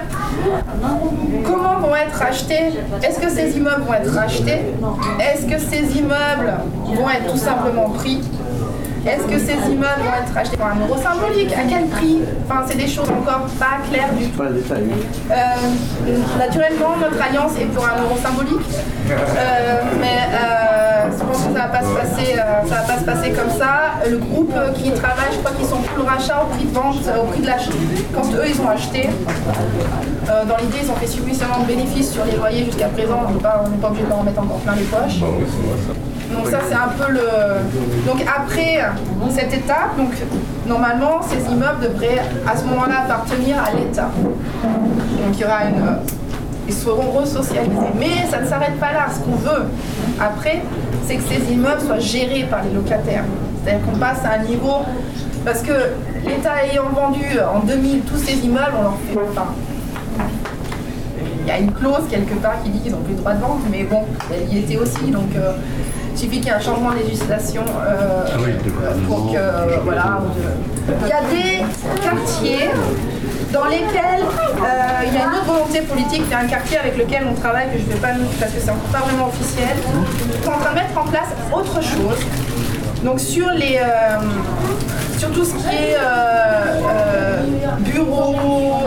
comment 1.44 1.78
vont 1.78 1.94
être 1.94 2.22
achetés 2.22 2.72
Est-ce 3.02 3.20
que 3.20 3.28
ces 3.28 3.56
immeubles 3.56 3.82
vont 3.82 3.94
être 3.94 4.12
rachetés 4.12 4.62
Est-ce 5.20 5.46
que 5.46 5.58
ces 5.58 5.98
immeubles 5.98 6.54
vont 6.86 7.08
être 7.10 7.32
tout 7.32 7.38
simplement 7.38 7.90
pris 7.90 8.20
est-ce 9.06 9.24
que 9.24 9.38
ces 9.38 9.54
immeubles 9.70 10.02
vont 10.04 10.16
être 10.22 10.36
achetés 10.36 10.56
pour 10.56 10.66
un 10.66 10.78
euro 10.80 10.96
symbolique? 11.00 11.52
À 11.52 11.64
quel 11.68 11.86
prix? 11.86 12.18
Enfin, 12.44 12.64
c'est 12.68 12.76
des 12.76 12.86
choses 12.86 13.08
encore 13.08 13.46
pas 13.58 13.78
claires 13.90 14.12
du 14.18 14.28
tout. 14.28 14.42
Euh, 14.42 15.36
naturellement, 16.38 16.96
notre 17.00 17.22
alliance 17.22 17.52
est 17.60 17.66
pour 17.66 17.84
un 17.84 18.02
euro 18.02 18.16
symbolique, 18.22 18.66
euh, 19.10 19.82
mais 20.00 20.28
euh, 20.32 21.10
je 21.10 21.24
pense 21.24 21.38
que 21.38 21.52
ça 21.54 21.60
va 21.60 21.68
pas 21.68 21.82
se 21.82 21.94
passer, 21.94 22.36
ça 22.68 22.74
va 22.74 22.82
pas 22.82 22.98
se 22.98 23.04
passer 23.04 23.30
comme 23.30 23.50
ça. 23.50 24.00
Le 24.08 24.18
groupe 24.18 24.52
qui 24.74 24.90
travaille, 24.92 25.32
je 25.32 25.38
crois 25.38 25.52
qu'ils 25.52 25.66
sont 25.66 25.76
pour 25.76 26.04
le 26.04 26.04
rachat 26.04 26.42
au 26.42 26.54
prix 26.54 26.64
de 26.64 26.74
vente, 26.74 26.96
au 27.20 27.24
prix 27.24 27.40
de 27.40 27.46
l'achat. 27.46 27.70
Quand 28.14 28.26
eux, 28.34 28.44
ils 28.46 28.60
ont 28.60 28.68
acheté, 28.68 29.08
dans 30.26 30.56
l'idée, 30.58 30.78
ils 30.82 30.90
ont 30.90 30.96
fait 30.96 31.06
suffisamment 31.06 31.60
de 31.60 31.66
bénéfices 31.66 32.12
sur 32.12 32.24
les 32.24 32.36
loyers 32.36 32.64
jusqu'à 32.66 32.88
présent. 32.88 33.22
On 33.28 33.32
n'est 33.32 33.40
pas, 33.40 33.64
pas 33.80 33.88
obligé 33.88 34.04
de 34.04 34.10
leur 34.10 34.22
mettre 34.22 34.40
encore 34.40 34.58
plein 34.58 34.74
les 34.74 34.84
poches. 34.84 35.20
Donc 36.32 36.46
ça 36.46 36.58
c'est 36.68 36.74
un 36.74 36.88
peu 36.88 37.12
le. 37.12 37.20
Donc 38.06 38.24
après 38.24 38.80
cette 39.30 39.52
étape, 39.52 39.96
donc 39.96 40.12
normalement 40.66 41.20
ces 41.22 41.50
immeubles 41.50 41.80
devraient 41.82 42.22
à 42.46 42.56
ce 42.56 42.64
moment-là 42.66 43.02
appartenir 43.04 43.56
à 43.62 43.72
l'État. 43.76 44.10
Donc 44.62 45.34
il 45.34 45.40
y 45.40 45.44
aura 45.44 45.64
une. 45.64 45.98
Ils 46.68 46.74
seront 46.74 47.10
resocialisés. 47.10 47.92
Mais 47.98 48.30
ça 48.30 48.40
ne 48.40 48.46
s'arrête 48.46 48.78
pas 48.78 48.92
là. 48.92 49.06
Ce 49.12 49.18
qu'on 49.20 49.36
veut 49.36 49.64
après, 50.20 50.62
c'est 51.04 51.16
que 51.16 51.22
ces 51.22 51.52
immeubles 51.52 51.80
soient 51.80 51.98
gérés 51.98 52.46
par 52.48 52.62
les 52.62 52.72
locataires. 52.72 53.24
C'est-à-dire 53.64 53.84
qu'on 53.84 53.98
passe 53.98 54.24
à 54.24 54.40
un 54.40 54.44
niveau. 54.44 54.82
Parce 55.44 55.62
que 55.62 55.72
l'État 56.24 56.64
ayant 56.70 56.90
vendu 56.94 57.24
en 57.52 57.60
2000 57.60 58.02
tous 58.02 58.18
ces 58.18 58.34
immeubles, 58.44 58.74
on 58.78 58.82
leur 58.82 58.96
fait. 59.08 59.30
Enfin, 59.30 59.46
il 61.40 61.48
y 61.48 61.50
a 61.50 61.58
une 61.58 61.72
clause 61.72 62.02
quelque 62.08 62.34
part 62.34 62.62
qui 62.62 62.70
dit 62.70 62.78
qu'ils 62.80 62.92
n'ont 62.92 62.98
plus 62.98 63.14
le 63.14 63.20
droit 63.20 63.32
de 63.32 63.40
vente, 63.40 63.60
mais 63.70 63.82
bon, 63.82 64.04
y 64.48 64.58
était 64.58 64.76
aussi. 64.76 65.10
Donc. 65.10 65.34
Euh, 65.34 65.54
il 65.99 65.99
suffit 66.20 66.40
qu'il 66.40 66.46
y 66.46 66.48
ait 66.48 66.54
un 66.54 66.60
changement 66.60 66.90
de 66.90 66.98
législation 66.98 67.62
euh, 67.64 68.24
ah 68.26 68.92
pour 69.06 69.32
que. 69.32 69.38
voilà, 69.84 70.20
Il 71.02 71.08
y 71.08 71.12
a 71.12 71.22
des 71.22 72.02
quartiers 72.02 72.70
dans 73.52 73.64
lesquels 73.64 74.22
euh, 74.22 75.06
il 75.06 75.14
y 75.14 75.16
a 75.16 75.24
une 75.24 75.34
autre 75.34 75.46
volonté 75.46 75.80
politique. 75.80 76.22
Il 76.26 76.30
y 76.30 76.34
a 76.34 76.40
un 76.40 76.46
quartier 76.46 76.78
avec 76.78 76.98
lequel 76.98 77.22
on 77.30 77.34
travaille, 77.34 77.68
que 77.72 77.78
je 77.78 77.84
ne 77.84 77.92
vais 77.92 78.00
pas 78.00 78.08
parce 78.38 78.52
que 78.52 78.60
c'est 78.60 78.70
encore 78.70 78.90
pas 78.90 78.98
vraiment 78.98 79.28
officiel. 79.28 79.76
On 79.88 80.50
est 80.50 80.54
en 80.54 80.58
train 80.58 80.70
de 80.70 80.74
mettre 80.74 80.98
en 80.98 81.04
place 81.04 81.28
autre 81.52 81.80
chose. 81.82 82.18
Donc 83.02 83.18
sur 83.18 83.48
les, 83.52 83.80
euh, 83.82 84.18
sur 85.16 85.30
tout 85.30 85.44
ce 85.44 85.54
qui 85.54 85.74
est 85.74 85.96
bureau, 87.80 88.84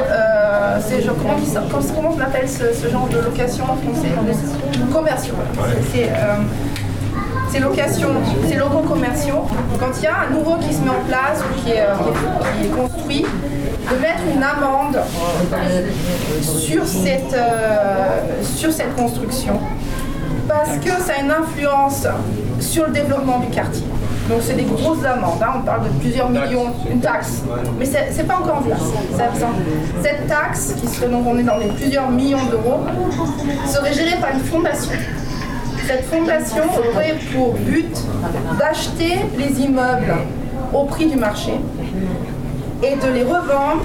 c'est 0.87 1.03
comment, 1.07 1.81
comment, 1.95 2.15
on 2.15 2.21
appelle 2.21 2.47
ce, 2.47 2.89
genre 2.89 3.07
de 3.07 3.17
location 3.17 3.63
en 3.63 3.75
français 3.77 4.09
Commerciaux. 4.91 5.33
C'est 5.91 6.09
ces 7.53 7.59
locations, 7.59 8.09
ces 8.47 8.55
locaux 8.55 8.79
commerciaux, 8.79 9.45
quand 9.79 9.91
il 9.99 10.03
y 10.03 10.07
a 10.07 10.21
un 10.21 10.33
nouveau 10.33 10.55
qui 10.55 10.73
se 10.73 10.81
met 10.81 10.89
en 10.89 11.07
place 11.07 11.39
ou 11.39 11.61
qui 11.61 11.71
est, 11.73 11.81
euh, 11.81 12.75
construit, 12.75 13.21
de 13.21 14.01
mettre 14.01 14.23
une 14.35 14.41
amende 14.41 14.97
sur 16.41 16.83
cette, 16.87 17.33
euh, 17.33 18.41
sur 18.41 18.71
cette 18.71 18.95
construction 18.95 19.59
parce 20.47 20.77
que 20.77 20.89
ça 20.89 21.13
a 21.19 21.23
une 21.23 21.31
influence 21.31 22.07
sur 22.59 22.87
le 22.87 22.91
développement 22.91 23.39
du 23.39 23.47
quartier. 23.47 23.85
Donc 24.29 24.39
c'est 24.41 24.55
des 24.55 24.63
grosses 24.63 25.03
amendes, 25.05 25.41
hein. 25.43 25.53
on 25.57 25.61
parle 25.61 25.83
de 25.83 25.89
plusieurs 25.99 26.29
millions, 26.29 26.73
une 26.89 27.01
taxe. 27.01 27.43
Mais 27.77 27.85
c'est 27.85 28.07
c'est 28.11 28.23
pas 28.23 28.37
encore 28.37 28.57
en 28.57 28.61
place. 28.61 28.81
Cette 30.01 30.27
taxe, 30.27 30.73
qui 30.79 30.87
serait 30.87 31.09
donc 31.09 31.25
on 31.27 31.37
est 31.37 31.43
dans 31.43 31.57
les 31.57 31.67
plusieurs 31.67 32.09
millions 32.09 32.45
d'euros, 32.49 32.79
serait 33.67 33.93
gérée 33.93 34.19
par 34.19 34.31
une 34.31 34.39
fondation. 34.39 34.91
Cette 35.85 36.05
fondation 36.05 36.63
aurait 36.77 37.15
pour 37.35 37.53
but 37.53 37.95
d'acheter 38.57 39.19
les 39.37 39.61
immeubles 39.61 40.13
au 40.73 40.85
prix 40.85 41.07
du 41.07 41.17
marché 41.17 41.53
et 42.81 42.95
de 42.95 43.11
les 43.13 43.23
revendre, 43.23 43.81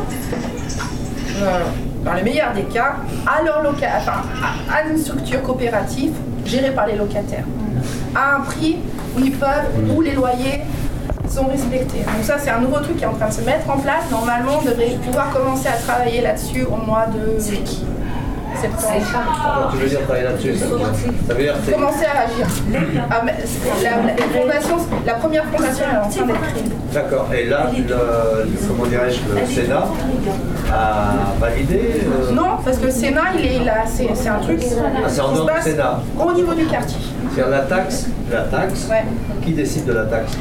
euh, 1.40 1.60
dans 2.04 2.14
le 2.14 2.22
meilleur 2.22 2.52
des 2.54 2.62
cas, 2.62 2.96
à, 3.26 3.42
leur 3.42 3.62
loca- 3.62 4.00
à 4.72 4.88
une 4.88 4.98
structure 4.98 5.42
coopérative 5.42 6.12
gérée 6.46 6.70
par 6.70 6.86
les 6.86 6.96
locataires, 6.96 7.44
à 8.14 8.36
un 8.36 8.40
prix 8.40 8.76
où 9.16 9.20
ils 9.20 9.32
peuvent, 9.32 9.68
où 9.96 10.00
les 10.00 10.12
loyers 10.14 10.62
sont 11.28 11.46
respectés. 11.46 11.98
Donc 11.98 12.24
ça, 12.24 12.36
c'est 12.38 12.50
un 12.50 12.60
nouveau 12.60 12.78
truc 12.80 12.96
qui 12.96 13.04
est 13.04 13.06
en 13.06 13.12
train 13.14 13.28
de 13.28 13.32
se 13.34 13.42
mettre 13.42 13.68
en 13.70 13.76
place. 13.78 14.04
Normalement, 14.10 14.52
on 14.60 14.64
devrait 14.64 14.96
pouvoir 15.04 15.30
commencer 15.30 15.68
à 15.68 15.72
travailler 15.72 16.22
là-dessus 16.22 16.64
au 16.64 16.76
mois 16.86 17.06
de 17.06 17.38
septembre. 18.60 19.68
Tu 19.72 19.76
veux 19.78 19.88
dire 19.88 20.00
travailler 20.02 20.24
là-dessus 20.24 20.56
ça, 20.56 20.66
ça 21.28 21.34
veut 21.34 21.42
dire 21.42 21.54
que 21.54 21.58
c'est- 21.66 21.72
Commencer 21.72 22.04
à 22.06 22.20
agir. 22.24 22.46
Ah, 23.10 23.20
mais 23.24 23.34
la, 23.82 23.90
la- 25.06 25.14
première 25.14 25.44
fondation 25.44 25.84
est 25.84 25.96
en 26.06 26.08
train 26.10 26.26
d'être 26.26 26.40
créée. 26.52 26.64
D'accord. 26.92 27.28
Et 27.34 27.44
là, 27.46 27.66
le, 27.76 28.48
comment 28.66 28.86
dirais-je, 28.86 29.20
le 29.40 29.46
Sénat 29.46 29.84
a 30.72 31.14
validé 31.40 32.02
euh, 32.04 32.32
Non, 32.32 32.58
parce 32.64 32.78
que 32.78 32.86
le 32.86 32.90
Sénat, 32.90 33.22
il 33.38 33.44
est 33.46 33.64
là, 33.64 33.84
c'est 33.86 34.08
c'est 34.14 34.28
un 34.28 34.38
truc 34.38 34.60
Ah, 34.62 35.08
c'est 35.08 35.20
en 35.20 35.32
dehors 35.32 35.50
du 35.54 35.62
Sénat. 35.62 36.00
au 36.18 36.32
niveau 36.32 36.54
du 36.54 36.66
quartier. 36.66 36.98
C'est 37.34 37.48
la 37.48 37.60
taxe 37.60 38.06
La 38.32 38.40
taxe 38.42 38.86
Ouais. 38.90 39.04
Qui 39.44 39.52
décide 39.52 39.84
de 39.86 39.92
la 39.92 40.04
taxe? 40.04 40.32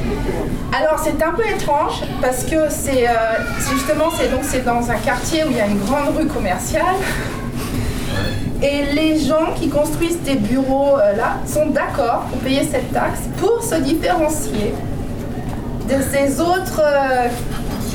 Alors 0.77 0.99
c'est 1.01 1.21
un 1.23 1.31
peu 1.31 1.43
étrange 1.47 2.01
parce 2.21 2.43
que 2.43 2.69
c'est 2.69 3.07
euh, 3.07 3.11
c'est 3.59 3.73
justement 3.73 4.05
c'est 4.17 4.29
donc 4.31 4.41
c'est 4.43 4.65
dans 4.65 4.89
un 4.91 4.95
quartier 4.95 5.43
où 5.43 5.47
il 5.51 5.57
y 5.57 5.61
a 5.61 5.67
une 5.67 5.79
grande 5.79 6.15
rue 6.17 6.25
commerciale 6.27 6.95
et 8.61 8.93
les 8.93 9.19
gens 9.19 9.53
qui 9.55 9.69
construisent 9.69 10.21
des 10.23 10.35
bureaux 10.35 10.97
euh, 10.97 11.15
là 11.15 11.37
sont 11.45 11.67
d'accord 11.67 12.21
pour 12.29 12.39
payer 12.39 12.63
cette 12.63 12.91
taxe 12.91 13.19
pour 13.37 13.61
se 13.61 13.75
différencier 13.75 14.73
de 15.87 15.95
ces 16.11 16.39
autres 16.41 16.81
euh, 16.83 17.27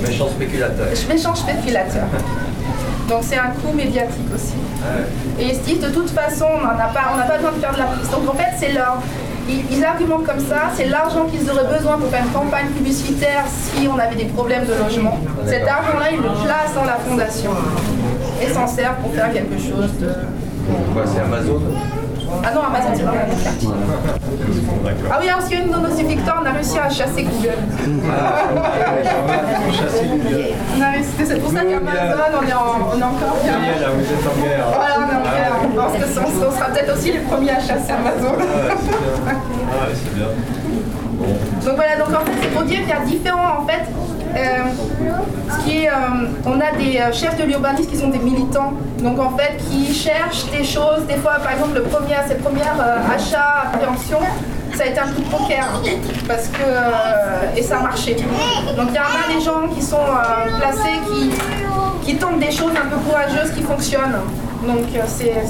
Méchant 0.06 0.28
spéculateur. 0.28 0.86
méchants 1.08 1.34
spéculateurs. 1.34 2.06
Donc 3.08 3.20
c'est 3.22 3.36
un 3.36 3.50
coût 3.60 3.72
médiatique 3.74 4.26
aussi. 4.34 4.54
Et 5.38 5.48
ils 5.50 5.54
se 5.54 5.60
disent 5.60 5.80
de 5.80 5.88
toute 5.90 6.10
façon, 6.10 6.46
on 6.60 6.64
n'a 6.64 6.84
pas, 6.86 7.12
on 7.14 7.28
pas 7.28 7.36
besoin 7.36 7.52
de 7.52 7.58
faire 7.60 7.72
de 7.74 7.78
la 7.78 7.84
prise. 7.84 8.08
Donc 8.10 8.28
en 8.28 8.34
fait, 8.34 8.50
c'est 8.58 8.72
leur. 8.72 8.98
Ils, 9.48 9.64
ils 9.76 9.84
argumentent 9.84 10.24
comme 10.24 10.40
ça, 10.40 10.70
c'est 10.76 10.86
l'argent 10.86 11.26
qu'ils 11.26 11.48
auraient 11.50 11.76
besoin 11.76 11.98
pour 11.98 12.08
faire 12.08 12.24
une 12.24 12.30
campagne 12.32 12.66
publicitaire 12.68 13.44
si 13.48 13.86
on 13.88 13.98
avait 13.98 14.14
des 14.16 14.26
problèmes 14.26 14.64
de 14.64 14.72
logement. 14.74 15.18
Cet 15.46 15.66
argent-là, 15.68 16.10
ils 16.12 16.18
le 16.18 16.30
placent 16.44 16.74
dans 16.74 16.84
la 16.84 16.96
fondation 16.96 17.50
et 18.40 18.52
s'en 18.52 18.66
servent 18.66 18.96
pour 19.02 19.12
faire 19.14 19.32
quelque 19.32 19.58
chose 19.58 19.90
de. 20.00 20.10
Quoi, 20.92 21.02
c'est 21.06 21.20
Amazon 21.20 21.60
Ah 22.44 22.50
non, 22.54 22.60
Amazon, 22.62 22.88
c'est 22.94 23.04
pas. 23.04 23.12
Ah 25.10 25.18
oui, 25.20 25.26
parce 25.32 25.46
qu'il 25.48 25.58
y 25.58 25.60
a 25.60 25.64
une 25.64 25.70
de 25.72 25.76
nos 25.76 25.88
victoires, 26.08 26.40
on 26.42 26.46
a 26.46 26.52
réussi 26.52 26.78
à 26.78 26.88
chasser 26.88 27.22
Google. 27.24 27.58
On 30.76 30.82
a 30.82 30.90
réussi- 30.92 31.26
C'est 31.26 31.40
pour 31.40 31.50
ça 31.50 31.60
qu'Amazon, 31.60 32.38
on 32.42 32.46
est, 32.48 32.52
en- 32.52 32.90
on 32.94 32.98
est 32.98 33.02
encore 33.02 33.36
bien. 33.42 33.52
là, 33.52 33.88
vous 33.94 34.02
êtes 34.02 34.26
en 34.26 34.42
guerre. 34.42 34.66
Voilà, 34.74 34.94
on 34.98 35.02
est 35.02 35.16
en 35.16 35.22
guerre. 35.22 35.52
Je 35.62 35.76
pense 35.80 35.92
que 35.92 36.06
ça- 36.14 36.22
on 36.26 36.52
sera 36.56 36.66
peut-être 36.70 36.92
aussi 36.96 37.12
les 37.12 37.18
premiers 37.20 37.50
à 37.50 37.60
chasser 37.60 37.92
Amazon. 37.92 38.34
Ah 38.38 39.86
c'est 39.94 40.14
bien. 40.14 40.26
Donc 41.64 41.76
voilà, 41.76 41.96
donc 41.96 42.08
en 42.08 42.24
fait, 42.24 42.32
c'est 42.42 42.48
pour 42.52 42.62
dire 42.62 42.80
qu'il 42.80 42.88
y 42.88 42.92
a 42.92 43.00
différents, 43.04 43.60
en 43.62 43.66
fait, 43.66 43.82
ce 44.34 45.64
qui 45.64 45.84
est, 45.84 45.88
euh, 45.88 45.92
on 46.46 46.60
a 46.60 46.70
des 46.76 46.98
euh, 46.98 47.12
chefs 47.12 47.36
de 47.38 47.44
l'urbanisme 47.44 47.90
qui 47.90 47.96
sont 47.96 48.08
des 48.08 48.18
militants, 48.18 48.72
donc 48.98 49.18
en 49.18 49.36
fait, 49.36 49.56
qui 49.68 49.92
cherchent 49.92 50.46
des 50.50 50.64
choses, 50.64 51.04
des 51.08 51.16
fois, 51.16 51.34
par 51.42 51.52
exemple, 51.52 51.74
le 51.74 51.82
premier, 51.82 52.16
ses 52.26 52.36
premiers 52.36 52.62
euh, 52.62 53.14
achats, 53.14 53.64
appréhensions, 53.72 54.20
ça 54.74 54.84
a 54.84 54.86
été 54.86 54.98
un 54.98 55.08
coup 55.08 55.20
de 55.20 55.28
poker, 55.28 55.66
parce 56.26 56.48
que, 56.48 56.62
euh, 56.62 57.56
et 57.56 57.62
ça 57.62 57.78
a 57.78 57.82
marché. 57.82 58.14
Donc 58.76 58.88
il 58.88 58.94
y 58.94 58.98
en 58.98 59.02
a 59.02 59.38
des 59.38 59.44
gens 59.44 59.68
qui 59.74 59.82
sont 59.82 59.96
euh, 59.96 60.58
placés, 60.58 60.98
qui, 61.10 61.30
qui 62.06 62.16
tentent 62.16 62.40
des 62.40 62.50
choses 62.50 62.72
un 62.72 62.88
peu 62.88 62.96
courageuses, 62.96 63.52
qui 63.54 63.62
fonctionnent. 63.62 64.20
Donc 64.66 64.86
euh, 64.94 65.00
c'est... 65.06 65.44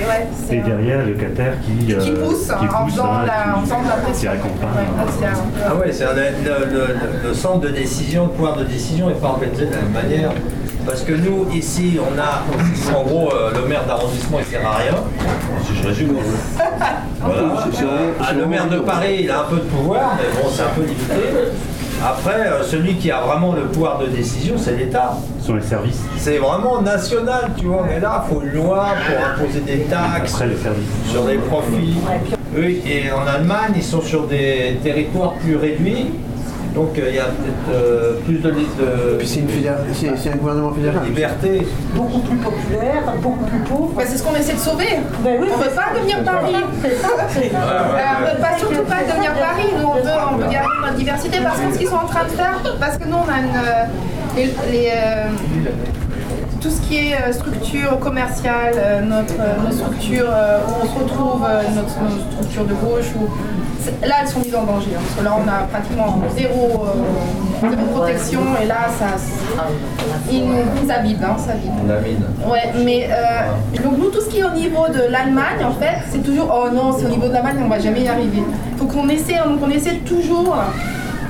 ouais, 0.00 0.26
Et 0.56 0.60
un- 0.60 0.64
derrière, 0.66 0.98
le 1.04 1.12
locataire 1.12 1.54
qui, 1.62 1.92
euh, 1.92 1.98
qui 2.00 2.10
pousse 2.12 2.46
qui 2.46 2.52
en 2.52 2.84
pousse, 2.84 2.92
faisant 2.92 3.04
hein, 3.12 3.26
la, 3.26 3.56
en 3.56 3.60
qui- 3.60 3.66
faisant 3.66 3.82
de 3.82 3.88
la 3.88 3.94
qui 3.94 4.02
pression. 4.02 4.30
Ouais, 4.30 5.62
Ah 5.66 5.74
ouais, 5.74 5.92
c'est 5.92 6.04
le, 6.04 6.72
le- 6.72 7.28
le 7.28 7.34
centre 7.34 7.60
de 7.60 7.68
décision, 7.68 8.24
le 8.24 8.30
pouvoir 8.30 8.56
de 8.56 8.64
décision 8.64 9.08
n'est 9.08 9.14
pas 9.14 9.28
organisé 9.28 9.66
de 9.66 9.70
la 9.72 9.76
même 9.78 9.92
manière. 9.92 10.30
Parce 10.84 11.02
que 11.02 11.12
nous, 11.14 11.48
ici, 11.52 11.98
on 11.98 12.16
a, 12.16 12.44
en 12.96 13.02
gros, 13.02 13.32
euh, 13.32 13.50
le 13.60 13.66
maire 13.68 13.84
d'arrondissement, 13.86 14.38
il 14.38 14.44
sert 14.46 14.64
à 14.64 14.76
rien. 14.76 14.94
Si 15.64 15.74
je 15.82 15.88
résume. 15.88 16.14
Voilà. 16.14 17.40
Vraiment- 17.42 17.54
Euh, 17.58 18.12
c'est 18.28 18.34
le 18.36 18.46
maire 18.46 18.68
de. 18.68 18.78
Paris, 18.78 19.16
il 19.22 19.30
a 19.30 19.40
un 19.40 19.44
peu 19.44 19.56
de 19.56 19.62
pouvoir, 19.62 20.16
mais 20.16 20.40
bon, 20.40 20.48
c'est 20.48 20.62
un 20.62 20.66
peu 20.76 20.82
limité. 20.82 21.12
Après, 22.04 22.46
euh, 22.46 22.62
celui 22.62 22.94
qui 22.96 23.10
a 23.10 23.20
vraiment 23.20 23.52
le 23.54 23.62
pouvoir 23.62 23.98
de 23.98 24.06
décision, 24.06 24.54
c'est 24.58 24.76
l'État. 24.76 25.16
Sont 25.40 25.54
les 25.54 25.62
services. 25.62 26.02
C'est 26.18 26.38
vraiment 26.38 26.80
national, 26.82 27.50
tu 27.58 27.66
vois. 27.66 27.84
Mais 27.88 28.00
là, 28.00 28.24
il 28.26 28.34
faut 28.34 28.42
une 28.42 28.52
loi 28.52 28.88
pour 29.06 29.44
imposer 29.44 29.60
des 29.60 29.78
taxes 29.84 30.34
Après, 30.34 30.48
les 30.48 30.56
services. 30.56 31.10
sur 31.10 31.24
des 31.24 31.36
profits. 31.38 31.96
Oui, 32.56 32.82
et 32.86 33.10
en 33.10 33.26
Allemagne, 33.26 33.72
ils 33.76 33.82
sont 33.82 34.00
sur 34.02 34.26
des 34.26 34.78
territoires 34.82 35.34
plus 35.34 35.56
réduits. 35.56 36.06
Donc 36.76 36.98
euh, 36.98 37.06
il 37.08 37.14
y 37.16 37.18
a 37.18 37.24
peut-être 37.24 37.68
euh, 37.74 38.20
plus 38.26 38.36
de, 38.38 38.50
li- 38.50 38.68
de- 38.78 39.16
Puis 39.18 39.26
c'est 39.26 39.40
une 39.40 39.48
c'est 39.94 40.10
c'est 40.18 40.30
un 40.30 40.36
gouvernement 40.36 40.70
de 40.72 40.76
fédéral. 40.76 41.04
liberté. 41.06 41.66
Beaucoup 41.94 42.18
plus 42.20 42.36
populaire, 42.36 43.02
beaucoup 43.22 43.44
plus 43.46 43.58
pauvre. 43.60 43.92
Bah, 43.96 44.02
c'est 44.06 44.18
ce 44.18 44.22
qu'on 44.22 44.34
essaie 44.36 44.52
de 44.52 44.58
sauver. 44.58 44.98
Oui, 45.24 45.30
on 45.40 45.58
ne 45.58 45.64
veut 45.64 45.70
pas 45.74 45.86
devenir 45.96 46.22
Paris. 46.22 46.54
C'est 46.82 46.96
ça, 46.96 47.08
c'est 47.30 47.50
ça. 47.50 47.58
On 48.20 48.24
ne 48.26 48.30
veut 48.30 48.40
pas 48.42 48.58
surtout 48.58 48.82
pas 48.84 49.00
devenir 49.10 49.32
Paris. 49.32 49.68
Nous, 49.80 49.88
on 49.88 49.94
veut, 49.94 50.10
on 50.32 50.36
veut 50.36 50.50
garder 50.52 50.68
notre 50.82 50.94
diversité. 50.96 51.38
Parce 51.42 51.60
que 51.60 51.72
ce 51.72 51.78
qu'ils 51.78 51.88
sont 51.88 51.96
en 51.96 52.06
train 52.06 52.24
de 52.24 52.28
faire, 52.30 52.58
parce 52.78 52.98
que 52.98 53.04
nous, 53.08 53.16
on 53.16 53.32
a 53.32 53.38
une, 53.40 53.56
euh, 53.56 53.84
les, 54.36 54.44
les, 54.70 54.88
euh, 54.94 55.28
tout 56.60 56.70
ce 56.70 56.80
qui 56.82 56.96
est 57.08 57.32
structure 57.32 57.98
commerciale, 58.00 58.74
notre, 59.08 59.34
nos 59.64 59.72
structures 59.72 60.28
où 60.68 60.72
on 60.82 60.86
se 60.86 60.98
retrouve, 61.02 61.40
notre, 61.74 62.00
nos 62.02 62.32
structures 62.32 62.64
de 62.64 62.74
gauche, 62.74 63.10
où, 63.18 63.28
là, 64.06 64.14
elles 64.22 64.28
sont 64.28 64.40
mises 64.40 64.54
en 64.54 64.64
danger. 64.64 64.90
hein, 64.96 65.00
parce 65.02 65.14
que 65.18 65.24
là, 65.24 65.36
on 65.36 65.48
a 65.48 65.66
pratiquement 65.66 66.18
zéro, 66.36 66.84
euh, 66.84 67.70
zéro 67.70 67.86
protection. 67.94 68.40
Et 68.62 68.66
là, 68.66 68.88
ça, 68.98 69.06
ils 70.30 70.44
nous, 70.44 70.90
abîment. 70.90 71.24
Hein, 71.24 71.36
ça 71.38 71.52
mine. 71.54 72.24
Ouais, 72.50 72.72
mais 72.84 73.08
euh, 73.10 73.82
donc 73.82 73.98
nous, 73.98 74.10
tout 74.10 74.20
ce 74.20 74.28
qui 74.28 74.40
est 74.40 74.44
au 74.44 74.50
niveau 74.50 74.86
de 74.88 75.10
l'Allemagne, 75.10 75.64
en 75.64 75.72
fait, 75.72 75.98
c'est 76.10 76.22
toujours 76.22 76.52
oh 76.52 76.68
non, 76.74 76.96
c'est 76.96 77.06
au 77.06 77.10
niveau 77.10 77.28
de 77.28 77.32
l'Allemagne, 77.32 77.56
on 77.64 77.68
va 77.68 77.78
jamais 77.78 78.02
y 78.02 78.08
arriver. 78.08 78.42
Faut 78.78 78.86
qu'on 78.86 79.08
essaie, 79.08 79.36
donc 79.44 79.60
on 79.62 79.70
essaie 79.70 79.96
toujours 80.04 80.56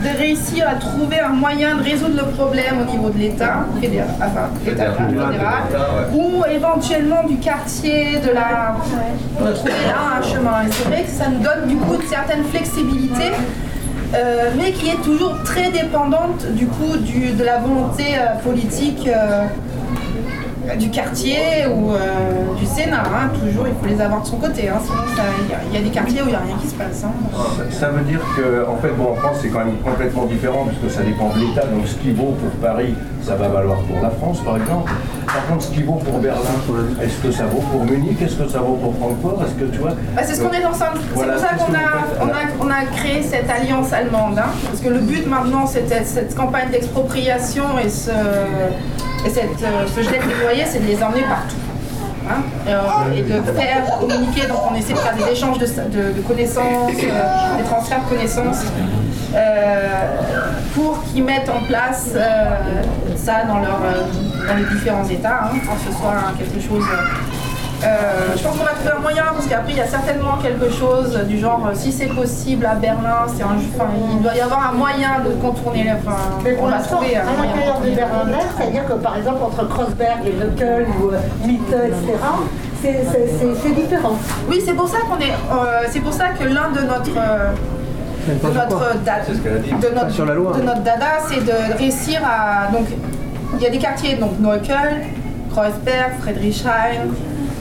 de 0.06 0.18
réussir 0.18 0.66
à 0.68 0.74
trouver 0.76 1.18
un 1.20 1.30
moyen 1.30 1.76
de 1.76 1.82
résoudre 1.82 2.16
le 2.24 2.30
problème 2.32 2.76
au 2.86 2.90
niveau 2.90 3.10
de 3.10 3.18
l'État, 3.18 3.66
fédéral, 3.80 4.08
enfin, 4.18 4.48
Fédéral. 4.64 4.94
fédéral, 5.08 5.62
Ouais. 5.72 6.18
ou 6.20 6.44
éventuellement 6.54 7.22
du 7.28 7.36
quartier, 7.36 8.18
de 8.26 8.30
la, 8.32 8.76
de 9.44 9.52
trouver 9.52 9.72
là 9.86 10.18
un 10.18 10.22
chemin. 10.22 10.62
Et 10.66 10.70
c'est 10.72 10.88
vrai 10.88 11.02
que 11.02 11.10
ça 11.10 11.24
nous 11.28 11.40
donne 11.42 11.66
du 11.68 11.76
coup 11.76 11.94
une 12.00 12.08
certaine 12.08 12.44
flexibilité. 12.44 13.32
euh, 14.14 14.50
mais 14.56 14.70
qui 14.70 14.88
est 14.88 15.02
toujours 15.02 15.34
très 15.44 15.68
dépendante 15.72 16.46
du 16.52 16.66
coup 16.68 16.96
du- 16.96 17.32
de 17.32 17.42
la 17.42 17.58
volonté 17.58 18.04
euh, 18.14 18.40
politique 18.40 19.08
euh, 19.08 19.42
du 20.78 20.90
quartier 20.90 21.38
ou 21.72 21.92
euh, 21.92 21.98
du 22.58 22.66
Sénat. 22.66 23.02
hein. 23.04 23.28
Toujours, 23.40 23.66
il 23.68 23.74
faut 23.80 23.86
les 23.94 24.00
avoir 24.00 24.22
de 24.22 24.26
son 24.26 24.36
côté. 24.36 24.68
hein. 24.68 24.78
Sinon, 24.84 24.98
il 25.44 25.50
y 25.50 25.54
a- 25.54 25.58
il 25.70 25.74
y, 25.74 25.78
a 25.78 25.84
des 25.84 25.90
quartiers 25.94 26.22
où 26.22 26.26
il 26.26 26.30
n'y 26.30 26.34
a 26.34 26.40
rien 26.40 26.56
qui 26.60 26.68
se 26.68 26.74
passe. 26.74 27.04
hein. 27.04 27.12
Ça 27.70 27.88
veut 27.88 28.02
dire 28.02 28.20
que, 28.36 28.66
en 28.68 28.76
fait, 28.76 28.90
bon, 28.96 29.12
en 29.12 29.14
France, 29.16 29.36
c'est 29.42 29.48
quand 29.48 29.60
même 29.64 29.76
complètement 29.84 30.24
différent 30.26 30.66
puisque 30.66 30.94
ça 30.94 31.02
dépend 31.02 31.30
de 31.30 31.38
l'État. 31.40 31.66
Donc, 31.66 31.86
ce 31.86 31.94
qui 31.94 32.12
vaut 32.12 32.34
pour 32.40 32.50
Paris, 32.60 32.94
ça 33.22 33.34
va 33.36 33.48
valoir 33.48 33.78
pour 33.80 34.00
la 34.02 34.10
France, 34.10 34.40
par 34.44 34.56
exemple. 34.56 34.90
Par 35.26 35.44
contre, 35.46 35.64
ce 35.64 35.70
qui 35.72 35.82
vaut 35.82 35.94
pour 36.04 36.18
Berlin, 36.18 36.40
est-ce 37.02 37.18
que 37.20 37.30
ça 37.30 37.44
vaut 37.44 37.62
pour 37.70 37.84
Munich 37.84 38.20
Est-ce 38.22 38.36
que 38.36 38.48
ça 38.48 38.58
vaut 38.60 38.74
pour 38.76 38.94
Francfort 38.96 39.42
Est-ce 39.44 39.54
que 39.54 39.64
tu 39.70 39.78
vois 39.78 39.90
Bah, 40.14 40.22
c'est 40.24 40.34
ce 40.34 40.42
qu'on 40.42 40.52
est 40.52 40.64
en 40.64 40.70
train 40.70 40.92
de- 40.94 40.98
C'est 40.98 41.12
pour 41.12 41.38
ça 41.38 41.54
qu'on 41.56 41.74
a, 41.74 41.78
vous 41.78 42.22
on 42.22 42.26
faites 42.26 42.34
a, 42.34 42.64
on 42.64 42.70
a 42.70 42.84
créé 42.96 43.22
cette 43.22 43.50
alliance 43.50 43.92
allemande. 43.92 44.36
Parce 44.66 44.80
que 44.80 44.88
le 44.88 45.00
but 45.00 45.26
maintenant, 45.26 45.66
c'était 45.66 46.04
cette 46.04 46.34
campagne 46.34 46.70
d'expropriation 46.70 47.64
et 47.84 47.88
ce, 47.88 48.10
et 49.26 49.30
cette, 49.30 49.62
euh, 49.62 49.84
ce 49.94 50.02
gelé 50.02 50.18
de 50.18 50.24
c'est 50.64 50.80
de 50.80 50.86
les 50.86 51.02
emmener 51.02 51.22
partout. 51.22 51.56
hein. 52.30 52.42
Et, 52.66 52.72
euh, 52.72 53.18
et 53.18 53.22
de 53.22 53.42
faire 53.52 53.98
communiquer, 54.00 54.46
donc 54.46 54.58
on 54.70 54.74
essaie 54.74 54.92
de 54.94 54.98
faire 54.98 55.14
des 55.16 55.32
échanges 55.32 55.58
de, 55.58 56.20
connaissances, 56.26 56.92
euh, 56.92 57.56
des 57.58 57.64
transferts 57.64 58.00
de 58.04 58.08
connaissances, 58.16 58.62
euh, 59.34 59.88
pour 60.74 61.02
qu'ils 61.04 61.24
mettent 61.24 61.50
en 61.50 61.64
place 61.66 62.10
ça 63.16 63.44
dans, 63.44 63.58
leur, 63.58 63.80
dans 64.48 64.54
les 64.56 64.64
différents 64.76 65.08
États, 65.08 65.44
hein, 65.44 65.56
que 65.62 65.90
ce 65.92 65.98
soit 65.98 66.32
quelque 66.38 66.60
chose 66.66 66.84
Euh, 67.84 68.34
je 68.36 68.42
pense 68.42 68.56
qu'on 68.56 68.64
va 68.64 68.70
trouver 68.70 68.90
un 68.96 69.00
moyen 69.00 69.22
parce 69.34 69.46
qu'après 69.46 69.72
il 69.72 69.76
y 69.76 69.80
a 69.80 69.86
certainement 69.86 70.38
quelque 70.42 70.70
chose 70.70 71.14
du 71.28 71.38
genre 71.38 71.60
euh, 71.66 71.74
si 71.74 71.92
c'est 71.92 72.06
possible 72.06 72.64
à 72.64 72.74
Berlin, 72.74 73.26
c'est 73.36 73.42
un, 73.42 73.48
enfin, 73.74 73.90
il 74.14 74.22
doit 74.22 74.34
y 74.34 74.40
avoir 74.40 74.70
un 74.70 74.72
moyen 74.72 75.20
de 75.24 75.30
contourner. 75.32 75.84
les- 75.84 75.90
Enfin, 75.92 76.16
Mais 76.42 76.52
pour 76.52 76.64
on 76.64 76.68
va 76.68 76.76
l'instant, 76.78 76.96
trouver 76.96 77.16
à 77.16 77.20
un 77.22 77.24
moyen. 77.24 77.42
de 77.42 77.46
l'intérieur 77.46 77.74
de 77.74 77.86
contourner. 77.88 77.94
Berlin-Est, 77.96 78.46
c'est-à-dire 78.58 78.86
que 78.86 78.92
par 78.94 79.16
exemple 79.18 79.42
entre 79.44 79.68
Kreuzberg 79.68 80.18
et 80.26 80.32
Neukölln 80.32 80.86
ou 81.02 81.10
euh, 81.10 81.18
Mitte, 81.44 81.68
etc., 81.68 82.18
c'est- 82.82 83.74
différent. 83.74 84.16
Oui, 84.48 84.62
c'est 84.64 84.72
pour 84.74 84.88
ça 84.88 84.98
qu'on 85.08 85.18
est. 85.20 85.30
euh, 85.32 85.84
c'est 85.90 86.00
pour 86.00 86.12
ça 86.14 86.28
que 86.28 86.44
l'un 86.44 86.70
de 86.70 86.80
notre. 86.80 87.10
euh, 87.18 87.52
de 88.28 88.48
notre, 88.54 88.68
quoi 88.78 88.86
da- 89.04 89.12
C'est 89.26 89.34
ce 89.34 89.38
qu'elle 89.38 89.56
a 89.56 89.58
dit. 89.58 89.70
de 89.70 89.88
notre, 89.94 90.06
Pas 90.06 90.10
sur 90.10 90.24
la 90.26 90.34
loi. 90.34 90.52
de 90.56 90.62
notre 90.62 90.82
dada, 90.82 91.06
c'est 91.28 91.44
de 91.44 91.78
réussir 91.78 92.20
à. 92.24 92.72
Donc, 92.72 92.86
il 93.54 93.62
y 93.62 93.66
a 93.66 93.70
des 93.70 93.78
quartiers, 93.78 94.16
donc 94.16 94.38
Neukölln, 94.40 95.02
Kreuzberg, 95.52 96.12
Friedrichshain. 96.22 97.06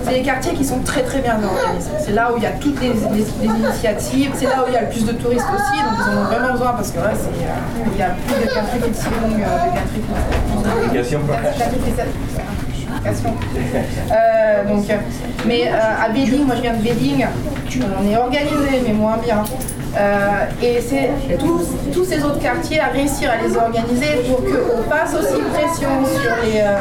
C'est 0.06 0.14
des 0.14 0.22
quartiers 0.22 0.54
qui 0.54 0.64
sont 0.64 0.80
très 0.80 1.02
très 1.04 1.20
bien 1.20 1.36
organisés. 1.44 1.90
C'est 2.00 2.12
là 2.14 2.32
où 2.32 2.38
il 2.38 2.44
y 2.44 2.46
a 2.46 2.52
toutes 2.52 2.80
les, 2.82 2.90
les- 2.90 3.26
les 3.42 3.48
initiatives. 3.48 4.32
C'est 4.36 4.46
là 4.46 4.64
où 4.64 4.68
il 4.68 4.74
y 4.74 4.78
a 4.78 4.82
le 4.82 4.90
plus 4.90 5.06
de 5.06 5.12
touristes 5.14 5.46
aussi. 5.54 5.84
Donc 5.84 5.94
ils 5.98 6.18
en 6.18 6.22
ont 6.22 6.26
vraiment 6.26 6.52
besoin 6.54 6.74
parce 6.74 6.92
que 6.92 7.00
là, 7.00 7.12
euh, 7.14 7.86
il 7.94 8.00
y 8.00 8.04
a 8.04 8.10
plus 8.26 8.46
de 8.46 8.50
gentrification, 8.54 9.12
euh, 9.24 10.94
de. 10.94 10.98
Gentrification. 11.60 13.34
Euh, 14.12 14.64
donc, 14.68 14.90
euh, 14.90 14.94
mais 15.46 15.68
euh, 15.68 16.06
à 16.06 16.10
Béding, 16.10 16.46
moi 16.46 16.56
je 16.56 16.62
viens 16.62 16.74
de 16.74 16.82
Béding, 16.82 17.26
on 18.00 18.10
est 18.12 18.18
organisé, 18.18 18.82
mais 18.86 18.94
moins 18.94 19.18
bien. 19.18 19.44
Euh, 19.98 20.30
et 20.62 20.82
c'est 20.82 21.10
tous, 21.38 21.62
tous 21.94 22.04
ces 22.04 22.24
autres 22.24 22.40
quartiers 22.40 22.80
à 22.80 22.88
réussir 22.88 23.30
à 23.32 23.38
les 23.48 23.56
organiser 23.56 24.24
pour 24.28 24.38
qu'on 24.44 24.84
fasse 24.90 25.14
aussi 25.14 25.42
pression 25.54 25.90
sur 26.06 26.32
les, 26.44 26.60
euh, 26.62 26.78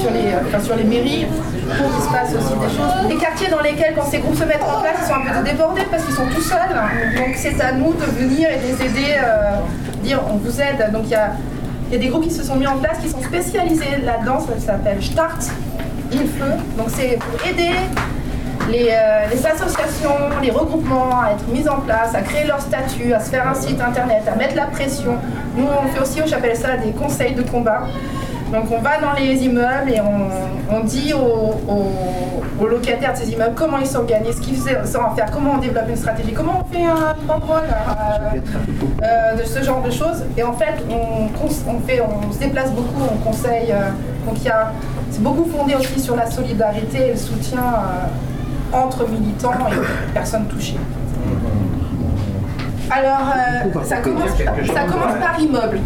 sur 0.00 0.10
les, 0.10 0.34
enfin, 0.46 0.62
sur 0.62 0.76
les 0.76 0.84
mairies 0.84 1.26
pour 1.66 1.90
qu'il 1.92 2.02
se 2.02 2.08
passe 2.08 2.30
aussi 2.34 2.54
des 2.54 2.76
choses. 2.76 3.08
Les 3.08 3.16
quartiers 3.16 3.48
dans 3.48 3.60
lesquels, 3.60 3.94
quand 3.94 4.04
ces 4.04 4.18
groupes 4.18 4.36
se 4.36 4.44
mettent 4.44 4.62
en 4.62 4.80
place, 4.80 4.96
ils 5.02 5.06
sont 5.06 5.14
un 5.14 5.42
peu 5.42 5.48
débordés 5.48 5.86
parce 5.90 6.04
qu'ils 6.04 6.14
sont 6.14 6.26
tout 6.34 6.40
seuls. 6.40 6.74
Donc 7.16 7.34
c'est 7.36 7.60
à 7.60 7.72
nous 7.72 7.92
de 7.92 8.04
venir 8.04 8.48
et 8.50 8.58
de 8.58 8.66
les 8.66 8.86
aider, 8.86 9.16
euh, 9.18 9.56
dire 10.02 10.20
on 10.30 10.36
vous 10.36 10.60
aide. 10.60 10.92
Donc 10.92 11.02
il 11.04 11.10
y 11.10 11.14
a, 11.14 11.32
il 11.92 11.98
des 11.98 12.08
groupes 12.08 12.24
qui 12.24 12.34
se 12.34 12.42
sont 12.42 12.56
mis 12.56 12.66
en 12.66 12.78
place 12.78 12.98
qui 13.02 13.08
sont 13.08 13.22
spécialisés 13.22 13.98
là-dedans, 14.04 14.40
ça 14.40 14.58
s'appelle 14.58 15.02
Start 15.02 15.50
Hilfe. 16.12 16.40
Donc 16.76 16.88
c'est 16.88 17.18
pour 17.18 17.46
aider 17.48 17.74
les, 18.68 18.88
euh, 18.90 19.26
les 19.30 19.46
associations, 19.46 20.16
les 20.42 20.50
regroupements 20.50 21.20
à 21.20 21.32
être 21.32 21.46
mis 21.48 21.68
en 21.68 21.80
place, 21.80 22.14
à 22.14 22.22
créer 22.22 22.46
leur 22.46 22.60
statut, 22.60 23.12
à 23.12 23.20
se 23.20 23.30
faire 23.30 23.46
un 23.48 23.54
site 23.54 23.80
internet, 23.80 24.22
à 24.32 24.36
mettre 24.36 24.56
la 24.56 24.66
pression. 24.66 25.16
Nous, 25.56 25.64
on 25.66 25.88
fait 25.88 26.00
aussi, 26.00 26.20
j'appelle 26.26 26.56
ça 26.56 26.76
des 26.76 26.90
conseils 26.92 27.34
de 27.34 27.42
combat. 27.42 27.84
Donc 28.52 28.66
on 28.70 28.78
va 28.78 29.00
dans 29.00 29.12
les 29.12 29.44
immeubles 29.44 29.90
et 29.90 30.00
on, 30.00 30.84
dit 30.84 31.12
aux, 31.12 32.64
locataires 32.64 33.12
de 33.12 33.18
ces 33.18 33.32
immeubles 33.32 33.54
comment 33.54 33.78
ils 33.78 33.86
s'organisent, 33.86 34.36
ce 34.36 34.40
qu'ils 34.40 34.58
sont 34.58 35.02
à 35.02 35.14
faire, 35.16 35.30
comment 35.32 35.54
on 35.54 35.58
développe 35.58 35.88
une 35.88 35.96
stratégie, 35.96 36.32
comment 36.32 36.62
on 36.64 36.72
fait 36.72 36.84
un 36.84 37.14
banderole 37.26 37.64
euh, 37.64 38.38
euh, 39.02 39.36
de 39.36 39.44
ce 39.44 39.62
genre 39.62 39.82
de 39.82 39.90
choses. 39.90 40.24
Et 40.36 40.42
en 40.42 40.52
fait, 40.52 40.74
on, 40.90 41.80
fait, 41.80 42.00
on 42.00 42.32
se 42.32 42.38
déplace 42.38 42.70
beaucoup, 42.72 43.02
on 43.12 43.16
conseille. 43.18 43.72
euh, 43.72 43.90
donc 44.26 44.36
c'est 45.10 45.22
beaucoup 45.22 45.44
fondé 45.44 45.74
aussi 45.74 46.00
sur 46.00 46.16
la 46.16 46.28
solidarité 46.30 47.08
et 47.08 47.10
le 47.12 47.16
soutien 47.16 47.62
entre 48.72 49.08
militants 49.08 49.54
et 49.70 50.12
personnes 50.12 50.46
touchées. 50.46 50.78
Alors, 52.90 53.32
euh, 53.36 53.84
ça, 53.84 53.96
commence, 53.96 54.30
ça 54.30 54.82
commence 54.84 55.18
par 55.20 55.40
immeuble. 55.40 55.80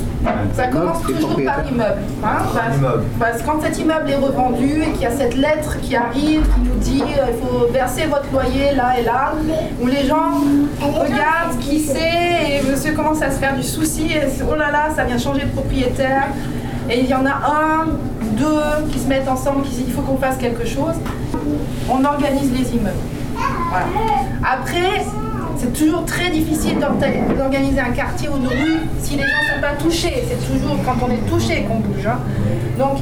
Ça 0.55 0.67
commence 0.67 1.03
toujours 1.03 1.37
par 1.45 1.67
immeuble. 1.67 2.01
hein, 2.23 2.29
parce, 2.55 2.77
Immeuble. 2.77 3.03
parce 3.19 3.41
que 3.43 3.47
quand 3.47 3.63
cet 3.63 3.79
immeuble 3.79 4.11
est 4.11 4.17
revendu 4.17 4.83
et 4.83 4.91
qu'il 4.93 5.03
y 5.03 5.07
a 5.07 5.11
cette 5.11 5.35
lettre 5.35 5.81
qui 5.81 5.97
arrive, 5.97 6.43
qui 6.43 6.61
nous 6.61 6.77
dit 6.79 7.03
euh, 7.03 7.31
il 7.33 7.47
faut 7.47 7.67
verser 7.73 8.05
votre 8.07 8.31
loyer 8.33 8.75
là 8.77 8.99
et 9.01 9.03
là, 9.05 9.33
où 9.81 9.87
les 9.87 10.05
gens 10.07 10.33
regardent 10.83 11.59
qui 11.61 11.81
c'est 11.81 12.59
et 12.59 12.63
monsieur 12.71 12.93
commence 12.93 13.23
à 13.23 13.31
se 13.31 13.39
faire 13.39 13.57
du 13.57 13.63
souci 13.63 14.13
et 14.13 14.21
oh 14.51 14.55
là 14.55 14.71
là, 14.71 14.89
ça 14.95 15.05
vient 15.05 15.19
changer 15.19 15.47
de 15.47 15.51
propriétaire. 15.53 16.25
Et 16.91 17.01
il 17.01 17.07
y 17.09 17.15
en 17.15 17.25
a 17.25 17.31
un, 17.31 17.87
deux 18.37 18.87
qui 18.93 18.99
se 18.99 19.07
mettent 19.07 19.29
ensemble, 19.29 19.63
qui 19.63 19.71
disent 19.71 19.85
il 19.89 19.93
faut 19.93 20.03
qu'on 20.03 20.17
fasse 20.19 20.37
quelque 20.37 20.67
chose. 20.67 20.95
On 21.89 22.05
organise 22.05 22.53
les 22.53 22.77
immeubles. 22.77 22.97
Voilà. 23.71 23.87
Après, 24.43 25.05
c'est 25.61 25.73
toujours 25.73 26.05
très 26.07 26.31
difficile 26.31 26.79
d'organiser 27.37 27.81
un 27.81 27.91
quartier 27.91 28.29
ou 28.29 28.37
une 28.37 28.49
rue 28.49 28.81
si 29.01 29.17
les 29.17 29.23
gens 29.25 29.43
ne 29.43 29.55
sont 29.55 29.61
pas 29.61 29.75
touchés. 29.83 30.25
C'est 30.29 30.53
toujours 30.53 30.77
quand 30.85 30.97
on 31.07 31.11
est 31.11 31.29
touché 31.29 31.63
qu'on 31.65 31.81
bouge. 31.81 32.07
hein. 32.07 32.19
Donc, 32.79 32.99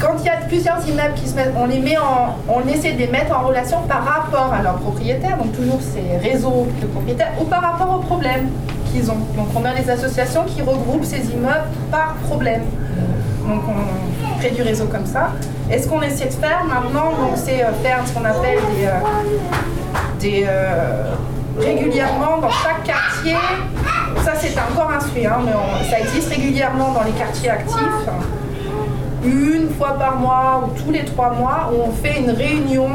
quand 0.00 0.14
il 0.20 0.24
y 0.26 0.28
a 0.28 0.36
plusieurs 0.48 0.86
immeubles 0.88 1.14
qui 1.14 1.28
se 1.28 1.34
mettent, 1.36 1.52
on 1.56 1.66
les 1.66 1.78
met 1.78 1.96
en, 1.98 2.36
on 2.48 2.66
essaie 2.68 2.92
de 2.92 2.98
les 2.98 3.06
mettre 3.06 3.36
en 3.38 3.46
relation 3.46 3.78
par 3.88 4.04
rapport 4.04 4.52
à 4.52 4.62
leurs 4.62 4.76
propriétaires, 4.76 5.36
donc 5.36 5.52
toujours 5.52 5.80
ces 5.80 6.16
réseaux 6.28 6.66
de 6.80 6.86
propriétaires, 6.86 7.32
ou 7.40 7.44
par 7.44 7.60
rapport 7.62 7.94
aux 7.96 8.00
problèmes 8.02 8.48
qu'ils 8.90 9.10
ont. 9.10 9.18
Donc 9.36 9.48
on 9.54 9.64
a 9.64 9.74
des 9.74 9.88
associations 9.90 10.44
qui 10.44 10.62
regroupent 10.62 11.04
ces 11.04 11.30
immeubles 11.32 11.68
par 11.90 12.14
problème. 12.28 12.62
Donc 13.46 13.62
on 13.68 14.38
crée 14.38 14.50
du 14.50 14.62
réseau 14.62 14.86
comme 14.86 15.06
ça. 15.06 15.32
Et 15.70 15.78
ce 15.80 15.86
qu'on 15.88 16.02
essaie 16.02 16.26
de 16.26 16.32
faire 16.32 16.64
maintenant, 16.66 17.10
c'est 17.36 17.62
euh, 17.62 17.72
faire 17.82 18.00
ce 18.06 18.12
qu'on 18.12 18.24
appelle 18.24 18.58
des, 18.76 18.86
euh, 18.86 18.90
des 20.20 20.44
euh, 20.48 21.14
régulièrement 21.58 22.38
dans 22.40 22.50
chaque 22.50 22.84
quartier. 22.84 23.36
Ça 24.24 24.32
c'est 24.36 24.54
encore 24.58 24.90
sujet, 24.90 25.26
hein, 25.26 25.38
mais 25.44 25.52
on- 25.52 25.90
ça 25.90 26.00
existe 26.00 26.30
régulièrement 26.30 26.92
dans 26.92 27.02
les 27.04 27.12
quartiers 27.12 27.50
actifs 27.50 27.78
une 29.24 29.70
fois 29.78 29.92
par 29.98 30.16
mois 30.16 30.64
ou 30.68 30.78
tous 30.78 30.90
les 30.92 31.04
trois 31.04 31.32
mois 31.32 31.70
où 31.72 31.88
on 31.88 31.92
fait 31.92 32.20
une 32.20 32.30
réunion 32.30 32.88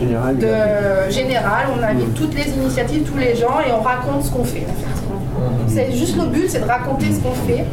de 0.00 1.10
générale, 1.10 1.68
on 1.78 1.82
invite 1.82 2.14
toutes 2.14 2.34
les 2.34 2.50
initiatives, 2.50 3.04
tous 3.10 3.16
les 3.16 3.34
gens 3.34 3.60
et 3.66 3.72
on 3.72 3.80
raconte 3.80 4.24
ce 4.24 4.30
qu'on 4.30 4.44
fait. 4.44 4.66
en 4.68 4.74
fait. 4.74 5.74
C'est 5.74 5.92
juste 5.92 6.16
le 6.16 6.26
but, 6.26 6.48
c'est 6.50 6.60
de 6.60 6.68
raconter 6.68 7.06
ce 7.12 7.20
qu'on 7.20 7.32
fait. 7.46 7.64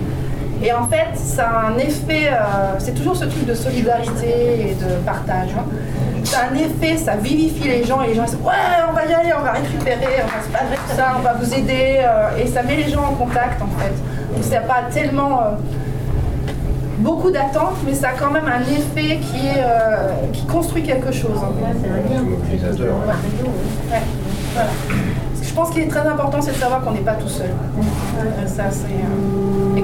Et 0.63 0.71
en 0.73 0.85
fait, 0.87 1.15
ça 1.15 1.47
a 1.49 1.67
un 1.71 1.77
effet, 1.77 2.29
euh, 2.31 2.75
c'est 2.79 2.93
toujours 2.93 3.15
ce 3.15 3.25
truc 3.25 3.45
de 3.45 3.53
solidarité 3.55 4.71
et 4.71 4.75
de 4.75 4.95
partage. 5.05 5.49
hein. 5.57 5.63
Ça 6.23 6.41
a 6.41 6.53
un 6.53 6.55
effet, 6.55 6.97
ça 6.97 7.15
vivifie 7.15 7.67
les 7.67 7.83
gens 7.83 8.01
et 8.03 8.09
les 8.09 8.13
gens 8.15 8.23
disent 8.25 8.37
ouais, 8.43 8.53
on 8.89 8.93
va 8.93 9.05
y 9.05 9.13
aller, 9.13 9.31
on 9.37 9.41
va 9.43 9.53
récupérer, 9.53 10.21
on 10.23 10.27
va 10.27 10.43
se 10.45 10.49
battre 10.53 10.81
tout 10.87 10.95
ça, 10.95 11.15
on 11.17 11.21
va 11.21 11.33
vous 11.33 11.51
aider 11.53 11.99
euh, 12.03 12.37
et 12.39 12.45
ça 12.45 12.61
met 12.61 12.75
les 12.75 12.89
gens 12.89 13.03
en 13.03 13.13
contact 13.15 13.59
en 13.61 13.67
fait. 13.79 13.89
Donc 14.33 14.43
c'est 14.43 14.61
pas 14.67 14.83
tellement 14.93 15.39
euh, 15.41 15.45
beaucoup 16.99 17.31
d'attentes, 17.31 17.77
mais 17.87 17.95
ça 17.95 18.09
a 18.09 18.11
quand 18.11 18.29
même 18.29 18.45
un 18.45 18.61
effet 18.61 19.17
qui, 19.17 19.47
est, 19.47 19.63
euh, 19.63 20.11
qui 20.31 20.45
construit 20.45 20.83
quelque 20.83 21.11
chose. 21.11 21.39
Ouais, 23.89 24.01
voilà. 24.53 24.69
Que 25.41 25.45
je 25.47 25.53
pense 25.53 25.71
qu'il 25.71 25.81
est 25.83 25.87
très 25.87 26.07
important, 26.07 26.39
c'est 26.41 26.51
de 26.51 26.57
savoir 26.57 26.81
qu'on 26.81 26.91
n'est 26.91 26.99
pas 26.99 27.15
tout 27.15 27.27
seul. 27.27 27.49
Ça, 28.45 28.65
c'est 28.69 28.85
euh, 28.85 29.79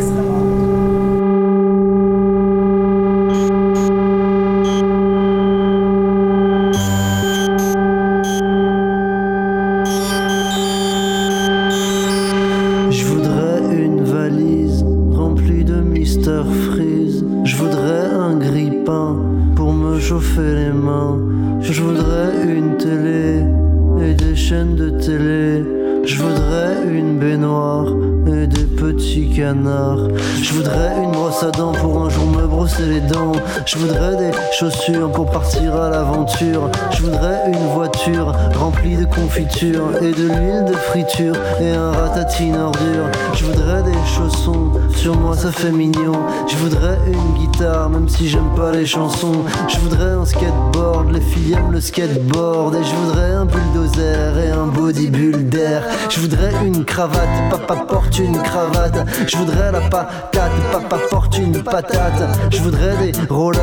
chaussures 34.60 35.12
pour 35.12 35.28
partir 35.28 35.76
à 35.76 35.90
l'aventure. 35.90 36.72
Je 36.92 37.04
voudrais 37.04 37.44
une 37.48 37.68
voiture 37.76 38.34
remplie 38.58 38.96
de 38.96 39.06
confiture 39.06 39.96
et 40.02 40.12
de 40.12 40.24
l'huile 40.24 40.66
de 40.68 40.74
friture 40.74 41.36
et 41.62 41.72
un 41.72 41.92
ratatine 41.92 42.56
ordure. 42.56 43.06
Je 43.36 43.46
voudrais 43.46 43.84
des 43.84 43.98
chaussons, 44.08 44.72
sur 44.96 45.16
moi 45.16 45.36
ça 45.36 45.52
fait 45.52 45.72
mignon. 45.72 46.14
Je 46.48 46.56
voudrais 46.56 46.98
une 47.06 47.34
guitare, 47.40 47.90
même 47.90 48.10
si 48.10 48.28
j'aime 48.28 48.50
pas 48.56 48.72
les 48.72 48.86
chansons. 48.86 49.44
Je 49.68 49.78
voudrais 49.78 50.12
un 50.12 50.26
skateboard, 50.26 51.12
les 51.12 51.22
filles 51.22 51.54
aiment 51.54 51.72
le 51.72 51.82
skateboard. 51.82 52.76
Et 52.76 52.84
je 52.84 52.96
voudrais 52.96 53.32
un 53.32 53.46
bulldozer 53.46 54.40
et 54.40 54.50
un 54.50 54.68
bodybuilder. 54.68 55.82
Je 56.10 56.20
voudrais 56.20 56.52
une 56.66 56.84
cravate, 56.84 57.50
papa 57.52 57.76
porte 57.88 58.18
une 58.18 58.42
cravate. 58.42 59.06
Je 59.28 59.38
voudrais 59.38 59.72
la 59.72 59.82
patate, 59.82 60.52
papa 60.72 60.98
porte 61.12 61.38
une 61.38 61.64
patate. 61.64 62.24
Je 62.50 62.62
voudrais 62.62 62.96
des 62.98 63.12
rollers 63.30 63.62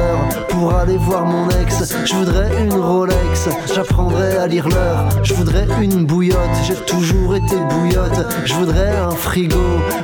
pour 0.51 0.72
aller 0.72 0.84
voir 0.93 1.24
mon 1.24 1.49
ex. 1.49 1.95
Je 2.05 2.14
voudrais 2.14 2.51
une 2.62 2.74
Rolex, 2.74 3.49
j'apprendrai 3.74 4.37
à 4.37 4.47
lire 4.47 4.68
l'heure. 4.68 5.09
Je 5.22 5.35
voudrais 5.35 5.66
une 5.80 6.05
bouillotte, 6.05 6.39
j'ai 6.66 6.74
toujours 6.74 7.35
été 7.37 7.57
bouillotte. 7.70 8.26
Je 8.45 8.55
voudrais 8.55 8.97
un 8.97 9.11
frigo 9.11 9.57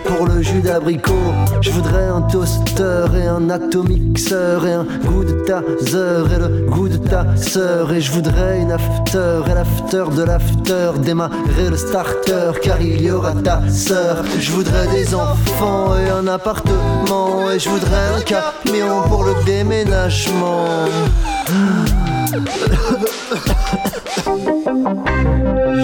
pour 0.07 0.27
le 0.27 0.43
jus 0.43 0.63
d'abricot. 0.63 1.13
Je 1.61 1.71
voudrais 1.71 2.05
un 2.05 2.23
toaster 2.23 3.05
et 3.15 3.27
un 3.27 3.51
atomixeur 3.51 4.67
et 4.67 4.73
un 4.73 4.87
goût 5.05 5.25
de 5.25 5.45
taser 5.45 6.35
et 6.35 6.39
le 6.39 6.67
goût 6.71 6.89
de 6.89 6.97
ta 6.97 7.27
sœur. 7.37 7.93
Et 7.93 8.01
je 8.01 8.13
voudrais 8.13 8.61
une 8.61 8.73
after 8.73 9.43
et 9.51 9.55
l'after 9.55 10.05
de 10.17 10.23
l'after. 10.23 10.91
Démarrer 11.01 11.71
le 11.71 11.77
starter 11.77 12.53
car 12.63 12.81
il 12.81 13.03
y 13.03 13.11
aura 13.11 13.33
ta 13.33 13.61
sœur. 13.69 14.25
Je 14.39 14.51
voudrais 14.51 14.87
des 14.89 15.15
enfants 15.15 15.95
et 15.97 16.11
un 16.11 16.27
appartement. 16.27 17.51
Et 17.51 17.59
je 17.59 17.69
voudrais 17.69 18.09
un 18.17 18.21
camion 18.21 19.03
pour 19.09 19.25
le 19.25 19.35
déménagement. 19.45 20.70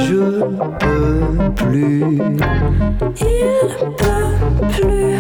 Je 0.07 0.43
peux 0.79 1.53
plus. 1.55 2.19
Il 3.21 3.57
peut 3.97 4.37
plus. 4.71 5.19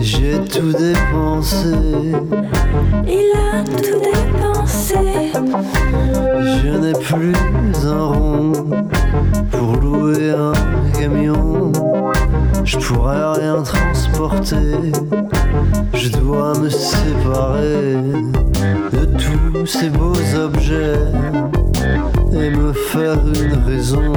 J'ai 0.00 0.38
tout 0.44 0.72
dépensé. 0.72 1.76
Il 3.06 3.32
a 3.36 3.64
tout 3.64 4.00
dépensé. 4.00 5.32
Je 6.62 6.70
n'ai 6.76 6.92
plus 6.92 7.34
un 7.84 8.04
rond 8.04 8.52
pour 9.50 9.76
louer 9.76 10.30
un 10.30 10.52
camion. 10.98 11.72
Je 12.64 12.76
pourrais 12.78 13.32
rien 13.40 13.62
transporter. 13.62 14.92
Je 15.94 16.08
dois 16.10 16.58
me 16.58 16.68
séparer 16.68 17.96
de 18.92 19.06
tous 19.16 19.66
ces 19.66 19.90
beaux 19.90 20.14
objets 20.36 20.98
et 22.32 22.50
me 22.50 22.72
faire 22.72 23.18
une 23.26 23.64
raison. 23.66 24.12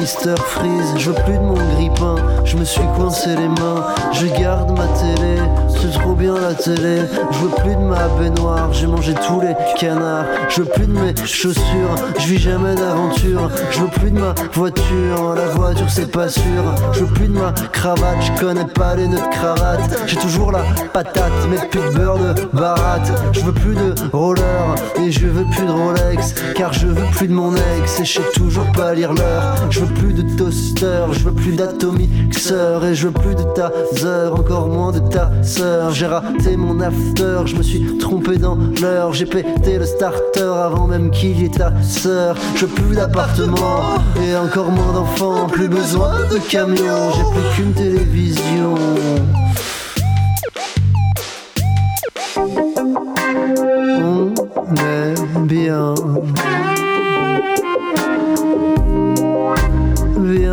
Mister 0.00 0.34
Freeze. 0.46 0.94
Je 0.96 1.10
veux 1.10 1.22
plus 1.24 1.34
de 1.34 1.42
mon 1.42 1.54
grippin, 1.76 2.14
je 2.44 2.56
me 2.56 2.64
suis 2.64 2.82
coincé 2.96 3.36
les 3.36 3.48
mains. 3.48 3.84
Je 4.12 4.26
garde 4.40 4.70
ma 4.70 4.86
télé, 4.98 5.36
c'est 5.68 5.98
trop 5.98 6.14
bien 6.14 6.34
la 6.34 6.54
télé. 6.54 7.02
Je 7.30 7.38
veux 7.38 7.50
plus 7.50 7.74
de 7.74 7.82
ma 7.82 8.08
baignoire, 8.18 8.72
j'ai 8.72 8.86
mangé 8.86 9.14
tous 9.26 9.40
les 9.40 9.54
canards. 9.78 10.24
Je 10.48 10.62
veux 10.62 10.68
plus 10.68 10.86
de 10.86 10.92
mes 10.92 11.14
chaussures, 11.26 11.94
je 12.18 12.26
vis 12.26 12.38
jamais 12.38 12.74
d'aventure. 12.74 13.50
Je 13.70 13.80
veux 13.80 13.88
plus 13.88 14.10
de 14.10 14.18
ma 14.18 14.34
voiture, 14.54 15.34
la 15.36 15.46
voiture 15.48 15.90
c'est 15.90 16.10
pas 16.10 16.28
sûr. 16.28 16.62
Je 16.92 17.00
veux 17.00 17.12
plus 17.12 17.28
de 17.28 17.38
ma 17.38 17.52
cravate, 17.52 18.16
je 18.22 18.40
connais 18.40 18.64
pas 18.64 18.94
les 18.94 19.06
nœuds 19.06 19.18
de 19.18 19.34
cravate. 19.34 20.00
J'ai 20.06 20.16
toujours 20.16 20.50
la 20.50 20.62
patate, 20.94 21.30
mais 21.50 21.58
plus 21.68 21.80
de 21.80 21.94
beurre 21.94 22.18
de 22.18 22.34
baratte. 22.54 23.12
Je 23.32 23.40
veux 23.40 23.52
plus 23.52 23.74
de 23.74 23.94
roller 24.14 24.74
et 24.98 25.12
je 25.12 25.26
veux 25.26 25.44
plus 25.44 25.66
de 25.66 25.70
Rolex, 25.70 26.34
car 26.56 26.72
je 26.72 26.86
veux 26.86 27.06
plus 27.12 27.28
de 27.28 27.34
mon 27.34 27.54
ex 27.54 28.00
et 28.00 28.04
je 28.04 28.14
sais 28.14 28.30
toujours 28.34 28.66
pas 28.72 28.94
lire 28.94 29.12
l'heure. 29.12 29.54
Plus 29.90 30.12
de 30.12 30.22
toaster, 30.36 31.06
je 31.12 31.24
veux 31.24 31.32
plus 31.32 31.52
d'atomixeur 31.52 32.84
et 32.84 32.94
je 32.94 33.08
veux 33.08 33.12
plus 33.12 33.34
de 33.34 33.42
taser, 33.54 34.30
encore 34.32 34.68
moins 34.68 34.92
de 34.92 34.98
ta 34.98 35.30
sœur. 35.42 35.90
J'ai 35.92 36.06
raté 36.06 36.56
mon 36.56 36.80
after, 36.80 37.42
je 37.46 37.56
me 37.56 37.62
suis 37.62 37.98
trompé 37.98 38.36
dans 38.36 38.56
l'heure. 38.80 39.12
J'ai 39.12 39.26
pété 39.26 39.78
le 39.78 39.84
starter 39.84 40.40
avant 40.40 40.86
même 40.86 41.10
qu'il 41.10 41.40
y 41.40 41.44
ait 41.46 41.48
ta 41.48 41.72
sœur. 41.82 42.36
Je 42.54 42.66
veux 42.66 42.72
plus 42.72 42.96
d'appartement 42.96 43.80
et 44.22 44.36
encore 44.36 44.70
moins 44.70 44.92
d'enfants. 44.92 45.46
Plus 45.46 45.68
besoin 45.68 46.12
de 46.30 46.38
camion, 46.48 47.10
j'ai 47.14 47.24
plus 47.32 47.56
qu'une 47.56 47.72
télévision. 47.72 48.74
On 53.96 54.74
est 54.76 55.46
bien. 55.46 55.94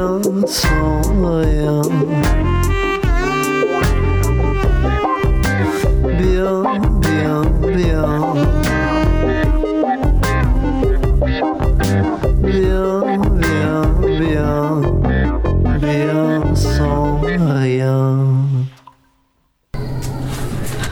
Bien 0.07 0.47
sans 0.47 1.01
rien. 1.21 1.81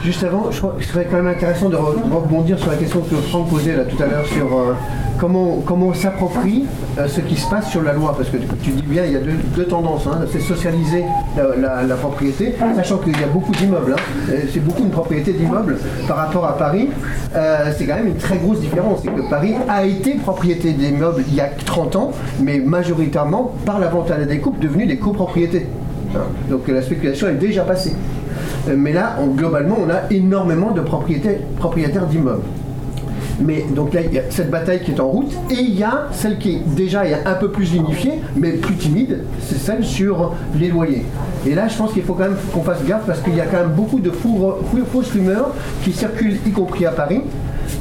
Juste 0.06 0.22
avant, 0.22 0.52
je 0.52 0.58
crois 0.58 0.76
que 0.78 0.84
ce 0.84 0.92
serait 0.92 1.04
quand 1.10 1.16
même 1.16 1.26
intéressant 1.26 1.68
de 1.68 1.74
re- 1.74 1.96
rebondir 2.14 2.56
sur 2.60 2.70
la 2.70 2.76
question 2.76 3.00
que 3.00 3.16
Franck 3.16 3.48
posait 3.48 3.74
là 3.76 3.82
tout 3.82 4.00
à 4.00 4.06
l'heure 4.06 4.24
sur 4.24 4.46
euh, 4.56 4.72
comment, 5.18 5.60
comment 5.66 5.86
on 5.88 5.94
s'approprie 5.94 6.64
euh, 6.96 7.08
ce 7.08 7.20
qui 7.22 7.34
se 7.34 7.50
passe 7.50 7.68
sur 7.70 7.82
la 7.82 7.92
loi. 7.92 8.14
Parce 8.16 8.28
que 8.30 8.36
tu 8.62 8.70
dis 8.70 8.82
bien, 8.82 9.04
il 9.04 9.12
y 9.14 9.16
a 9.16 9.18
deux, 9.20 9.64
tendances. 9.64 10.06
hein. 10.06 10.20
c'est 10.30 10.38
socialiser 10.38 11.04
la, 11.36 11.94
propriété, 11.96 12.54
sachant 12.76 12.98
qu'il 12.98 13.18
y 13.20 13.24
a 13.24 13.26
beaucoup 13.26 13.50
d'immeubles. 13.50 13.96
hein. 13.98 14.32
C'est 14.52 14.60
beaucoup 14.64 14.82
une 14.84 14.90
propriété 14.90 15.32
d'immeubles 15.32 15.76
par 16.06 16.18
rapport 16.18 16.46
à 16.46 16.56
Paris. 16.56 16.88
Euh, 17.34 17.72
c'est 17.76 17.84
quand 17.86 17.96
même 17.96 18.06
une 18.06 18.16
très 18.16 18.36
grosse 18.36 18.60
différence. 18.60 19.00
C'est 19.02 19.10
que 19.10 19.28
Paris 19.28 19.54
a 19.68 19.84
été 19.84 20.14
propriété 20.14 20.70
d'immeubles 20.72 21.24
il 21.26 21.34
y 21.34 21.40
a 21.40 21.48
30 21.48 21.96
ans, 21.96 22.12
mais 22.40 22.60
majoritairement 22.60 23.50
par 23.64 23.80
la 23.80 23.88
vente 23.88 24.12
à 24.12 24.18
la 24.18 24.24
découpe 24.24 24.60
devenue 24.60 24.86
des 24.86 24.98
copropriétés. 24.98 25.66
Hein. 26.14 26.20
Donc 26.48 26.68
la 26.68 26.80
spéculation 26.82 27.26
est 27.26 27.32
déjà 27.34 27.62
passée. 27.64 27.92
Euh, 28.68 28.74
Mais 28.76 28.92
là, 28.92 29.16
globalement, 29.36 29.76
on 29.84 29.90
a 29.90 30.10
énormément 30.10 30.70
de 30.70 30.80
propriétaires, 30.80 32.06
d'immeubles. 32.06 32.42
Mais 33.38 33.66
donc 33.74 33.92
là, 33.92 34.00
il 34.00 34.14
y 34.14 34.18
a 34.18 34.22
cette 34.30 34.50
bataille 34.50 34.82
qui 34.82 34.92
est 34.92 35.00
en 35.00 35.08
route, 35.08 35.32
et 35.50 35.60
il 35.60 35.78
y 35.78 35.84
a 35.84 36.08
celle 36.12 36.38
qui 36.38 36.54
est 36.54 36.74
déjà 36.74 37.02
un 37.26 37.34
peu 37.34 37.50
plus 37.50 37.74
unifiée, 37.74 38.14
mais 38.34 38.52
plus 38.52 38.76
timide, 38.76 39.24
c'est 39.40 39.58
celle 39.58 39.84
sur 39.84 40.32
les 40.58 40.68
loyers. 40.68 41.04
Et 41.46 41.54
là, 41.54 41.68
je 41.68 41.76
pense 41.76 41.92
qu'il 41.92 42.02
faut 42.02 42.14
quand 42.14 42.24
même 42.24 42.36
qu'on 42.52 42.62
fasse 42.62 42.82
gaffe, 42.84 43.04
parce 43.06 43.20
qu'il 43.20 43.36
y 43.36 43.40
a 43.40 43.46
quand 43.46 43.58
même 43.58 43.74
beaucoup 43.76 44.00
de 44.00 44.10
fausses 44.10 45.10
rumeurs 45.12 45.50
qui 45.84 45.92
circulent, 45.92 46.38
y 46.46 46.50
compris 46.50 46.86
à 46.86 46.92
Paris. 46.92 47.20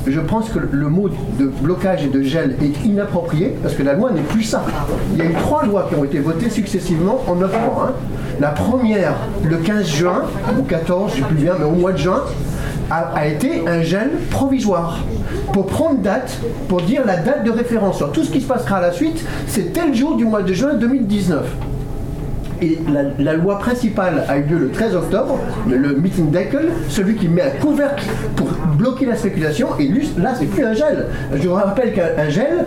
Je 0.07 0.19
pense 0.19 0.49
que 0.49 0.59
le 0.71 0.87
mot 0.89 1.09
de 1.39 1.45
blocage 1.61 2.03
et 2.05 2.07
de 2.09 2.21
gel 2.21 2.55
est 2.61 2.85
inapproprié, 2.85 3.55
parce 3.61 3.73
que 3.73 3.83
la 3.83 3.93
loi 3.93 4.11
n'est 4.11 4.21
plus 4.21 4.43
ça. 4.43 4.63
Il 5.13 5.17
y 5.17 5.21
a 5.21 5.25
eu 5.25 5.33
trois 5.33 5.65
lois 5.65 5.87
qui 5.89 5.95
ont 5.95 6.03
été 6.03 6.19
votées 6.19 6.49
successivement 6.49 7.21
en 7.27 7.35
9 7.35 7.51
mois. 7.51 7.87
hein. 7.89 7.91
La 8.39 8.49
première, 8.49 9.13
le 9.43 9.57
15 9.57 9.87
juin, 9.87 10.23
ou 10.59 10.63
14, 10.63 11.11
je 11.13 11.17
ne 11.17 11.21
sais 11.23 11.27
plus 11.27 11.37
bien, 11.43 11.53
mais 11.57 11.65
au 11.65 11.71
mois 11.71 11.91
de 11.93 11.97
juin, 11.97 12.21
a, 12.91 13.13
a 13.15 13.25
été 13.25 13.63
un 13.67 13.81
gel 13.81 14.11
provisoire 14.29 14.99
pour 15.53 15.65
prendre 15.65 15.99
date, 16.01 16.37
pour 16.67 16.81
dire 16.81 17.03
la 17.05 17.17
date 17.17 17.43
de 17.43 17.49
référence 17.51 17.97
sur 17.97 18.11
tout 18.11 18.23
ce 18.23 18.29
qui 18.31 18.41
se 18.41 18.47
passera 18.47 18.77
à 18.77 18.81
la 18.81 18.91
suite, 18.91 19.25
c'est 19.47 19.73
tel 19.73 19.95
jour 19.95 20.17
du 20.17 20.25
mois 20.25 20.43
de 20.43 20.53
juin 20.53 20.73
2019. 20.75 21.45
Et 22.61 22.77
la, 23.19 23.33
loi 23.33 23.59
principale 23.59 24.23
a 24.27 24.37
eu 24.37 24.43
lieu 24.43 24.57
le 24.57 24.71
13 24.71 24.95
octobre, 24.95 25.39
le, 25.69 25.95
meeting 25.95 26.31
Deckel, 26.31 26.69
celui 26.89 27.15
qui 27.15 27.27
met 27.27 27.41
un 27.41 27.59
couvercle 27.61 28.05
pour 28.35 28.47
bloquer 28.77 29.05
la 29.05 29.15
spéculation, 29.15 29.69
et 29.79 29.87
lui, 29.87 30.09
là, 30.17 30.33
c'est 30.37 30.45
plus 30.45 30.63
un 30.63 30.73
gel. 30.73 31.07
Je 31.33 31.47
vous 31.47 31.55
rappelle 31.55 31.93
qu'un 31.93 32.09
un 32.17 32.29
gel, 32.29 32.65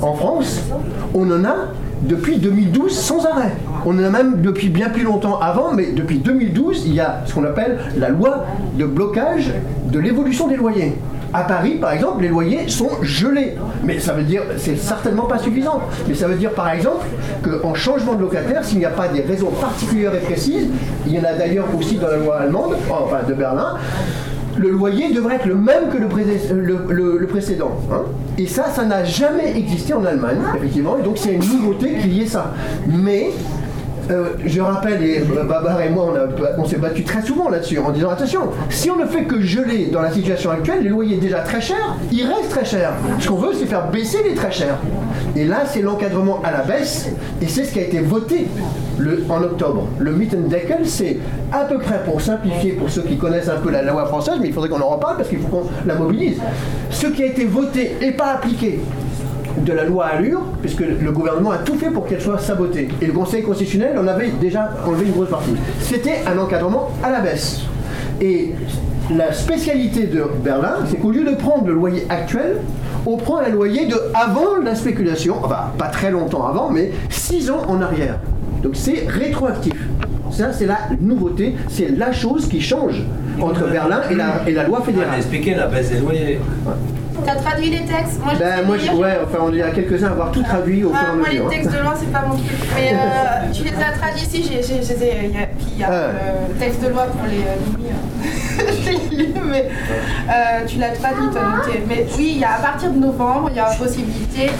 en 0.00 0.14
France, 0.14 0.62
on 1.14 1.30
en 1.30 1.44
a 1.44 1.56
depuis 2.02 2.38
2012 2.38 2.92
sans 2.92 3.26
arrêt. 3.26 3.52
On 3.84 3.98
en 3.98 4.04
a 4.04 4.10
même 4.10 4.40
depuis 4.40 4.68
bien 4.68 4.88
plus 4.88 5.02
longtemps 5.02 5.38
avant, 5.38 5.72
mais 5.72 5.92
depuis 5.92 6.18
2012, 6.18 6.84
il 6.86 6.94
y 6.94 7.00
a 7.00 7.22
ce 7.26 7.34
qu'on 7.34 7.44
appelle 7.44 7.78
la 7.96 8.08
loi 8.08 8.46
de 8.78 8.86
blocage 8.86 9.52
de 9.90 9.98
l'évolution 9.98 10.48
des 10.48 10.56
loyers. 10.56 10.94
À 11.32 11.44
Paris, 11.44 11.76
par 11.80 11.92
exemple, 11.92 12.22
les 12.22 12.28
loyers 12.28 12.68
sont 12.68 12.90
gelés. 13.02 13.56
Mais 13.84 13.98
ça 13.98 14.12
veut 14.12 14.22
dire, 14.24 14.42
c'est 14.58 14.76
certainement 14.76 15.24
pas 15.24 15.38
suffisant. 15.38 15.80
Mais 16.08 16.14
ça 16.14 16.26
veut 16.28 16.34
dire, 16.36 16.50
par 16.52 16.70
exemple, 16.70 17.06
qu'en 17.62 17.74
changement 17.74 18.14
de 18.14 18.20
locataire, 18.20 18.64
s'il 18.64 18.78
n'y 18.78 18.84
a 18.84 18.90
pas 18.90 19.08
des 19.08 19.22
raisons 19.22 19.50
particulières 19.50 20.14
et 20.14 20.18
précises, 20.20 20.68
il 21.06 21.12
y 21.14 21.18
en 21.18 21.24
a 21.24 21.32
d'ailleurs 21.32 21.66
aussi 21.78 21.96
dans 21.96 22.08
la 22.08 22.16
loi 22.16 22.38
allemande, 22.40 22.76
enfin 22.90 23.20
de 23.26 23.34
Berlin, 23.34 23.76
le 24.58 24.68
loyer 24.70 25.12
devrait 25.14 25.36
être 25.36 25.46
le 25.46 25.54
même 25.54 25.88
que 25.90 25.96
le, 25.96 26.08
pré- 26.08 26.24
le- 26.52 26.84
le- 26.90 27.16
le 27.18 27.26
précédent. 27.26 27.70
hein. 27.90 28.02
Et 28.36 28.46
ça, 28.46 28.64
ça 28.74 28.84
n'a 28.84 29.04
jamais 29.04 29.56
existé 29.56 29.94
en 29.94 30.04
Allemagne, 30.04 30.38
effectivement, 30.56 30.98
et 30.98 31.02
donc 31.02 31.16
c'est 31.18 31.32
une 31.32 31.40
nouveauté 31.44 31.94
qu'il 32.00 32.12
y 32.12 32.22
ait 32.22 32.26
ça. 32.26 32.52
Mais 32.86 33.30
Euh, 34.10 34.30
je 34.44 34.60
rappelle, 34.60 35.02
et 35.04 35.20
Babar 35.20 35.80
et 35.80 35.88
moi, 35.88 36.12
on, 36.58 36.64
s'est 36.64 36.78
battu 36.78 37.04
très 37.04 37.22
souvent 37.22 37.48
là-dessus 37.48 37.78
en 37.78 37.90
disant 37.90 38.10
attention, 38.10 38.40
si 38.68 38.90
on 38.90 38.96
ne 38.96 39.06
fait 39.06 39.24
que 39.24 39.40
geler 39.40 39.86
dans 39.86 40.02
la 40.02 40.10
situation 40.10 40.50
actuelle, 40.50 40.82
les 40.82 40.88
loyers 40.88 41.18
déjà 41.18 41.40
très 41.40 41.60
chers, 41.60 41.96
ils 42.10 42.24
restent 42.24 42.50
très 42.50 42.64
chers. 42.64 42.92
Ce 43.20 43.28
qu'on 43.28 43.36
veut, 43.36 43.52
c'est 43.54 43.66
faire 43.66 43.88
baisser 43.90 44.18
les 44.24 44.34
très 44.34 44.50
chers. 44.50 44.78
Et 45.36 45.44
là, 45.44 45.62
c'est 45.64 45.82
l'encadrement 45.82 46.40
à 46.42 46.50
la 46.50 46.62
baisse, 46.62 47.08
et 47.40 47.46
c'est 47.46 47.64
ce 47.64 47.72
qui 47.72 47.78
a 47.78 47.82
été 47.82 48.00
voté 48.00 48.46
en 49.28 49.42
octobre. 49.42 49.86
Le 49.98 50.12
Mietendeckel, 50.12 50.80
c'est 50.84 51.18
à 51.52 51.64
peu 51.64 51.78
près, 51.78 52.02
pour 52.04 52.20
simplifier, 52.20 52.72
pour 52.72 52.90
ceux 52.90 53.02
qui 53.02 53.16
connaissent 53.16 53.48
un 53.48 53.60
peu 53.60 53.70
la 53.70 53.82
loi 53.82 54.06
française, 54.06 54.34
mais 54.40 54.48
il 54.48 54.52
faudrait 54.52 54.70
qu'on 54.70 54.80
en 54.80 54.88
reparle 54.88 55.18
parce 55.18 55.28
qu'il 55.28 55.38
faut 55.38 55.48
qu'on 55.48 55.66
la 55.86 55.94
mobilise. 55.94 56.38
Ce 56.90 57.06
qui 57.06 57.22
a 57.22 57.26
été 57.26 57.44
voté 57.44 57.96
et 58.00 58.10
pas 58.10 58.32
appliqué 58.32 58.80
de 59.58 59.72
la 59.72 59.84
loi 59.84 60.06
Allure, 60.06 60.42
puisque 60.60 60.80
le 60.80 61.10
gouvernement 61.12 61.50
a 61.50 61.58
tout 61.58 61.74
fait 61.74 61.90
pour 61.90 62.06
qu'elle 62.06 62.20
soit 62.20 62.38
sabotée. 62.38 62.88
Et 63.00 63.06
le 63.06 63.12
Conseil 63.12 63.42
constitutionnel 63.42 63.98
en 63.98 64.06
avait 64.06 64.30
déjà 64.40 64.70
enlevé 64.86 65.06
une 65.06 65.12
grosse 65.12 65.30
partie. 65.30 65.54
C'était 65.80 66.20
un 66.26 66.38
encadrement 66.38 66.90
à 67.02 67.10
la 67.10 67.20
baisse. 67.20 67.62
Et 68.20 68.54
la 69.16 69.32
spécialité 69.32 70.06
de 70.06 70.24
Berlin, 70.44 70.76
c'est 70.88 70.96
qu'au 70.96 71.10
lieu 71.10 71.24
de 71.24 71.34
prendre 71.34 71.66
le 71.66 71.74
loyer 71.74 72.06
actuel, 72.08 72.58
on 73.06 73.16
prend 73.16 73.38
un 73.38 73.48
loyer 73.48 73.86
de 73.86 73.96
avant 74.14 74.58
la 74.62 74.74
spéculation, 74.74 75.36
enfin 75.42 75.70
pas 75.78 75.88
très 75.88 76.10
longtemps 76.10 76.46
avant, 76.46 76.70
mais 76.70 76.92
6 77.08 77.50
ans 77.50 77.62
en 77.68 77.80
arrière. 77.80 78.18
Donc 78.62 78.72
c'est 78.76 79.06
rétroactif. 79.08 79.74
Ça, 80.30 80.52
c'est 80.52 80.66
la 80.66 80.78
nouveauté, 81.00 81.56
c'est 81.68 81.88
la 81.96 82.12
chose 82.12 82.48
qui 82.48 82.60
change 82.60 83.02
entre 83.40 83.68
Berlin 83.68 84.00
et 84.10 84.14
la, 84.14 84.42
et 84.46 84.52
la 84.52 84.64
loi 84.64 84.80
fédérale. 84.82 85.16
expliquer 85.18 85.54
la 85.54 85.66
baisse 85.66 85.90
des 85.90 85.98
loyers. 85.98 86.40
T'as 87.26 87.34
traduit 87.34 87.68
les 87.68 87.80
textes 87.84 88.18
Moi, 88.24 88.32
je 88.34 88.38
Ben, 88.38 88.64
moi, 88.66 88.76
je, 88.78 88.90
ouais, 88.92 89.18
enfin, 89.22 89.38
on 89.42 89.52
est 89.52 89.60
à 89.60 89.70
quelques-uns 89.70 90.06
à 90.08 90.10
avoir 90.12 90.30
tout 90.32 90.42
traduit 90.42 90.84
au 90.84 90.88
fur 90.90 90.96
et 90.98 91.04
Ah, 91.06 91.12
à 91.12 91.16
moi, 91.16 91.26
les 91.28 91.34
mesure. 91.34 91.46
hein. 91.46 91.50
textes 91.50 91.72
de 91.76 91.78
loi, 91.82 91.94
c'est 91.98 92.10
pas 92.12 92.24
mon 92.26 92.34
truc. 92.34 92.46
Mais 92.74 92.92
euh, 92.94 92.96
tu 93.52 93.64
les 93.64 93.70
as 93.72 93.92
traduits 93.98 94.22
ici, 94.22 94.42
j'ai, 94.50 94.62
j'ai, 94.62 94.82
j'ai- 94.82 94.98
j'ai- 94.98 95.26
il 95.26 95.32
y 95.32 95.36
a, 95.36 95.46
puis 95.46 95.66
il 95.74 95.80
y 95.80 95.84
a 95.84 95.88
Ah. 95.90 95.92
euh, 95.92 96.12
le 96.48 96.54
texte 96.54 96.82
de 96.82 96.88
loi 96.88 97.06
pour 97.06 97.26
les 97.26 97.42
euh, 97.42 97.56
Mimi, 97.76 97.90
je 99.10 99.16
l'ai 99.16 99.26
lu, 99.26 99.32
mais 99.44 99.68
euh, 99.68 100.66
tu 100.66 100.78
l'as 100.78 100.90
traduit, 100.92 101.26
noté. 101.26 101.82
Mais 101.88 102.06
oui, 102.16 102.32
il 102.36 102.40
y 102.40 102.44
a, 102.44 102.54
à 102.54 102.58
partir 102.62 102.90
de 102.90 102.98
novembre, 102.98 103.48
il 103.50 103.56
y 103.56 103.60
a 103.60 103.68
la 103.68 103.74
possibilité 103.74 104.50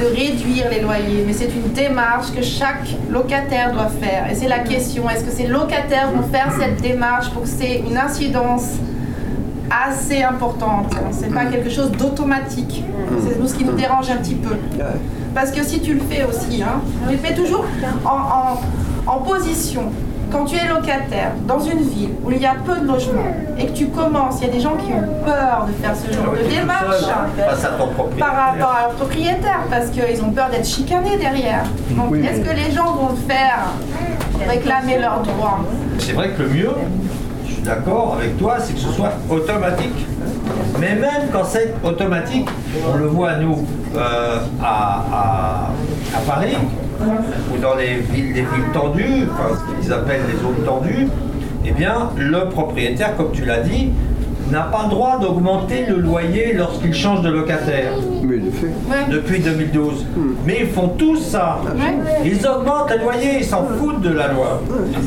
de 0.00 0.06
réduire 0.06 0.66
les 0.70 0.80
loyers. 0.80 1.24
Mais 1.26 1.32
c'est 1.32 1.50
une 1.54 1.72
démarche 1.72 2.32
que 2.34 2.42
chaque 2.42 2.88
locataire 3.10 3.72
doit 3.72 3.88
faire. 3.88 4.30
Et 4.30 4.34
c'est 4.34 4.48
la 4.48 4.60
question, 4.60 5.08
est-ce 5.10 5.24
que 5.24 5.30
ces 5.30 5.46
locataires 5.46 6.08
vont 6.14 6.22
faire 6.28 6.52
cette 6.58 6.80
démarche 6.80 7.30
pour 7.30 7.42
que 7.42 7.48
c'est 7.48 7.78
une 7.88 7.96
incidence 7.98 8.64
assez 9.70 10.22
importante? 10.22 10.92
C'est 11.12 11.32
pas 11.32 11.46
quelque 11.46 11.70
chose 11.70 11.90
d'automatique. 11.92 12.84
C'est 13.24 13.38
nous 13.38 13.46
ce 13.46 13.54
qui 13.54 13.64
nous 13.64 13.72
dérange 13.74 14.10
un 14.10 14.16
petit 14.16 14.34
peu. 14.34 14.56
Parce 15.34 15.50
que 15.52 15.62
si 15.62 15.80
tu 15.80 15.94
le 15.94 16.00
fais 16.00 16.24
aussi, 16.24 16.62
hein, 16.62 16.80
tu 17.08 17.12
le 17.16 17.18
fais 17.18 17.34
toujours 17.34 17.64
en, 18.04 18.08
en- 18.10 18.60
en 19.14 19.18
position. 19.20 19.84
Quand 20.30 20.44
tu 20.44 20.56
es 20.56 20.68
locataire 20.68 21.32
dans 21.46 21.58
une 21.60 21.80
ville 21.82 22.10
où 22.24 22.30
il 22.30 22.40
y 22.40 22.46
a 22.46 22.54
peu 22.64 22.76
de 22.76 22.86
logements 22.86 23.24
et 23.58 23.66
que 23.66 23.72
tu 23.72 23.88
commences, 23.88 24.36
il 24.40 24.46
y 24.46 24.50
a 24.50 24.52
des 24.52 24.60
gens 24.60 24.76
qui 24.76 24.92
ont 24.92 25.24
peur 25.24 25.66
de 25.66 25.72
faire 25.82 25.94
ce 25.96 26.12
genre 26.12 26.32
de 26.32 26.48
démarche 26.48 27.02
propriétaire. 27.02 28.18
par 28.18 28.36
rapport 28.36 28.74
à 28.78 28.80
leur 28.82 28.90
propriétaire 28.92 29.60
parce 29.70 29.86
qu'ils 29.90 30.22
ont 30.22 30.30
peur 30.30 30.48
d'être 30.50 30.66
chicanés 30.66 31.16
derrière. 31.16 31.64
Donc 31.90 32.10
Oui, 32.10 32.24
est-ce 32.24 32.40
que 32.40 32.54
les 32.54 32.70
gens 32.72 32.92
vont 32.94 33.08
le 33.10 33.32
faire 33.32 33.58
réclamer 34.48 34.98
leurs 34.98 35.20
droits 35.22 35.60
C'est 35.98 36.12
vrai 36.12 36.30
que 36.30 36.42
le 36.42 36.48
mieux, 36.48 36.70
je 37.46 37.52
suis 37.54 37.62
d'accord 37.62 38.16
avec 38.18 38.38
toi, 38.38 38.56
c'est 38.60 38.74
que 38.74 38.80
ce 38.80 38.92
soit 38.92 39.12
automatique. 39.28 40.06
Mais 40.78 40.94
même 40.94 41.28
quand 41.32 41.44
c'est 41.44 41.74
automatique, 41.84 42.48
on 42.92 42.96
le 42.96 43.06
voit 43.06 43.34
nous 43.36 43.66
euh, 43.96 44.38
à, 44.62 45.04
à- 45.12 45.70
à 46.16 46.20
Paris 46.26 46.56
ou 47.52 47.58
dans 47.58 47.74
les 47.74 47.96
villes, 47.96 48.32
des 48.32 48.42
villes 48.42 48.70
tendues, 48.72 49.28
enfin 49.32 49.56
ce 49.56 49.82
qu'ils 49.82 49.92
appellent 49.92 50.22
les 50.30 50.38
zones 50.40 50.64
tendues, 50.64 51.08
eh 51.64 51.72
bien 51.72 52.10
le 52.16 52.48
propriétaire, 52.48 53.16
comme 53.16 53.32
tu 53.32 53.44
l'as 53.44 53.60
dit, 53.60 53.90
n'a 54.50 54.62
pas 54.62 54.82
le 54.84 54.90
droit 54.90 55.18
d'augmenter 55.18 55.86
le 55.88 55.96
loyer 55.96 56.52
lorsqu'il 56.54 56.94
change 56.94 57.22
de 57.22 57.30
locataire 57.30 57.92
Mais 58.22 58.36
il 58.36 58.44
le 58.46 58.50
fait. 58.50 58.66
Ouais. 58.66 59.04
depuis 59.10 59.40
2012. 59.40 60.06
Mais 60.46 60.58
ils 60.60 60.68
font 60.68 60.88
tous 60.88 61.16
ça. 61.18 61.58
Ils 62.24 62.46
augmentent 62.46 62.90
les 62.90 62.98
loyers, 62.98 63.38
ils 63.38 63.44
s'en 63.44 63.64
foutent 63.78 64.00
de 64.00 64.12
la 64.12 64.28
loi. 64.28 64.60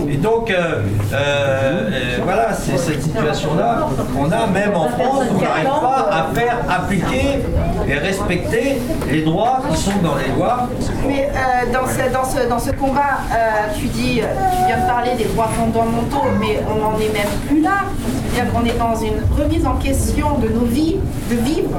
Et 0.09 0.15
donc, 0.17 0.49
euh, 0.51 0.55
euh, 1.13 1.13
euh, 1.13 1.89
voilà, 2.23 2.53
c'est 2.53 2.77
cette 2.77 3.01
situation-là 3.03 3.87
qu'on 4.15 4.31
a 4.31 4.47
même 4.47 4.75
en 4.75 4.87
France, 4.89 5.23
on 5.35 5.41
n'arrive 5.41 5.63
pas 5.81 6.09
à 6.11 6.33
faire 6.33 6.57
appliquer 6.69 7.39
et 7.87 7.93
respecter 7.95 8.77
les 9.09 9.21
droits 9.23 9.61
qui 9.69 9.77
sont 9.77 9.97
dans 10.03 10.15
les 10.15 10.33
lois. 10.37 10.69
Mais 11.07 11.29
euh, 11.33 11.71
dans, 11.73 11.87
ce, 11.87 12.13
dans, 12.13 12.23
ce, 12.25 12.47
dans 12.47 12.59
ce 12.59 12.71
combat, 12.71 13.19
euh, 13.31 13.73
tu 13.77 13.85
dis, 13.87 14.21
tu 14.21 14.65
viens 14.67 14.81
de 14.81 14.87
parler 14.87 15.11
des 15.17 15.25
droits 15.25 15.49
fondamentaux, 15.49 16.27
mais 16.39 16.59
on 16.69 16.75
n'en 16.81 16.97
est 16.99 17.13
même 17.13 17.27
plus 17.47 17.61
là. 17.61 17.83
C'est-à-dire 18.33 18.53
qu'on 18.53 18.65
est 18.65 18.77
dans 18.79 18.95
une 18.95 19.21
remise 19.37 19.65
en 19.67 19.75
question 19.75 20.39
de 20.39 20.47
nos 20.47 20.65
vies, 20.65 20.95
de 21.29 21.35
vivre, 21.35 21.69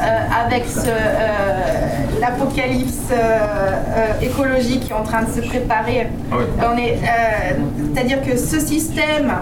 euh, 0.00 0.44
avec 0.44 0.64
ce, 0.66 0.88
euh, 0.88 2.20
l'apocalypse 2.20 3.10
euh, 3.12 4.20
écologique 4.20 4.80
qui 4.86 4.90
est 4.90 4.94
en 4.94 5.04
train 5.04 5.22
de 5.22 5.30
se 5.30 5.40
préparer. 5.46 6.08
On 6.32 6.76
est, 6.76 6.94
euh, 6.94 7.54
c'est-à-dire 7.94 8.22
que 8.22 8.36
ce 8.36 8.58
système 8.58 9.32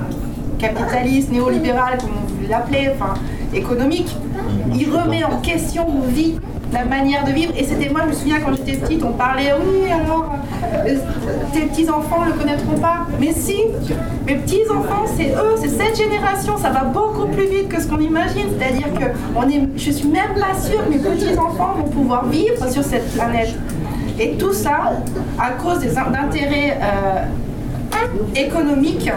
capitaliste, 0.58 1.30
néolibéral, 1.32 1.96
comme 1.98 2.10
on 2.22 2.42
veut 2.42 2.48
l'appeler, 2.50 2.90
enfin 2.94 3.14
économique, 3.54 4.14
il 4.74 4.90
remet 4.90 5.24
en 5.24 5.38
question 5.38 5.86
nos 5.90 6.08
vies, 6.08 6.38
la 6.72 6.84
manière 6.84 7.24
de 7.24 7.30
vivre. 7.30 7.52
Et 7.56 7.64
c'était 7.64 7.88
moi, 7.88 8.02
je 8.04 8.08
me 8.08 8.12
souviens 8.12 8.40
quand 8.40 8.52
j'étais 8.54 8.76
petite, 8.78 9.02
on 9.04 9.12
parlait, 9.12 9.52
oui, 9.58 9.90
alors, 9.90 10.34
tes 11.52 11.60
petits-enfants 11.62 12.20
ne 12.24 12.32
le 12.32 12.38
connaîtront 12.38 12.78
pas. 12.80 13.06
Mais 13.20 13.32
si, 13.32 13.56
mes 14.26 14.36
petits-enfants, 14.36 15.04
c'est 15.16 15.30
eux, 15.30 15.54
c'est 15.60 15.68
cette 15.68 15.96
génération, 15.96 16.56
ça 16.56 16.70
va 16.70 16.84
beaucoup 16.84 17.26
plus 17.26 17.46
vite 17.46 17.68
que 17.68 17.80
ce 17.80 17.86
qu'on 17.88 17.98
imagine. 18.00 18.46
C'est-à-dire 18.58 18.92
que 18.94 19.06
on 19.36 19.48
est, 19.48 19.68
je 19.76 19.90
suis 19.90 20.08
même 20.08 20.34
pas 20.34 20.58
sûre 20.58 20.84
que 20.84 20.90
mes 20.90 20.98
petits-enfants 20.98 21.74
vont 21.78 21.88
pouvoir 21.90 22.26
vivre 22.26 22.68
sur 22.70 22.82
cette 22.82 23.12
planète. 23.14 23.54
Et 24.20 24.32
tout 24.32 24.52
ça 24.52 24.94
à 25.38 25.50
cause 25.52 25.78
des 25.78 25.96
in- 25.96 26.10
d'intérêts 26.10 26.78
euh, 26.82 27.24
économiques 28.34 29.10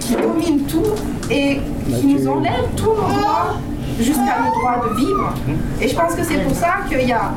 qui 0.00 0.16
dominent 0.16 0.62
tout 0.66 0.82
et 1.30 1.60
qui 2.00 2.06
nous 2.06 2.26
enlèvent 2.28 2.70
tous 2.76 2.86
nos 2.86 2.94
droits 2.94 3.56
jusqu'à 4.00 4.36
nos 4.44 4.50
droits 4.58 4.80
de 4.88 4.96
vivre. 4.96 5.34
Et 5.80 5.88
je 5.88 5.94
pense 5.96 6.14
que 6.14 6.22
c'est 6.24 6.38
pour 6.44 6.54
ça 6.54 6.76
qu'il 6.88 7.06
y 7.08 7.12
a... 7.12 7.32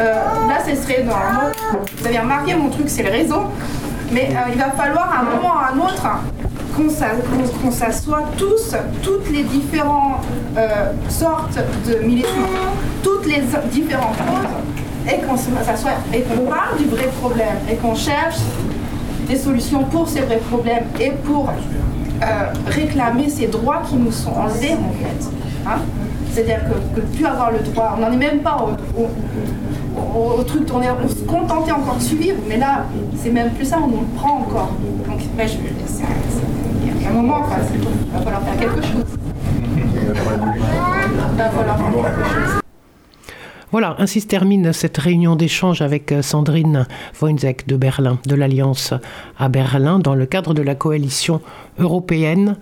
euh, 0.00 0.02
là, 0.48 0.58
ce 0.66 0.74
serait 0.82 1.04
autre- 1.04 1.78
Vous 1.98 2.06
avez 2.06 2.18
remarqué, 2.18 2.54
mon 2.54 2.68
truc, 2.70 2.88
c'est 2.88 3.02
le 3.02 3.10
réseau. 3.10 3.42
Mais 4.12 4.30
euh, 4.32 4.50
il 4.52 4.58
va 4.58 4.70
falloir 4.70 5.10
à 5.12 5.20
un 5.20 5.24
moment 5.24 5.54
ou 5.54 5.58
à 5.58 5.72
un 5.74 5.78
autre 5.86 6.06
qu'on 6.76 6.88
s'a- 6.88 7.10
qu'on- 7.10 7.58
qu'on 7.66 7.70
s'assoie 7.70 8.22
tous, 8.38 8.74
toutes 9.02 9.28
les 9.30 9.42
différentes 9.42 10.22
euh, 10.56 10.92
sortes 11.08 11.58
de 11.86 12.06
militants, 12.06 12.28
toutes 13.02 13.26
les 13.26 13.42
différentes 13.70 14.16
causes, 14.16 15.12
et 15.12 15.18
qu'on 15.20 15.34
et 16.16 16.22
qu'on 16.22 16.46
parle 16.50 16.76
du 16.78 16.84
vrai 16.86 17.08
problème, 17.20 17.56
et 17.70 17.74
qu'on 17.76 17.94
cherche 17.94 18.36
des 19.28 19.36
solutions 19.36 19.84
pour 19.84 20.08
ces 20.08 20.20
vrais 20.20 20.36
problèmes 20.38 20.84
et 21.00 21.10
pour 21.10 21.50
réclamer 22.66 23.28
ces 23.28 23.46
droits 23.46 23.82
qui 23.88 23.96
nous 23.96 24.10
sont 24.12 24.32
enlevés 24.32 24.72
en 24.74 24.92
fait. 24.98 25.37
Hein 25.66 25.78
C'est-à-dire 26.32 26.60
que, 26.68 27.00
que 27.00 27.06
plus 27.06 27.24
avoir 27.26 27.50
le 27.52 27.58
droit, 27.60 27.94
on 27.96 28.00
n'en 28.00 28.12
est 28.12 28.16
même 28.16 28.40
pas 28.40 28.56
au, 28.64 29.00
au- 29.00 29.08
au- 30.00 30.40
au 30.40 30.42
truc, 30.44 30.62
on, 30.72 30.80
est, 30.82 30.88
on 30.90 31.08
se 31.08 31.24
contentait 31.24 31.72
encore 31.72 31.96
de 31.96 32.02
suivre, 32.02 32.38
mais 32.48 32.56
là, 32.58 32.84
c'est 33.16 33.30
même 33.30 33.50
plus 33.52 33.64
ça, 33.64 33.78
on 33.82 33.88
nous 33.88 34.00
le 34.00 34.06
prend 34.16 34.38
encore. 34.40 34.70
Donc, 35.08 35.18
ouais, 35.36 35.48
je- 35.48 35.54
il 35.58 37.02
y 37.02 37.06
a 37.06 37.10
un 37.10 37.12
moment, 37.12 37.38
il 37.74 38.12
va 38.12 38.20
falloir 38.20 38.42
faire 38.42 38.56
quelque 38.58 38.82
chose. 38.82 39.04
Il 39.76 40.08
va 41.36 41.50
falloir 41.50 41.76
faire 41.78 41.86
quelque 41.96 42.24
chose. 42.24 42.60
Voilà, 43.70 43.96
ainsi 43.98 44.22
se 44.22 44.26
termine 44.26 44.72
cette 44.72 44.96
réunion 44.96 45.36
d'échange 45.36 45.82
avec 45.82 46.10
euh, 46.10 46.22
Sandrine 46.22 46.86
Wojcik 47.20 47.66
de 47.68 47.76
Berlin, 47.76 48.18
de 48.26 48.34
l'Alliance 48.34 48.94
à 49.38 49.50
Berlin, 49.50 49.98
dans 49.98 50.14
le 50.14 50.24
cadre 50.24 50.54
de 50.54 50.62
la 50.62 50.74
coalition 50.74 51.42
européenne 51.78 52.56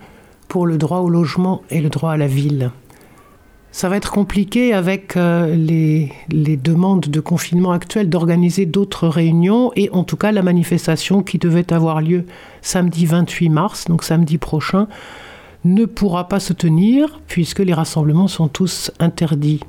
pour 0.49 0.65
le 0.67 0.77
droit 0.77 0.99
au 0.99 1.09
logement 1.09 1.61
et 1.69 1.79
le 1.79 1.87
droit 1.89 2.11
à 2.11 2.17
la 2.17 2.27
ville. 2.27 2.71
Ça 3.77 3.89
va 3.89 3.97
être 3.97 4.09
compliqué 4.09 4.73
avec 4.73 5.15
euh, 5.17 5.55
les, 5.55 6.09
demandes 6.57 7.01
de 7.01 7.19
confinement 7.19 7.73
actuelles 7.73 8.09
d'organiser 8.09 8.65
d'autres 8.65 9.07
réunions 9.07 9.71
et 9.75 9.91
en 9.91 10.03
tout 10.03 10.17
cas 10.17 10.31
la 10.31 10.41
manifestation 10.41 11.21
qui 11.21 11.37
devait 11.37 11.71
avoir 11.71 12.01
lieu 12.01 12.25
samedi 12.63 13.05
28 13.05 13.49
mars, 13.49 13.85
donc 13.85 14.03
samedi 14.03 14.39
prochain, 14.39 14.87
ne 15.63 15.85
pourra 15.85 16.27
pas 16.27 16.39
se 16.39 16.53
tenir 16.53 17.19
puisque 17.27 17.59
les 17.59 17.75
rassemblements 17.75 18.27
sont 18.27 18.47
tous 18.47 18.89
interdits. 18.97 19.59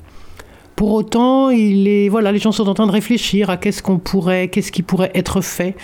Pour 0.74 0.92
autant, 0.92 1.50
il 1.50 1.86
est, 1.86 2.08
les 2.08 2.38
gens 2.38 2.52
sont 2.52 2.70
en 2.70 2.72
train 2.72 2.86
de 2.86 2.92
réfléchir 2.92 3.50
à 3.50 3.58
qu'est-ce 3.58 3.82
qu'on 3.82 3.98
pourrait, 3.98 4.48
qu'est-ce 4.48 4.72
qui 4.72 4.82
pourrait 4.82 5.10
être 5.14 5.42
fait 5.42 5.76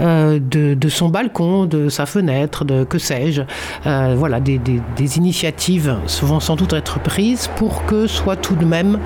euh, 0.00 0.38
de, 0.40 0.88
son 0.88 1.08
balcon, 1.08 1.66
de 1.66 1.88
sa 1.88 2.06
fenêtre, 2.06 2.64
de 2.64 2.84
que 2.84 2.98
sais-je. 2.98 3.42
Euh, 3.86 4.14
voilà, 4.16 4.40
des, 4.40 5.16
initiatives 5.16 5.96
vont 6.22 6.40
sans 6.40 6.56
doute 6.56 6.72
être 6.72 7.00
prises 7.00 7.48
pour 7.56 7.84
que 7.84 8.06
soit 8.06 8.36
tout 8.36 8.54
de 8.54 8.64
même 8.64 8.98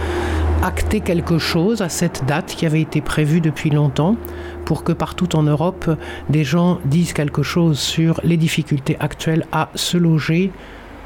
acter 0.62 1.00
quelque 1.00 1.38
chose 1.38 1.82
à 1.82 1.88
cette 1.88 2.24
date 2.26 2.54
qui 2.56 2.66
avait 2.66 2.80
été 2.80 3.00
prévue 3.00 3.40
depuis 3.40 3.70
longtemps 3.70 4.16
pour 4.64 4.84
que 4.84 4.92
partout 4.92 5.36
en 5.36 5.42
Europe, 5.42 5.90
des 6.28 6.44
gens 6.44 6.78
disent 6.84 7.12
quelque 7.12 7.42
chose 7.42 7.78
sur 7.78 8.20
les 8.24 8.36
difficultés 8.36 8.96
actuelles 9.00 9.44
à 9.52 9.68
se 9.74 9.96
loger, 9.96 10.50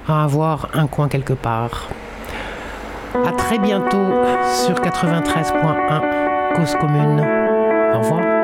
à 0.09 0.25
avoir 0.25 0.69
un 0.75 0.87
coin 0.87 1.09
quelque 1.09 1.35
part. 1.35 1.89
À 3.15 3.33
très 3.33 3.59
bientôt 3.59 4.09
sur 4.67 4.77
93.1 4.77 6.55
Cause 6.55 6.75
Commune. 6.81 7.21
Au 7.95 7.99
revoir. 7.99 8.40